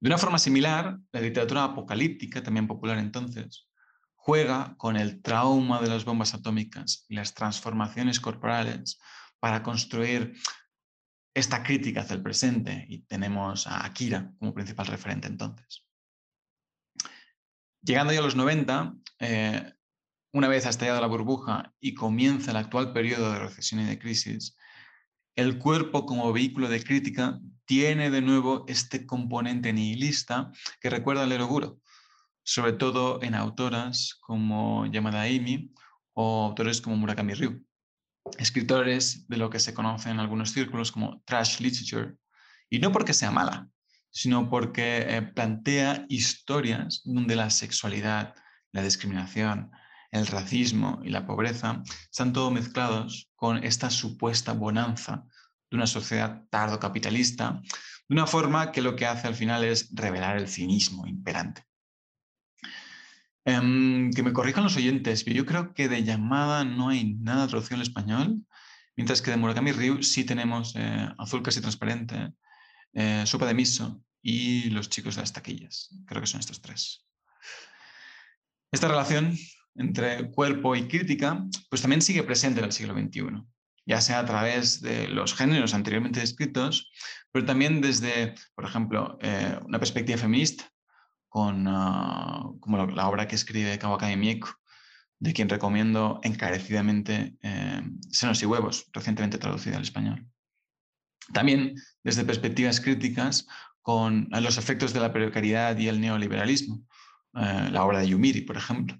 De 0.00 0.08
una 0.08 0.18
forma 0.18 0.38
similar, 0.38 0.98
la 1.12 1.20
literatura 1.20 1.64
apocalíptica, 1.64 2.42
también 2.42 2.66
popular 2.66 2.98
entonces, 2.98 3.68
juega 4.16 4.74
con 4.76 4.96
el 4.96 5.22
trauma 5.22 5.80
de 5.80 5.88
las 5.88 6.04
bombas 6.04 6.34
atómicas 6.34 7.04
y 7.08 7.14
las 7.14 7.34
transformaciones 7.34 8.20
corporales 8.20 8.98
para 9.38 9.62
construir 9.62 10.34
esta 11.34 11.62
crítica 11.62 12.00
hacia 12.00 12.16
el 12.16 12.22
presente 12.22 12.86
y 12.88 13.00
tenemos 13.00 13.66
a 13.66 13.84
Akira 13.84 14.32
como 14.38 14.54
principal 14.54 14.86
referente 14.86 15.26
entonces. 15.26 15.84
Llegando 17.82 18.12
ya 18.12 18.20
a 18.20 18.22
los 18.22 18.36
90, 18.36 18.94
eh, 19.18 19.74
una 20.32 20.48
vez 20.48 20.64
ha 20.64 20.70
estallado 20.70 21.00
la 21.00 21.06
burbuja 21.06 21.74
y 21.80 21.94
comienza 21.94 22.52
el 22.52 22.56
actual 22.56 22.92
periodo 22.92 23.32
de 23.32 23.40
recesión 23.40 23.80
y 23.80 23.84
de 23.84 23.98
crisis, 23.98 24.56
el 25.36 25.58
cuerpo 25.58 26.06
como 26.06 26.32
vehículo 26.32 26.68
de 26.68 26.82
crítica 26.82 27.40
tiene 27.64 28.10
de 28.10 28.20
nuevo 28.20 28.64
este 28.68 29.06
componente 29.06 29.72
nihilista 29.72 30.52
que 30.80 30.90
recuerda 30.90 31.24
al 31.24 31.32
eroguro, 31.32 31.80
sobre 32.42 32.72
todo 32.72 33.22
en 33.22 33.34
autoras 33.34 34.16
como 34.20 34.86
Yamada 34.86 35.22
Amy 35.22 35.72
o 36.12 36.44
autores 36.44 36.80
como 36.80 36.96
Murakami 36.96 37.34
Ryu, 37.34 37.64
escritores 38.38 39.26
de 39.28 39.36
lo 39.36 39.50
que 39.50 39.60
se 39.60 39.74
conoce 39.74 40.10
en 40.10 40.20
algunos 40.20 40.50
círculos 40.50 40.92
como 40.92 41.22
trash 41.24 41.60
literature, 41.60 42.16
y 42.70 42.78
no 42.78 42.92
porque 42.92 43.14
sea 43.14 43.30
mala, 43.30 43.68
sino 44.10 44.48
porque 44.48 45.04
eh, 45.08 45.22
plantea 45.22 46.06
historias 46.08 47.02
donde 47.04 47.34
la 47.34 47.50
sexualidad, 47.50 48.34
la 48.72 48.82
discriminación, 48.82 49.70
el 50.14 50.28
racismo 50.28 51.00
y 51.04 51.10
la 51.10 51.26
pobreza 51.26 51.82
están 52.08 52.32
todos 52.32 52.52
mezclados 52.52 53.28
con 53.34 53.64
esta 53.64 53.90
supuesta 53.90 54.52
bonanza 54.52 55.26
de 55.68 55.76
una 55.76 55.88
sociedad 55.88 56.44
tardo 56.50 56.78
capitalista, 56.78 57.60
de 58.08 58.14
una 58.14 58.26
forma 58.26 58.70
que 58.70 58.80
lo 58.80 58.94
que 58.94 59.06
hace 59.06 59.26
al 59.26 59.34
final 59.34 59.64
es 59.64 59.90
revelar 59.92 60.36
el 60.36 60.48
cinismo 60.48 61.04
imperante. 61.06 61.64
Em, 63.44 64.12
que 64.12 64.22
me 64.22 64.32
corrijan 64.32 64.62
los 64.62 64.76
oyentes, 64.76 65.24
pero 65.24 65.36
yo 65.36 65.46
creo 65.46 65.74
que 65.74 65.88
de 65.88 66.04
llamada 66.04 66.64
no 66.64 66.90
hay 66.90 67.14
nada 67.14 67.48
traducido 67.48 67.76
en 67.76 67.82
español, 67.82 68.46
mientras 68.96 69.20
que 69.20 69.32
de 69.32 69.36
Murakami 69.36 69.72
Ryu 69.72 70.02
sí 70.04 70.22
tenemos 70.22 70.74
eh, 70.76 71.08
Azul 71.18 71.42
casi 71.42 71.60
transparente, 71.60 72.32
eh, 72.92 73.24
Sopa 73.26 73.46
de 73.46 73.54
Miso 73.54 74.00
y 74.22 74.70
Los 74.70 74.88
chicos 74.88 75.16
de 75.16 75.22
las 75.22 75.32
taquillas. 75.32 75.90
Creo 76.06 76.20
que 76.20 76.28
son 76.28 76.38
estos 76.38 76.62
tres. 76.62 77.04
Esta 78.70 78.88
relación 78.88 79.36
entre 79.76 80.30
cuerpo 80.30 80.76
y 80.76 80.86
crítica 80.88 81.44
pues 81.68 81.82
también 81.82 82.02
sigue 82.02 82.22
presente 82.22 82.60
en 82.60 82.66
el 82.66 82.72
siglo 82.72 82.94
XXI, 82.94 83.42
ya 83.86 84.00
sea 84.00 84.20
a 84.20 84.24
través 84.24 84.80
de 84.80 85.08
los 85.08 85.34
géneros 85.34 85.74
anteriormente 85.74 86.20
descritos, 86.20 86.90
pero 87.32 87.44
también 87.44 87.80
desde, 87.80 88.34
por 88.54 88.64
ejemplo, 88.64 89.18
eh, 89.20 89.58
una 89.64 89.78
perspectiva 89.78 90.18
feminista, 90.18 90.64
con, 91.28 91.66
ah, 91.66 92.48
como 92.60 92.86
la 92.86 93.08
obra 93.08 93.26
que 93.26 93.34
escribe 93.34 93.78
Kawakami 93.78 94.16
Mieko, 94.16 94.50
de 95.18 95.32
quien 95.32 95.48
recomiendo 95.48 96.20
encarecidamente 96.22 97.36
eh, 97.42 97.82
Senos 98.10 98.42
y 98.42 98.46
Huevos, 98.46 98.88
recientemente 98.92 99.38
traducida 99.38 99.76
al 99.76 99.82
español. 99.82 100.26
También 101.32 101.74
desde 102.02 102.24
perspectivas 102.24 102.80
críticas 102.80 103.46
con 103.80 104.28
los 104.30 104.58
efectos 104.58 104.92
de 104.92 105.00
la 105.00 105.12
precariedad 105.12 105.76
y 105.76 105.88
el 105.88 106.00
neoliberalismo, 106.00 106.86
eh, 107.34 107.68
la 107.70 107.84
obra 107.84 108.00
de 108.00 108.08
Yumiri, 108.08 108.42
por 108.42 108.56
ejemplo. 108.56 108.96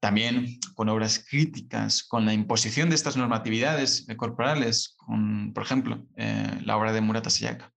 También 0.00 0.58
con 0.74 0.88
obras 0.88 1.24
críticas, 1.28 2.04
con 2.04 2.24
la 2.24 2.32
imposición 2.32 2.88
de 2.88 2.94
estas 2.94 3.16
normatividades 3.16 4.06
corporales, 4.16 4.94
con, 4.96 5.52
por 5.52 5.64
ejemplo, 5.64 6.06
eh, 6.16 6.60
la 6.64 6.76
obra 6.76 6.92
de 6.92 7.00
Murata 7.00 7.30
Sayaka. 7.30 7.72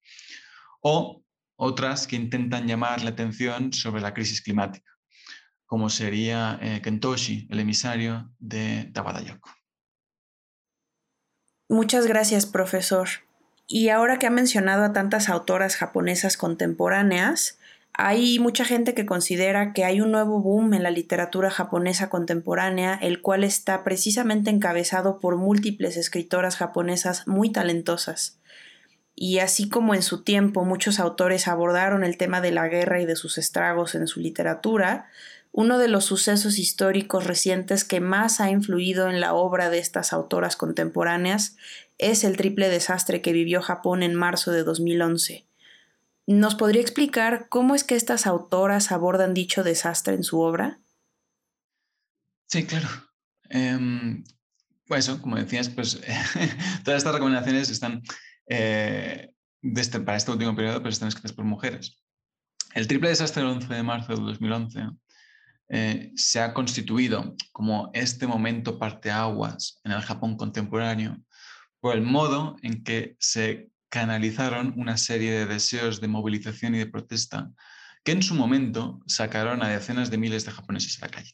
O 0.80 1.22
otras 1.56 2.06
que 2.06 2.16
intentan 2.16 2.66
llamar 2.66 3.02
la 3.02 3.10
atención 3.10 3.72
sobre 3.72 4.00
la 4.00 4.14
crisis 4.14 4.40
climática, 4.40 4.90
como 5.66 5.90
sería 5.90 6.58
eh, 6.62 6.80
Kentoshi, 6.82 7.46
el 7.50 7.60
emisario 7.60 8.32
de 8.38 8.90
Tabata 8.94 9.22
Yoko. 9.22 9.50
Muchas 11.68 12.06
gracias, 12.06 12.46
profesor. 12.46 13.08
Y 13.66 13.90
ahora 13.90 14.18
que 14.18 14.26
ha 14.26 14.30
mencionado 14.30 14.84
a 14.84 14.92
tantas 14.94 15.28
autoras 15.28 15.76
japonesas 15.76 16.38
contemporáneas, 16.38 17.57
hay 18.00 18.38
mucha 18.38 18.64
gente 18.64 18.94
que 18.94 19.06
considera 19.06 19.72
que 19.72 19.84
hay 19.84 20.00
un 20.00 20.12
nuevo 20.12 20.40
boom 20.40 20.72
en 20.72 20.84
la 20.84 20.92
literatura 20.92 21.50
japonesa 21.50 22.08
contemporánea, 22.08 22.94
el 22.94 23.20
cual 23.20 23.42
está 23.42 23.82
precisamente 23.82 24.50
encabezado 24.50 25.18
por 25.18 25.36
múltiples 25.36 25.96
escritoras 25.96 26.54
japonesas 26.54 27.26
muy 27.26 27.50
talentosas. 27.50 28.38
Y 29.16 29.40
así 29.40 29.68
como 29.68 29.96
en 29.96 30.02
su 30.02 30.22
tiempo 30.22 30.64
muchos 30.64 31.00
autores 31.00 31.48
abordaron 31.48 32.04
el 32.04 32.16
tema 32.16 32.40
de 32.40 32.52
la 32.52 32.68
guerra 32.68 33.02
y 33.02 33.04
de 33.04 33.16
sus 33.16 33.36
estragos 33.36 33.96
en 33.96 34.06
su 34.06 34.20
literatura, 34.20 35.08
uno 35.50 35.76
de 35.80 35.88
los 35.88 36.04
sucesos 36.04 36.60
históricos 36.60 37.26
recientes 37.26 37.82
que 37.82 37.98
más 37.98 38.40
ha 38.40 38.48
influido 38.48 39.10
en 39.10 39.18
la 39.18 39.34
obra 39.34 39.70
de 39.70 39.78
estas 39.78 40.12
autoras 40.12 40.54
contemporáneas 40.54 41.56
es 41.98 42.22
el 42.22 42.36
triple 42.36 42.68
desastre 42.68 43.22
que 43.22 43.32
vivió 43.32 43.60
Japón 43.60 44.04
en 44.04 44.14
marzo 44.14 44.52
de 44.52 44.62
2011. 44.62 45.47
¿Nos 46.28 46.56
podría 46.56 46.82
explicar 46.82 47.48
cómo 47.48 47.74
es 47.74 47.84
que 47.84 47.96
estas 47.96 48.26
autoras 48.26 48.92
abordan 48.92 49.32
dicho 49.32 49.64
desastre 49.64 50.12
en 50.12 50.24
su 50.24 50.40
obra? 50.40 50.78
Sí, 52.48 52.66
claro. 52.66 52.86
Em, 53.48 54.22
pues 54.86 55.08
eso, 55.08 55.22
como 55.22 55.36
decías, 55.36 55.70
pues 55.70 55.98
todas 56.84 56.98
estas 56.98 57.14
recomendaciones 57.14 57.70
están 57.70 58.02
eh, 58.46 59.30
este, 59.62 60.00
para 60.00 60.18
este 60.18 60.30
último 60.30 60.54
periodo, 60.54 60.80
pero 60.80 60.90
están 60.90 61.08
escritas 61.08 61.32
por 61.32 61.46
mujeres. 61.46 61.98
El 62.74 62.86
triple 62.86 63.08
desastre 63.08 63.42
del 63.42 63.52
11 63.52 63.74
de 63.74 63.82
marzo 63.82 64.14
de 64.14 64.20
2011 64.20 64.80
eh, 65.70 66.12
se 66.14 66.40
ha 66.40 66.52
constituido 66.52 67.36
como 67.52 67.90
este 67.94 68.26
momento 68.26 68.78
parteaguas 68.78 69.80
en 69.82 69.92
el 69.92 70.02
Japón 70.02 70.36
contemporáneo 70.36 71.16
por 71.80 71.96
el 71.96 72.02
modo 72.02 72.56
en 72.60 72.84
que 72.84 73.16
se 73.18 73.70
canalizaron 73.88 74.74
una 74.76 74.96
serie 74.96 75.32
de 75.32 75.46
deseos 75.46 76.00
de 76.00 76.08
movilización 76.08 76.74
y 76.74 76.78
de 76.78 76.86
protesta 76.86 77.50
que 78.04 78.12
en 78.12 78.22
su 78.22 78.34
momento 78.34 79.00
sacaron 79.06 79.62
a 79.62 79.68
decenas 79.68 80.10
de 80.10 80.18
miles 80.18 80.44
de 80.44 80.52
japoneses 80.52 81.02
a 81.02 81.06
la 81.06 81.10
calle. 81.10 81.32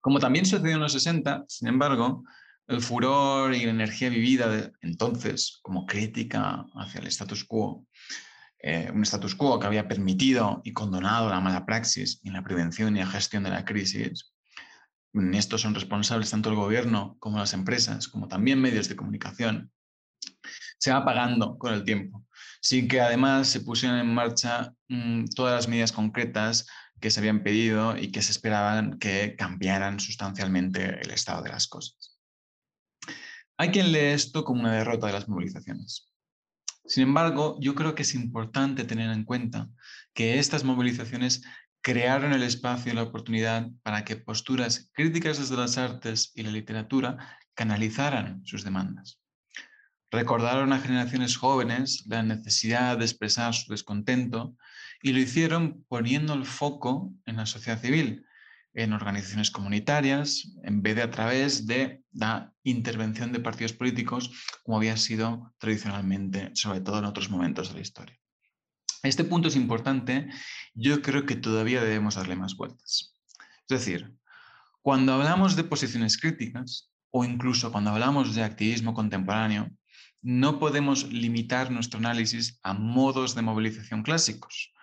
Como 0.00 0.18
también 0.18 0.46
sucedió 0.46 0.74
en 0.74 0.80
los 0.80 0.92
60, 0.92 1.44
sin 1.48 1.68
embargo, 1.68 2.24
el 2.66 2.82
furor 2.82 3.54
y 3.54 3.64
la 3.64 3.70
energía 3.70 4.10
vivida 4.10 4.48
de 4.48 4.72
entonces 4.82 5.58
como 5.62 5.86
crítica 5.86 6.66
hacia 6.74 7.00
el 7.00 7.06
status 7.06 7.44
quo, 7.44 7.86
eh, 8.60 8.90
un 8.92 9.02
status 9.02 9.34
quo 9.34 9.58
que 9.58 9.66
había 9.66 9.88
permitido 9.88 10.60
y 10.64 10.72
condonado 10.72 11.30
la 11.30 11.40
mala 11.40 11.64
praxis 11.64 12.20
en 12.24 12.34
la 12.34 12.42
prevención 12.42 12.96
y 12.96 13.00
la 13.00 13.06
gestión 13.06 13.42
de 13.44 13.50
la 13.50 13.64
crisis, 13.64 14.32
en 15.14 15.34
esto 15.34 15.58
son 15.58 15.74
responsables 15.74 16.30
tanto 16.30 16.50
el 16.50 16.56
gobierno 16.56 17.16
como 17.18 17.38
las 17.38 17.54
empresas, 17.54 18.08
como 18.08 18.28
también 18.28 18.60
medios 18.60 18.88
de 18.88 18.96
comunicación, 18.96 19.72
se 20.78 20.90
va 20.90 20.98
apagando 20.98 21.58
con 21.58 21.72
el 21.72 21.84
tiempo, 21.84 22.24
sin 22.60 22.88
que 22.88 23.00
además 23.00 23.48
se 23.48 23.60
pusieran 23.60 23.98
en 24.00 24.14
marcha 24.14 24.72
mm, 24.88 25.26
todas 25.34 25.54
las 25.54 25.68
medidas 25.68 25.92
concretas 25.92 26.66
que 27.00 27.10
se 27.10 27.20
habían 27.20 27.42
pedido 27.42 27.96
y 27.96 28.10
que 28.10 28.22
se 28.22 28.32
esperaban 28.32 28.98
que 28.98 29.36
cambiaran 29.36 30.00
sustancialmente 30.00 31.00
el 31.00 31.10
estado 31.10 31.42
de 31.42 31.50
las 31.50 31.68
cosas. 31.68 32.18
Hay 33.56 33.70
quien 33.70 33.92
lee 33.92 34.12
esto 34.12 34.44
como 34.44 34.60
una 34.60 34.72
derrota 34.72 35.08
de 35.08 35.12
las 35.12 35.28
movilizaciones. 35.28 36.08
Sin 36.86 37.02
embargo, 37.02 37.58
yo 37.60 37.74
creo 37.74 37.94
que 37.94 38.02
es 38.02 38.14
importante 38.14 38.84
tener 38.84 39.10
en 39.10 39.24
cuenta 39.24 39.68
que 40.14 40.38
estas 40.38 40.64
movilizaciones 40.64 41.42
crearon 41.82 42.32
el 42.32 42.42
espacio 42.42 42.92
y 42.92 42.94
la 42.94 43.02
oportunidad 43.02 43.68
para 43.82 44.04
que 44.04 44.16
posturas 44.16 44.90
críticas 44.92 45.38
desde 45.38 45.56
las 45.56 45.76
artes 45.78 46.32
y 46.34 46.42
la 46.42 46.50
literatura 46.50 47.38
canalizaran 47.54 48.44
sus 48.44 48.64
demandas. 48.64 49.20
Recordaron 50.10 50.72
a 50.72 50.78
generaciones 50.78 51.36
jóvenes 51.36 52.04
la 52.06 52.22
necesidad 52.22 52.96
de 52.96 53.04
expresar 53.04 53.54
su 53.54 53.72
descontento 53.72 54.56
y 55.02 55.12
lo 55.12 55.18
hicieron 55.18 55.84
poniendo 55.88 56.34
el 56.34 56.46
foco 56.46 57.12
en 57.26 57.36
la 57.36 57.46
sociedad 57.46 57.80
civil, 57.80 58.24
en 58.72 58.92
organizaciones 58.92 59.50
comunitarias, 59.50 60.56
en 60.62 60.82
vez 60.82 60.96
de 60.96 61.02
a 61.02 61.10
través 61.10 61.66
de 61.66 62.02
la 62.12 62.52
intervención 62.62 63.32
de 63.32 63.40
partidos 63.40 63.72
políticos, 63.72 64.30
como 64.62 64.78
había 64.78 64.96
sido 64.96 65.52
tradicionalmente, 65.58 66.50
sobre 66.54 66.80
todo 66.80 66.98
en 67.00 67.04
otros 67.04 67.28
momentos 67.28 67.68
de 67.68 67.74
la 67.74 67.80
historia. 67.80 68.18
Este 69.02 69.24
punto 69.24 69.48
es 69.48 69.56
importante, 69.56 70.28
yo 70.74 71.02
creo 71.02 71.26
que 71.26 71.36
todavía 71.36 71.82
debemos 71.82 72.16
darle 72.16 72.36
más 72.36 72.56
vueltas. 72.56 73.14
Es 73.68 73.78
decir, 73.78 74.14
cuando 74.80 75.12
hablamos 75.12 75.54
de 75.54 75.64
posiciones 75.64 76.16
críticas 76.18 76.90
o 77.10 77.24
incluso 77.24 77.70
cuando 77.70 77.90
hablamos 77.90 78.34
de 78.34 78.42
activismo 78.42 78.94
contemporáneo, 78.94 79.70
no 80.28 80.58
podemos 80.58 81.10
limitar 81.10 81.70
nuestro 81.70 82.00
análisis 82.00 82.60
a 82.62 82.74
modos 82.74 83.34
de 83.34 83.40
movilización 83.40 84.02
clásicos. 84.02 84.74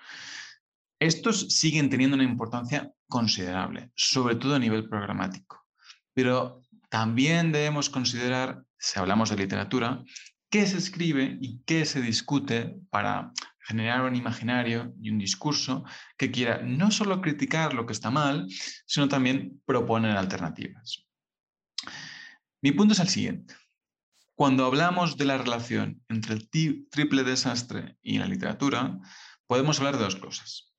Estos 1.00 1.50
siguen 1.50 1.92
teniendo 1.92 2.16
una 2.16 2.24
importancia 2.24 2.92
considerable, 3.08 3.92
sobre 3.96 4.38
todo 4.38 4.56
a 4.56 4.60
nivel 4.60 4.90
programático. 4.90 5.64
Pero 6.16 6.64
también 6.90 7.52
debemos 7.52 7.92
considerar, 7.92 8.64
si 8.80 8.98
hablamos 8.98 9.30
de 9.30 9.38
literatura, 9.38 10.04
qué 10.50 10.66
se 10.66 10.80
escribe 10.80 11.38
y 11.40 11.62
qué 11.64 11.86
se 11.86 12.02
discute 12.02 12.80
para 12.90 13.32
generar 13.60 14.02
un 14.02 14.16
imaginario 14.16 14.96
y 15.00 15.12
un 15.12 15.20
discurso 15.20 15.84
que 16.18 16.32
quiera 16.32 16.64
no 16.64 16.90
solo 16.90 17.22
criticar 17.22 17.76
lo 17.76 17.86
que 17.86 17.94
está 17.94 18.10
mal, 18.10 18.48
sino 18.88 19.08
también 19.08 19.62
proponer 19.64 20.18
alternativas. 20.18 21.06
Mi 22.64 22.72
punto 22.72 22.94
es 22.96 23.00
el 23.00 23.10
siguiente. 23.10 23.54
Cuando 24.36 24.66
hablamos 24.66 25.16
de 25.16 25.24
la 25.24 25.38
relación 25.38 26.04
entre 26.10 26.34
el 26.34 26.50
triple 26.50 27.24
desastre 27.24 27.98
y 28.02 28.18
la 28.18 28.28
literatura, 28.28 29.00
podemos 29.48 29.80
hablar 29.80 29.98
de 29.98 30.04
dos 30.04 30.18
cosas. 30.18 30.74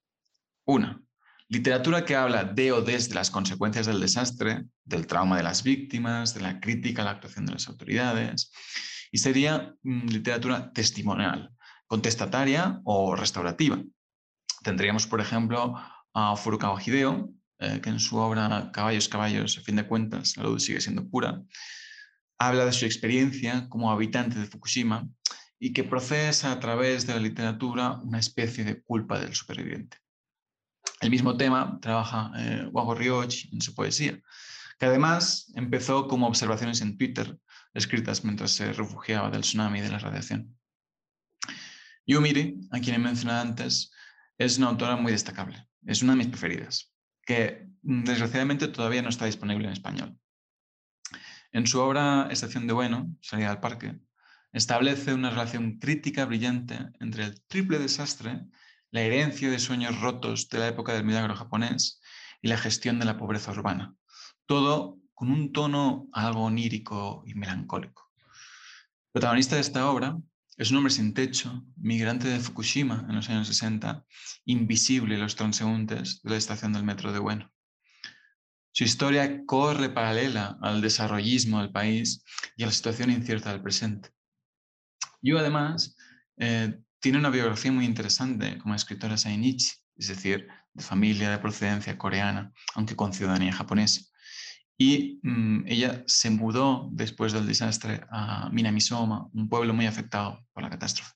Una, 0.67 1.01
literatura 1.49 2.05
que 2.05 2.17
habla 2.17 2.45
de 2.45 2.73
o 2.73 2.83
desde 2.83 3.15
las 3.15 3.31
consecuencias 3.31 3.87
del 3.87 4.01
desastre, 4.01 4.67
del 4.85 5.07
trauma 5.07 5.39
de 5.39 5.43
las 5.43 5.63
víctimas, 5.63 6.35
de 6.35 6.43
la 6.43 6.61
crítica 6.61 7.01
a 7.01 7.07
la 7.07 7.13
actuación 7.13 7.47
de 7.47 7.53
las 7.53 7.67
autoridades, 7.69 8.53
y 9.11 9.19
sería 9.19 9.75
mm, 9.83 10.09
literatura 10.09 10.71
testimonial, 10.73 11.51
contestataria 11.87 12.83
o 12.85 13.17
restaurativa. 13.17 13.81
Tendríamos, 14.63 15.07
por 15.07 15.23
ejemplo, 15.23 15.75
a 16.13 16.37
Furukawa 16.37 16.83
Hideo, 16.83 17.31
eh, 17.61 17.81
que 17.83 17.89
en 17.89 18.01
su 18.01 18.19
obra 18.19 18.71
Caballos, 18.71 19.09
Caballos, 19.09 19.57
a 19.57 19.63
fin 19.63 19.77
de 19.77 19.87
cuentas, 19.87 20.37
la 20.37 20.43
luz 20.43 20.65
sigue 20.65 20.83
siendo 20.83 21.09
pura, 21.09 21.41
habla 22.39 22.65
de 22.67 22.73
su 22.73 22.85
experiencia 22.85 23.69
como 23.69 23.91
habitante 23.91 24.39
de 24.39 24.47
Fukushima 24.47 25.09
y 25.59 25.73
que 25.73 25.85
procesa 25.85 26.53
a 26.53 26.61
través 26.61 27.07
de 27.07 27.15
la 27.15 27.21
literatura 27.21 27.93
una 28.03 28.19
especie 28.19 28.65
de 28.65 28.83
culpa 28.83 29.19
del 29.19 29.35
superviviente. 29.35 29.99
El 31.01 31.11
mismo 31.11 31.37
tema 31.37 31.79
trabaja 31.81 32.33
eh, 32.39 32.69
Wago 32.73 32.97
en 33.01 33.61
su 33.61 33.75
poesía, 33.75 34.21
que 34.79 34.87
además 34.87 35.53
empezó 35.55 36.09
como 36.09 36.27
observaciones 36.27 36.81
en 36.81 36.97
Twitter, 36.97 37.39
escritas 37.75 38.25
mientras 38.25 38.53
se 38.53 38.73
refugiaba 38.73 39.31
del 39.31 39.43
tsunami 39.43 39.79
y 39.79 39.83
de 39.83 39.91
la 39.91 39.99
radiación. 39.99 40.57
Yumiri, 42.07 42.61
a 42.71 42.81
quien 42.81 42.97
he 42.97 42.99
mencionado 42.99 43.41
antes, 43.41 43.91
es 44.39 44.59
una 44.59 44.69
autora 44.69 44.97
muy 44.97 45.13
destacable. 45.13 45.67
Es 45.85 46.03
una 46.03 46.13
de 46.13 46.19
mis 46.19 46.29
preferidas, 46.29 46.93
que 47.23 47.67
mm, 47.83 48.05
desgraciadamente 48.05 48.69
todavía 48.69 49.03
no 49.03 49.09
está 49.09 49.27
disponible 49.27 49.67
en 49.67 49.73
español. 49.73 50.19
En 51.57 51.67
su 51.67 51.81
obra 51.81 52.29
Estación 52.31 52.67
de 52.67 52.75
Bueno, 52.75 53.17
Salida 53.23 53.51
al 53.51 53.61
Parque, 53.61 53.99
establece 54.53 55.15
una 55.15 55.31
relación 55.31 55.79
crítica 55.79 56.27
brillante 56.27 56.79
entre 57.01 57.25
el 57.25 57.41
triple 57.47 57.79
desastre 57.79 58.45
la 58.91 59.01
herencia 59.01 59.49
de 59.49 59.59
sueños 59.59 59.99
rotos 60.03 60.51
de 60.51 60.59
la 60.59 60.69
época 60.69 60.93
del 60.93 61.07
milagro 61.07 61.35
japonés 61.35 62.03
y 62.43 62.49
la 62.49 62.59
gestión 62.59 62.99
de 62.99 63.07
la 63.07 63.17
pobreza 63.17 63.53
urbana. 63.53 63.95
Todo 64.45 64.99
con 65.15 65.31
un 65.31 65.51
tono 65.51 66.09
algo 66.13 66.45
onírico 66.45 67.25
y 67.27 67.33
melancólico. 67.33 68.13
El 68.19 69.13
protagonista 69.13 69.55
de 69.55 69.63
esta 69.63 69.91
obra 69.91 70.19
es 70.59 70.71
un 70.71 70.77
hombre 70.77 70.93
sin 70.93 71.15
techo, 71.15 71.65
migrante 71.77 72.29
de 72.29 72.39
Fukushima 72.39 73.07
en 73.09 73.17
los 73.17 73.31
años 73.31 73.49
60, 73.49 74.05
invisible 74.45 75.15
en 75.15 75.23
los 75.23 75.37
transeúntes 75.37 76.21
de 76.23 76.33
la 76.33 76.37
estación 76.37 76.75
del 76.75 76.85
metro 76.85 77.15
de 77.15 77.19
Bueno. 77.19 77.51
Su 78.77 78.85
historia 78.85 79.43
corre 79.47 79.89
paralela 79.89 80.59
al 80.61 80.83
desarrollismo 80.83 81.61
del 81.61 81.73
país 81.73 82.23
y 82.59 82.63
a 82.63 82.67
la 82.67 82.73
situación 82.73 83.11
incierta 83.11 83.51
del 83.51 83.63
presente. 83.63 84.11
Yo 85.23 85.39
además 85.39 85.97
eh, 86.37 86.79
tiene 87.01 87.17
una 87.17 87.31
biografía 87.31 87.73
muy 87.73 87.87
interesante 87.87 88.59
como 88.59 88.75
escritora 88.75 89.17
Sainichi, 89.17 89.71
es 89.97 90.09
decir, 90.09 90.47
de 90.75 90.83
familia 90.83 91.31
de 91.31 91.39
procedencia 91.39 91.97
coreana, 91.97 92.53
aunque 92.75 92.95
con 92.95 93.15
ciudadanía 93.15 93.55
japonesa. 93.55 94.03
Y 94.77 95.21
mm, 95.23 95.65
ella 95.69 96.05
se 96.07 96.29
mudó 96.29 96.91
después 96.93 97.33
del 97.33 97.47
desastre 97.47 98.03
a 98.11 98.51
Minamisoma, 98.51 99.31
un 99.33 99.49
pueblo 99.49 99.73
muy 99.73 99.87
afectado 99.87 100.45
por 100.53 100.63
la 100.63 100.69
catástrofe. 100.69 101.13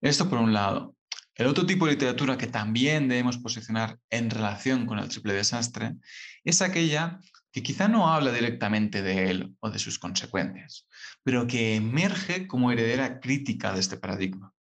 Esto 0.00 0.26
por 0.30 0.38
un 0.38 0.54
lado. 0.54 0.96
El 1.40 1.46
otro 1.46 1.64
tipo 1.64 1.86
de 1.86 1.92
literatura 1.92 2.36
que 2.36 2.48
también 2.48 3.08
debemos 3.08 3.38
posicionar 3.38 3.98
en 4.10 4.28
relación 4.28 4.84
con 4.84 4.98
el 4.98 5.08
triple 5.08 5.32
desastre 5.32 5.96
es 6.44 6.60
aquella 6.60 7.18
que 7.50 7.62
quizá 7.62 7.88
no 7.88 8.12
habla 8.12 8.30
directamente 8.30 9.00
de 9.00 9.30
él 9.30 9.56
o 9.60 9.70
de 9.70 9.78
sus 9.78 9.98
consecuencias, 9.98 10.86
pero 11.22 11.46
que 11.46 11.76
emerge 11.76 12.46
como 12.46 12.70
heredera 12.70 13.20
crítica 13.20 13.72
de 13.72 13.80
este 13.80 13.96
paradigma. 13.96 14.52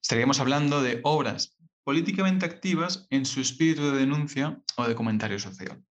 Estaríamos 0.00 0.40
hablando 0.40 0.82
de 0.82 1.00
obras 1.02 1.58
políticamente 1.84 2.46
activas 2.46 3.06
en 3.10 3.26
su 3.26 3.42
espíritu 3.42 3.90
de 3.90 3.98
denuncia 3.98 4.58
o 4.76 4.88
de 4.88 4.94
comentario 4.94 5.38
social. 5.38 5.84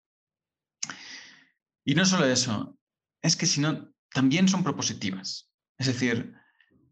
Y 1.85 1.93
no 1.93 2.03
solo 2.03 2.25
eso, 2.25 2.79
es 3.21 3.35
que 3.35 3.45
sino 3.45 3.93
también 4.11 4.47
son 4.47 4.63
propositivas, 4.63 5.51
es 5.77 5.85
decir, 5.85 6.33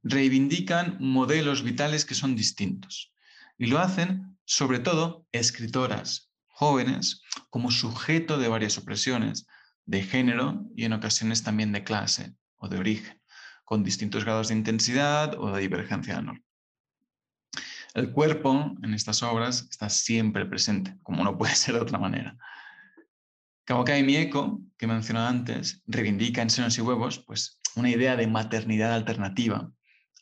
reivindican 0.10 0.98
modelos 1.00 1.64
vitales 1.64 2.06
que 2.06 2.16
son 2.16 2.36
distintos. 2.36 3.14
Y 3.58 3.68
lo 3.68 3.80
hacen 3.80 4.38
sobre 4.46 4.80
todo 4.80 5.26
escritoras, 5.32 6.32
jóvenes 6.48 7.22
como 7.50 7.72
sujeto 7.72 8.38
de 8.38 8.48
varias 8.48 8.78
opresiones 8.78 9.46
de 9.86 10.04
género 10.04 10.66
y 10.76 10.86
en 10.86 10.94
ocasiones 10.94 11.44
también 11.44 11.72
de 11.72 11.84
clase 11.84 12.34
o 12.56 12.68
de 12.68 12.78
origen, 12.78 13.22
con 13.66 13.84
distintos 13.84 14.24
grados 14.24 14.48
de 14.48 14.56
intensidad 14.56 15.38
o 15.38 15.52
de 15.52 15.62
divergencia 15.62 16.16
de 16.16 16.24
norma. 16.24 16.44
El 17.94 18.12
cuerpo 18.12 18.76
en 18.84 18.94
estas 18.94 19.24
obras 19.24 19.68
está 19.70 19.90
siempre 19.90 20.46
presente, 20.46 20.96
como 21.04 21.24
no 21.24 21.38
puede 21.38 21.56
ser 21.56 21.76
de 21.76 21.82
otra 21.82 21.98
manera. 21.98 22.38
Kawakai 23.66 24.04
Mieko, 24.04 24.62
que 24.78 24.88
mencioné 24.88 25.20
antes, 25.20 25.82
reivindica 25.88 26.42
en 26.42 26.50
Senos 26.50 26.78
y 26.78 26.82
Huevos 26.82 27.20
pues, 27.20 27.60
una 27.76 27.90
idea 27.90 28.16
de 28.16 28.28
maternidad 28.28 28.94
alternativa 28.94 29.72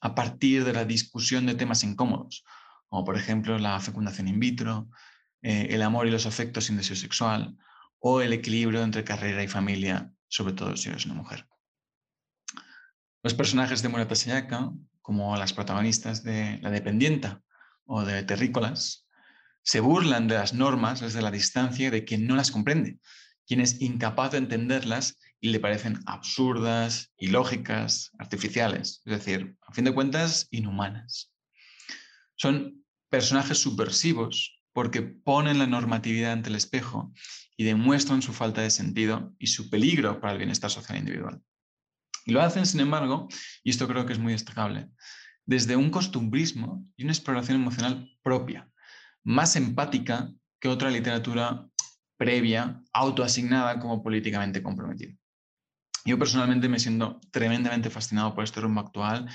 a 0.02 0.16
partir 0.16 0.64
de 0.64 0.74
la 0.74 0.86
discusión 0.86 1.46
de 1.46 1.56
temas 1.56 1.84
incómodos, 1.84 2.44
como 2.88 3.04
por 3.04 3.18
ejemplo 3.18 3.58
la 3.58 3.80
fecundación 3.80 4.28
in 4.28 4.40
vitro, 4.40 4.90
eh, 5.42 5.68
el 5.72 5.82
amor 5.82 6.08
y 6.08 6.12
los 6.12 6.26
afectos 6.26 6.66
sin 6.66 6.78
deseo 6.78 6.96
sexual 6.96 7.58
o 8.00 8.22
el 8.22 8.34
equilibrio 8.34 8.84
entre 8.84 9.04
carrera 9.04 9.44
y 9.44 9.48
familia, 9.48 10.12
sobre 10.28 10.54
todo 10.54 10.76
si 10.78 10.90
eres 10.90 11.06
una 11.06 11.16
mujer. 11.16 11.48
Los 13.24 13.34
personajes 13.34 13.82
de 13.82 13.90
Murata 13.90 14.16
Sayaka, 14.16 14.72
como 15.02 15.36
las 15.38 15.54
protagonistas 15.54 16.24
de 16.24 16.60
La 16.62 16.70
Dependienta 16.70 17.42
o 17.86 18.04
de 18.04 18.24
Terrícolas, 18.24 19.08
se 19.64 19.80
burlan 19.80 20.28
de 20.28 20.36
las 20.36 20.54
normas 20.54 21.00
desde 21.00 21.24
la 21.24 21.32
distancia 21.32 21.90
de 21.90 22.06
quien 22.06 22.28
no 22.28 22.36
las 22.36 22.52
comprende, 22.52 23.00
quien 23.48 23.62
es 23.62 23.82
incapaz 23.82 24.32
de 24.32 24.38
entenderlas 24.38 25.18
y 25.46 25.50
le 25.50 25.60
parecen 25.60 26.00
absurdas, 26.08 27.14
ilógicas, 27.20 28.10
artificiales, 28.18 29.04
es 29.06 29.14
decir, 29.14 29.56
a 29.68 29.74
fin 29.74 29.86
de 29.86 29.94
cuentas, 29.94 30.48
inhumanas. 30.50 31.32
Son 32.36 32.84
personajes 33.12 33.60
subversivos 33.60 34.60
porque 34.74 35.04
ponen 35.04 35.60
la 35.60 35.68
normatividad 35.68 36.32
ante 36.32 36.50
el 36.50 36.56
espejo 36.56 37.14
y 37.56 37.64
demuestran 37.64 38.24
su 38.24 38.34
falta 38.34 38.62
de 38.62 38.72
sentido 38.72 39.36
y 39.38 39.46
su 39.46 39.70
peligro 39.70 40.20
para 40.20 40.34
el 40.34 40.40
bienestar 40.40 40.72
social 40.72 40.98
individual. 40.98 41.40
Y 42.26 42.32
lo 42.32 42.42
hacen, 42.42 42.66
sin 42.66 42.80
embargo, 42.80 43.28
y 43.64 43.70
esto 43.70 43.88
creo 43.88 44.08
que 44.08 44.14
es 44.14 44.20
muy 44.20 44.34
destacable, 44.34 44.90
desde 45.46 45.76
un 45.76 45.92
costumbrismo 45.92 46.84
y 46.98 47.04
una 47.04 47.14
exploración 47.14 47.62
emocional 47.62 48.10
propia, 48.24 48.68
más 49.24 49.56
empática 49.56 50.34
que 50.60 50.70
otra 50.70 50.90
literatura 50.90 51.68
previa, 52.18 52.82
autoasignada 52.94 53.80
como 53.80 54.02
políticamente 54.02 54.64
comprometida. 54.64 55.16
Yo 56.06 56.20
personalmente 56.20 56.70
me 56.70 56.80
siento 56.80 57.20
tremendamente 57.32 57.90
fascinado 57.90 58.36
por 58.36 58.44
este 58.44 58.62
rumbo 58.62 58.82
actual 58.82 59.28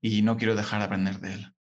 y 0.00 0.22
no 0.22 0.36
quiero 0.36 0.56
dejar 0.56 0.80
de 0.80 0.86
aprender 0.86 1.20
de 1.20 1.34
él. 1.34 1.52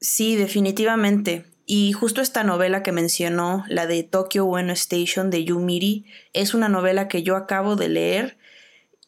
Sí, 0.00 0.34
definitivamente. 0.34 1.44
Y 1.66 1.92
justo 1.92 2.20
esta 2.20 2.42
novela 2.42 2.82
que 2.82 2.90
mencionó, 2.90 3.64
la 3.68 3.86
de 3.86 4.02
Tokyo 4.02 4.44
Ueno 4.44 4.72
Station 4.72 5.30
de 5.30 5.44
Yumiri, 5.44 6.04
es 6.32 6.52
una 6.52 6.68
novela 6.68 7.06
que 7.06 7.22
yo 7.22 7.36
acabo 7.36 7.76
de 7.76 7.88
leer 7.88 8.38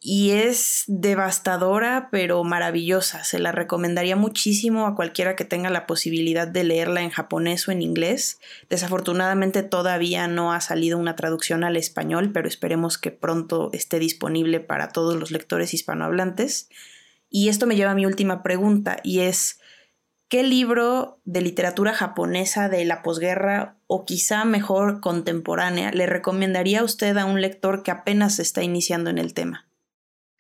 y 0.05 0.33
es 0.33 0.83
devastadora 0.89 2.09
pero 2.11 2.43
maravillosa. 2.43 3.23
Se 3.23 3.39
la 3.39 3.53
recomendaría 3.53 4.17
muchísimo 4.17 4.87
a 4.87 4.97
cualquiera 4.97 5.37
que 5.37 5.45
tenga 5.45 5.71
la 5.71 5.87
posibilidad 5.87 6.49
de 6.49 6.65
leerla 6.65 7.03
en 7.03 7.11
japonés 7.11 7.69
o 7.69 7.73
en 7.73 7.83
inglés. 7.83 8.41
Desafortunadamente 8.69 9.63
todavía 9.63 10.27
no 10.27 10.53
ha 10.53 10.61
salido 10.61 10.99
una 10.99 11.15
traducción 11.15 11.63
al 11.63 11.77
español, 11.77 12.33
pero 12.33 12.49
esperemos 12.49 12.99
que 12.99 13.13
pronto 13.13 13.71
esté 13.73 14.01
disponible 14.01 14.59
para 14.59 14.89
todos 14.89 15.15
los 15.15 15.31
lectores 15.31 15.73
hispanohablantes. 15.73 16.69
Y 17.31 17.49
esto 17.49 17.69
me 17.69 17.77
lleva 17.77 17.93
a 17.93 17.97
mi 17.97 18.05
última 18.05 18.43
pregunta 18.43 18.97
y 19.05 19.21
es 19.21 19.61
¿qué 20.29 20.43
libro 20.43 21.21
de 21.25 21.43
literatura 21.43 21.95
japonesa 21.95 22.69
de 22.69 22.85
la 22.85 23.03
posguerra 23.03 23.77
o 23.87 24.05
quizá 24.05 24.45
mejor 24.45 25.01
contemporánea 25.01 25.93
le 25.93 26.07
recomendaría 26.07 26.81
a 26.81 26.85
usted 26.85 27.17
a 27.19 27.25
un 27.25 27.41
lector 27.41 27.85
que 27.85 27.93
apenas 27.93 28.41
está 28.41 28.65
iniciando 28.65 29.09
en 29.09 29.19
el 29.19 29.33
tema? 29.33 29.69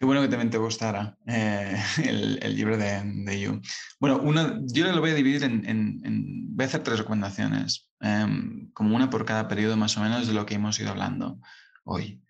Qué 0.03 0.07
bueno 0.07 0.21
que 0.21 0.27
también 0.27 0.51
te 0.51 0.59
gustara 0.59 1.17
eh, 1.29 1.81
el, 2.05 2.57
libro 2.57 2.77
de, 2.77 3.03
de 3.05 3.41
You. 3.41 3.63
Bueno, 4.01 4.21
yo 4.67 4.93
lo 4.93 5.01
voy 5.01 5.11
a 5.11 5.15
dividir 5.15 5.45
en, 5.45 6.57
voy 6.57 6.65
a 6.65 6.67
hacer 6.67 6.83
tres 6.83 6.99
recomendaciones, 6.99 7.89
em, 8.01 8.69
como 8.73 8.97
una 8.97 9.09
por 9.09 9.25
cada 9.25 9.47
periodo 9.47 9.77
más 9.77 9.97
o 9.97 10.01
menos 10.01 10.27
de 10.27 10.35
lo 10.35 10.45
que 10.45 10.57
hemos 10.57 10.81
ido 10.81 10.91
hablando 10.91 11.41
hoy. 11.85 12.21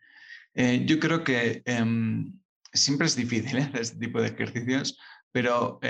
Eh, 0.53 0.85
yo 0.85 1.01
creo 1.01 1.25
que 1.25 1.63
em, 1.65 2.39
siempre 2.75 3.07
es 3.07 3.17
difícil 3.17 3.57
¿eh? 3.57 3.71
este 3.81 3.99
tipo 3.99 4.21
de 4.21 4.29
ejercicios, 4.29 4.99
pero 5.33 5.81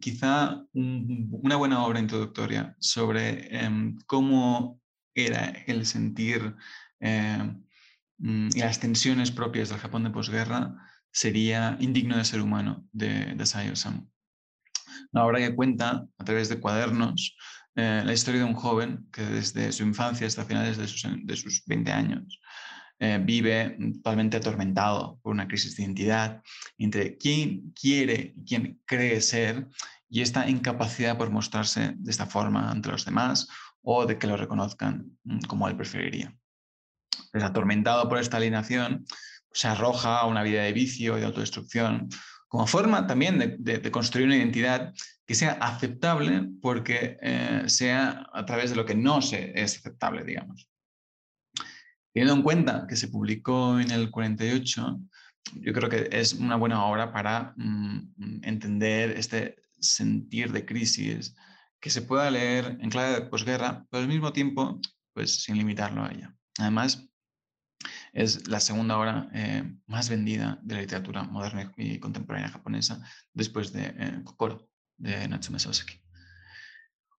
quizá 0.00 0.64
una 0.72 1.54
buena 1.54 1.84
obra 1.84 2.00
introductoria 2.00 2.74
sobre 2.80 3.56
em, 3.56 3.96
cómo 4.06 4.80
era 5.14 5.50
el 5.68 5.86
sentir 5.86 6.56
mm, 6.98 8.48
y 8.52 8.58
las 8.58 8.80
tensiones 8.80 9.30
propias 9.30 9.68
del 9.68 9.78
Japón 9.78 10.02
de 10.02 10.10
posguerra 10.10 10.89
sería 11.12 11.76
Indigno 11.80 12.16
de 12.16 12.24
ser 12.24 12.40
humano 12.40 12.84
de, 12.92 13.34
de 13.34 13.46
Sayo 13.46 13.76
Sam. 13.76 14.08
Una 15.12 15.24
obra 15.24 15.38
que 15.38 15.54
cuenta 15.54 16.06
a 16.18 16.24
través 16.24 16.48
de 16.48 16.60
cuadernos 16.60 17.36
eh, 17.76 18.02
la 18.04 18.12
historia 18.12 18.40
de 18.40 18.46
un 18.46 18.54
joven 18.54 19.08
que 19.12 19.22
desde 19.22 19.72
su 19.72 19.82
infancia 19.84 20.26
hasta 20.26 20.44
finales 20.44 20.76
de 20.76 20.88
sus, 20.88 21.06
de 21.22 21.36
sus 21.36 21.64
20 21.66 21.92
años 21.92 22.40
eh, 22.98 23.18
vive 23.22 23.78
totalmente 23.94 24.36
atormentado 24.36 25.18
por 25.22 25.32
una 25.32 25.48
crisis 25.48 25.76
de 25.76 25.84
identidad 25.84 26.42
entre 26.76 27.16
quién 27.16 27.72
quiere 27.72 28.34
y 28.36 28.44
quién 28.44 28.82
cree 28.84 29.20
ser 29.20 29.68
y 30.08 30.20
esta 30.20 30.48
incapacidad 30.48 31.16
por 31.16 31.30
mostrarse 31.30 31.94
de 31.96 32.10
esta 32.10 32.26
forma 32.26 32.70
ante 32.70 32.90
los 32.90 33.04
demás 33.04 33.48
o 33.82 34.04
de 34.04 34.18
que 34.18 34.26
lo 34.26 34.36
reconozcan 34.36 35.16
mm, 35.24 35.40
como 35.42 35.68
él 35.68 35.76
preferiría. 35.76 36.36
Es 37.32 37.42
atormentado 37.42 38.08
por 38.08 38.18
esta 38.18 38.36
alienación, 38.36 39.06
se 39.52 39.68
arroja 39.68 40.18
a 40.18 40.26
una 40.26 40.42
vida 40.42 40.62
de 40.62 40.72
vicio 40.72 41.16
y 41.16 41.20
de 41.20 41.26
autodestrucción, 41.26 42.08
como 42.48 42.66
forma 42.66 43.06
también 43.06 43.56
de, 43.58 43.90
construir 43.90 44.26
una 44.26 44.36
identidad 44.36 44.92
que 45.26 45.34
sea 45.34 45.52
aceptable 45.52 46.48
porque 46.60 47.16
eh, 47.22 47.62
sea 47.66 48.26
a 48.32 48.44
través 48.44 48.70
de 48.70 48.76
lo 48.76 48.84
que 48.84 48.94
no 48.94 49.22
se, 49.22 49.52
es 49.54 49.78
aceptable, 49.78 50.24
digamos. 50.24 50.68
Teniendo 52.12 52.34
en 52.34 52.42
cuenta 52.42 52.86
que 52.88 52.96
se 52.96 53.08
publicó 53.08 53.78
en 53.78 53.92
el 53.92 54.10
48, 54.10 55.00
yo 55.54 55.72
creo 55.72 55.88
que 55.88 56.08
es 56.10 56.34
una 56.34 56.56
buena 56.56 56.84
obra 56.84 57.12
para 57.12 57.54
mm, 57.56 58.42
entender 58.42 59.12
este 59.12 59.56
sentir 59.78 60.52
de 60.52 60.66
crisis 60.66 61.34
que 61.80 61.90
se 61.90 62.02
pueda 62.02 62.30
leer 62.30 62.78
en 62.80 62.90
clave 62.90 63.14
de 63.14 63.22
posguerra, 63.22 63.86
pero 63.90 64.02
al 64.02 64.08
mismo 64.08 64.32
tiempo, 64.32 64.80
pues 65.14 65.42
sin 65.42 65.56
limitarlo 65.56 66.04
a 66.04 66.10
ella. 66.10 66.34
Además, 66.58 67.09
es 68.12 68.48
la 68.48 68.60
segunda 68.60 68.98
obra 68.98 69.28
eh, 69.32 69.64
más 69.86 70.08
vendida 70.08 70.58
de 70.62 70.74
la 70.74 70.80
literatura 70.80 71.22
moderna 71.22 71.72
y 71.76 71.98
contemporánea 71.98 72.50
japonesa 72.50 73.00
después 73.32 73.72
de 73.72 73.94
eh, 73.96 74.20
Kokoro, 74.24 74.68
de 74.96 75.28
Natsume 75.28 75.58
Soseki. 75.58 76.00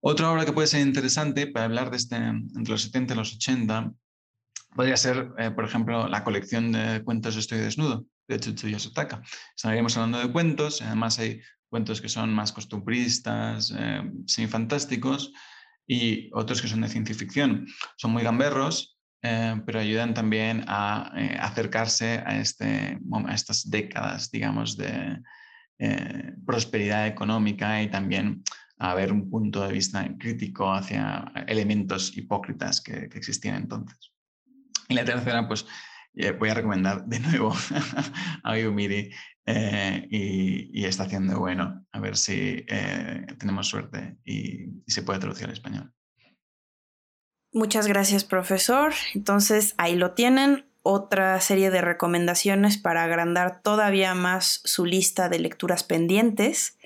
Otra 0.01 0.32
obra 0.32 0.45
que 0.45 0.53
puede 0.53 0.68
ser 0.68 0.82
interesante 0.82 1.47
para 1.47 1.66
hablar 1.66 1.91
de 1.91 1.97
este, 1.97 2.16
entre 2.16 2.72
los 2.72 2.82
70 2.84 3.14
y 3.14 3.18
los 3.18 3.36
80 3.36 3.93
podría 4.76 4.97
ser, 4.97 5.32
eh, 5.38 5.51
por 5.51 5.66
ejemplo, 5.66 6.07
la 6.07 6.24
colección 6.24 6.72
de 6.72 7.03
cuentos 7.03 7.36
Estoy 7.36 7.59
desnudo, 7.59 8.05
de 8.28 8.39
Tsutsuya 8.39 8.80
Sotaka. 8.80 9.22
Estaríamos 9.55 9.95
hablando 9.97 10.20
de 10.20 10.32
cuentos, 10.32 10.82
además 10.82 11.20
hay 11.20 11.41
cuentos 11.70 12.01
que 12.01 12.09
son 12.09 12.34
más 12.34 12.51
costumbristas, 12.51 13.74
semifantásticos, 14.26 15.32
y 15.88 16.30
otros 16.34 16.62
que 16.62 16.70
son 16.70 16.82
de 16.82 16.88
ciencia 16.88 17.16
ficción. 17.16 17.68
Son 17.97 18.12
muy 18.12 18.24
gamberros, 18.24 18.90
eh, 19.24 19.61
pero 19.65 19.80
ayudan 19.80 20.13
también 20.13 20.63
a 20.67 21.11
eh, 21.15 21.38
acercarse 21.39 22.24
a, 22.26 22.39
este, 22.39 22.97
a 23.28 23.34
estas 23.34 23.69
décadas, 23.69 24.32
digamos, 24.32 24.78
de 24.78 25.22
eh, 25.78 26.34
prosperidad 26.43 27.07
económica 27.07 27.82
y 27.84 27.89
también 27.89 28.43
a 28.80 28.95
ver 28.95 29.11
un 29.11 29.30
punto 29.30 29.61
de 29.65 29.74
vista 29.74 30.07
crítico 30.17 30.74
hacia 30.74 31.32
elementos 31.47 32.17
hipócritas 32.17 32.82
que, 32.82 33.09
existían 33.13 33.55
entonces. 33.55 34.11
Y 34.89 34.95
la 34.95 35.05
tercera, 35.05 35.47
pues 35.47 35.67
voy 36.39 36.49
a 36.49 36.55
recomendar 36.55 37.05
de 37.05 37.19
nuevo 37.19 37.55
a 38.43 38.57
Yumiri 38.57 39.11
y, 40.09 40.82
y, 40.82 40.86
Estación 40.86 41.28
de 41.28 41.36
Bueno, 41.36 41.86
a 41.91 41.99
ver 41.99 42.17
si 42.17 42.65
tenemos 43.38 43.67
suerte 43.67 44.17
y, 44.26 44.63
y 44.86 44.91
se 44.91 45.03
puede 45.03 45.19
traducir 45.19 45.45
al 45.45 45.53
español. 45.53 45.93
Muchas 47.53 47.87
gracias, 47.87 48.23
profesor. 48.23 48.93
Entonces, 49.13 49.73
ahí 49.77 49.95
lo 49.95 50.11
tienen, 50.11 50.65
otra 50.83 51.39
serie 51.41 51.69
de 51.69 51.81
recomendaciones 51.81 52.77
para 52.77 53.03
agrandar 53.03 53.61
todavía 53.61 54.15
más 54.15 54.61
su 54.63 54.85
lista 54.85 55.29
de 55.29 55.39
lecturas 55.39 55.83
pendientes. 55.83 56.77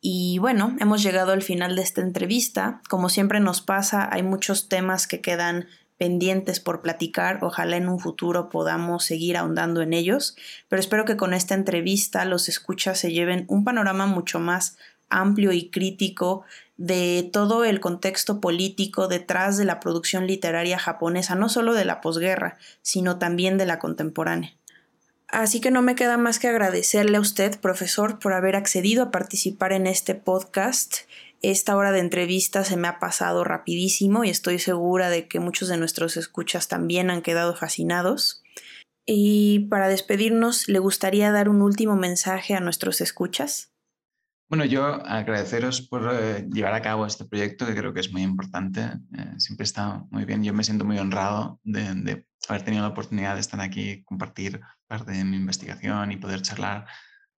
Y 0.00 0.38
bueno, 0.38 0.76
hemos 0.80 1.02
llegado 1.02 1.32
al 1.32 1.42
final 1.42 1.76
de 1.76 1.82
esta 1.82 2.02
entrevista. 2.02 2.82
Como 2.88 3.08
siempre 3.08 3.40
nos 3.40 3.62
pasa, 3.62 4.08
hay 4.12 4.22
muchos 4.22 4.68
temas 4.68 5.06
que 5.06 5.20
quedan 5.20 5.66
pendientes 5.96 6.60
por 6.60 6.82
platicar. 6.82 7.38
Ojalá 7.42 7.76
en 7.76 7.88
un 7.88 7.98
futuro 7.98 8.48
podamos 8.48 9.04
seguir 9.04 9.36
ahondando 9.36 9.80
en 9.80 9.92
ellos. 9.92 10.36
Pero 10.68 10.80
espero 10.80 11.04
que 11.04 11.16
con 11.16 11.32
esta 11.32 11.54
entrevista 11.54 12.24
los 12.24 12.48
escuchas 12.48 12.98
se 12.98 13.12
lleven 13.12 13.44
un 13.48 13.64
panorama 13.64 14.06
mucho 14.06 14.40
más 14.40 14.76
amplio 15.12 15.52
y 15.52 15.70
crítico 15.70 16.44
de 16.76 17.28
todo 17.32 17.64
el 17.64 17.80
contexto 17.80 18.40
político 18.40 19.06
detrás 19.06 19.56
de 19.56 19.64
la 19.64 19.78
producción 19.78 20.26
literaria 20.26 20.78
japonesa, 20.78 21.34
no 21.34 21.48
solo 21.48 21.74
de 21.74 21.84
la 21.84 22.00
posguerra, 22.00 22.58
sino 22.82 23.18
también 23.18 23.58
de 23.58 23.66
la 23.66 23.78
contemporánea. 23.78 24.54
Así 25.28 25.60
que 25.60 25.70
no 25.70 25.80
me 25.80 25.94
queda 25.94 26.18
más 26.18 26.38
que 26.38 26.48
agradecerle 26.48 27.16
a 27.16 27.20
usted, 27.20 27.58
profesor, 27.60 28.18
por 28.18 28.32
haber 28.32 28.56
accedido 28.56 29.04
a 29.04 29.10
participar 29.10 29.72
en 29.72 29.86
este 29.86 30.14
podcast 30.14 30.96
esta 31.42 31.76
hora 31.76 31.90
de 31.90 31.98
entrevista 31.98 32.62
se 32.62 32.76
me 32.76 32.86
ha 32.86 33.00
pasado 33.00 33.42
rapidísimo 33.42 34.22
y 34.22 34.30
estoy 34.30 34.60
segura 34.60 35.10
de 35.10 35.26
que 35.26 35.40
muchos 35.40 35.68
de 35.68 35.76
nuestros 35.76 36.16
escuchas 36.16 36.68
también 36.68 37.10
han 37.10 37.20
quedado 37.20 37.56
fascinados. 37.56 38.44
Y 39.04 39.66
para 39.68 39.88
despedirnos, 39.88 40.68
¿le 40.68 40.78
gustaría 40.78 41.32
dar 41.32 41.48
un 41.48 41.60
último 41.60 41.96
mensaje 41.96 42.54
a 42.54 42.60
nuestros 42.60 43.00
escuchas? 43.00 43.71
Bueno, 44.52 44.66
yo 44.66 44.84
agradeceros 45.06 45.80
por 45.80 46.10
eh, 46.12 46.46
llevar 46.52 46.74
a 46.74 46.82
cabo 46.82 47.06
este 47.06 47.24
proyecto 47.24 47.64
que 47.64 47.74
creo 47.74 47.94
que 47.94 48.00
es 48.00 48.12
muy 48.12 48.20
importante. 48.20 48.82
Eh, 49.16 49.34
siempre 49.38 49.64
está 49.64 50.04
muy 50.10 50.26
bien. 50.26 50.44
Yo 50.44 50.52
me 50.52 50.62
siento 50.62 50.84
muy 50.84 50.98
honrado 50.98 51.58
de, 51.64 51.94
de, 51.94 52.26
haber 52.46 52.62
tenido 52.62 52.82
la 52.82 52.90
oportunidad 52.90 53.32
de 53.32 53.40
estar 53.40 53.58
aquí, 53.62 54.02
compartir 54.04 54.60
parte 54.86 55.12
de 55.12 55.24
mi 55.24 55.38
investigación 55.38 56.12
y 56.12 56.18
poder 56.18 56.42
charlar 56.42 56.86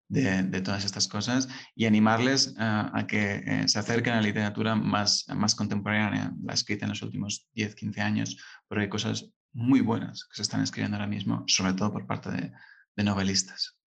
de, 0.09 0.61
todas 0.61 0.85
estas 0.85 1.07
cosas 1.07 1.49
y 1.77 1.87
animarles 1.87 2.57
a 2.59 3.05
que 3.07 3.45
eh, 3.47 3.69
se 3.69 3.79
acerquen 3.79 4.15
a 4.15 4.17
la 4.17 4.23
literatura 4.23 4.75
más, 4.75 5.25
más 5.37 5.55
contemporánea, 5.55 6.33
la 6.43 6.55
escrita 6.55 6.85
en 6.85 6.91
los 6.91 7.03
últimos 7.03 7.49
10, 7.55 7.77
15 7.77 8.01
años, 8.01 8.37
porque 8.67 8.83
hay 8.83 8.89
cosas 8.89 9.31
muy 9.53 9.83
buenas 9.83 10.25
que 10.25 10.35
se 10.35 10.43
están 10.43 10.63
escribiendo 10.63 10.97
ahora 10.97 11.07
mismo, 11.07 11.45
sobre 11.47 11.75
todo 11.75 11.93
por 11.93 12.09
parte 12.09 12.33
de, 12.33 12.53
de 12.97 13.05
novelistas. 13.05 13.79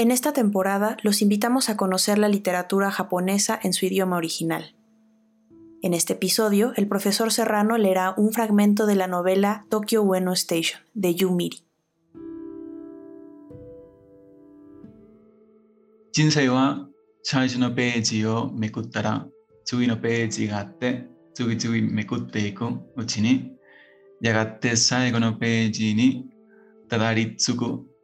En 0.00 0.12
esta 0.12 0.32
temporada 0.32 0.96
los 1.02 1.22
invitamos 1.22 1.68
a 1.68 1.76
conocer 1.76 2.18
la 2.18 2.28
literatura 2.28 2.92
japonesa 2.92 3.58
en 3.60 3.72
su 3.72 3.84
idioma 3.84 4.16
original. 4.16 4.76
En 5.82 5.92
este 5.92 6.12
episodio, 6.12 6.72
el 6.76 6.86
profesor 6.86 7.32
Serrano 7.32 7.76
leerá 7.78 8.14
un 8.16 8.32
fragmento 8.32 8.86
de 8.86 8.94
la 8.94 9.08
novela 9.08 9.66
Tokyo 9.68 10.04
Bueno 10.04 10.32
Station 10.34 10.80
de 10.94 11.16
Yu 11.16 11.32
Miri. 11.34 11.58
No 27.60 27.97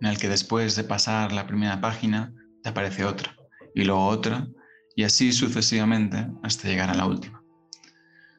en 0.00 0.08
el 0.08 0.18
que 0.18 0.28
después 0.28 0.76
de 0.76 0.84
pasar 0.84 1.32
la 1.32 1.46
primera 1.46 1.80
página 1.80 2.34
te 2.62 2.70
aparece 2.70 3.04
otra, 3.04 3.36
y 3.74 3.84
luego 3.84 4.06
otra, 4.06 4.48
y 4.96 5.04
así 5.04 5.32
sucesivamente 5.32 6.26
hasta 6.42 6.68
llegar 6.68 6.90
a 6.90 6.94
la 6.94 7.06
última. 7.06 7.42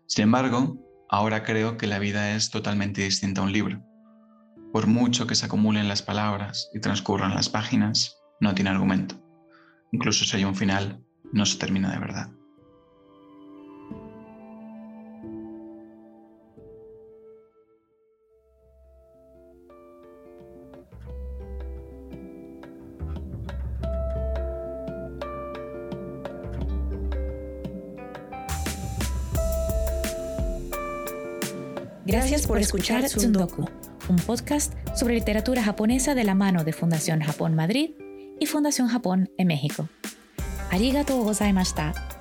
Sin 0.07 0.23
embargo, 0.23 0.77
ahora 1.09 1.43
creo 1.43 1.77
que 1.77 1.87
la 1.87 1.99
vida 1.99 2.35
es 2.35 2.49
totalmente 2.49 3.03
distinta 3.03 3.41
a 3.41 3.43
un 3.43 3.51
libro. 3.51 3.83
Por 4.71 4.87
mucho 4.87 5.27
que 5.27 5.35
se 5.35 5.45
acumulen 5.45 5.87
las 5.87 6.01
palabras 6.01 6.69
y 6.73 6.79
transcurran 6.79 7.35
las 7.35 7.49
páginas, 7.49 8.17
no 8.39 8.53
tiene 8.53 8.69
argumento. 8.69 9.15
Incluso 9.91 10.25
si 10.25 10.37
hay 10.37 10.45
un 10.45 10.55
final, 10.55 11.01
no 11.31 11.45
se 11.45 11.57
termina 11.57 11.91
de 11.91 11.99
verdad. 11.99 12.29
Por 32.47 32.59
escuchar 32.59 33.03
Tsundoku, 33.03 33.65
un 34.07 34.15
podcast 34.17 34.73
sobre 34.95 35.15
literatura 35.15 35.63
japonesa 35.63 36.13
de 36.13 36.23
la 36.23 36.35
mano 36.35 36.63
de 36.63 36.73
Fundación 36.73 37.21
Japón 37.21 37.55
Madrid 37.55 37.91
y 38.39 38.45
Fundación 38.45 38.87
Japón 38.87 39.31
en 39.37 39.47
México. 39.47 39.89
Arigatou 40.71 41.23
gozaimashita. 41.23 42.14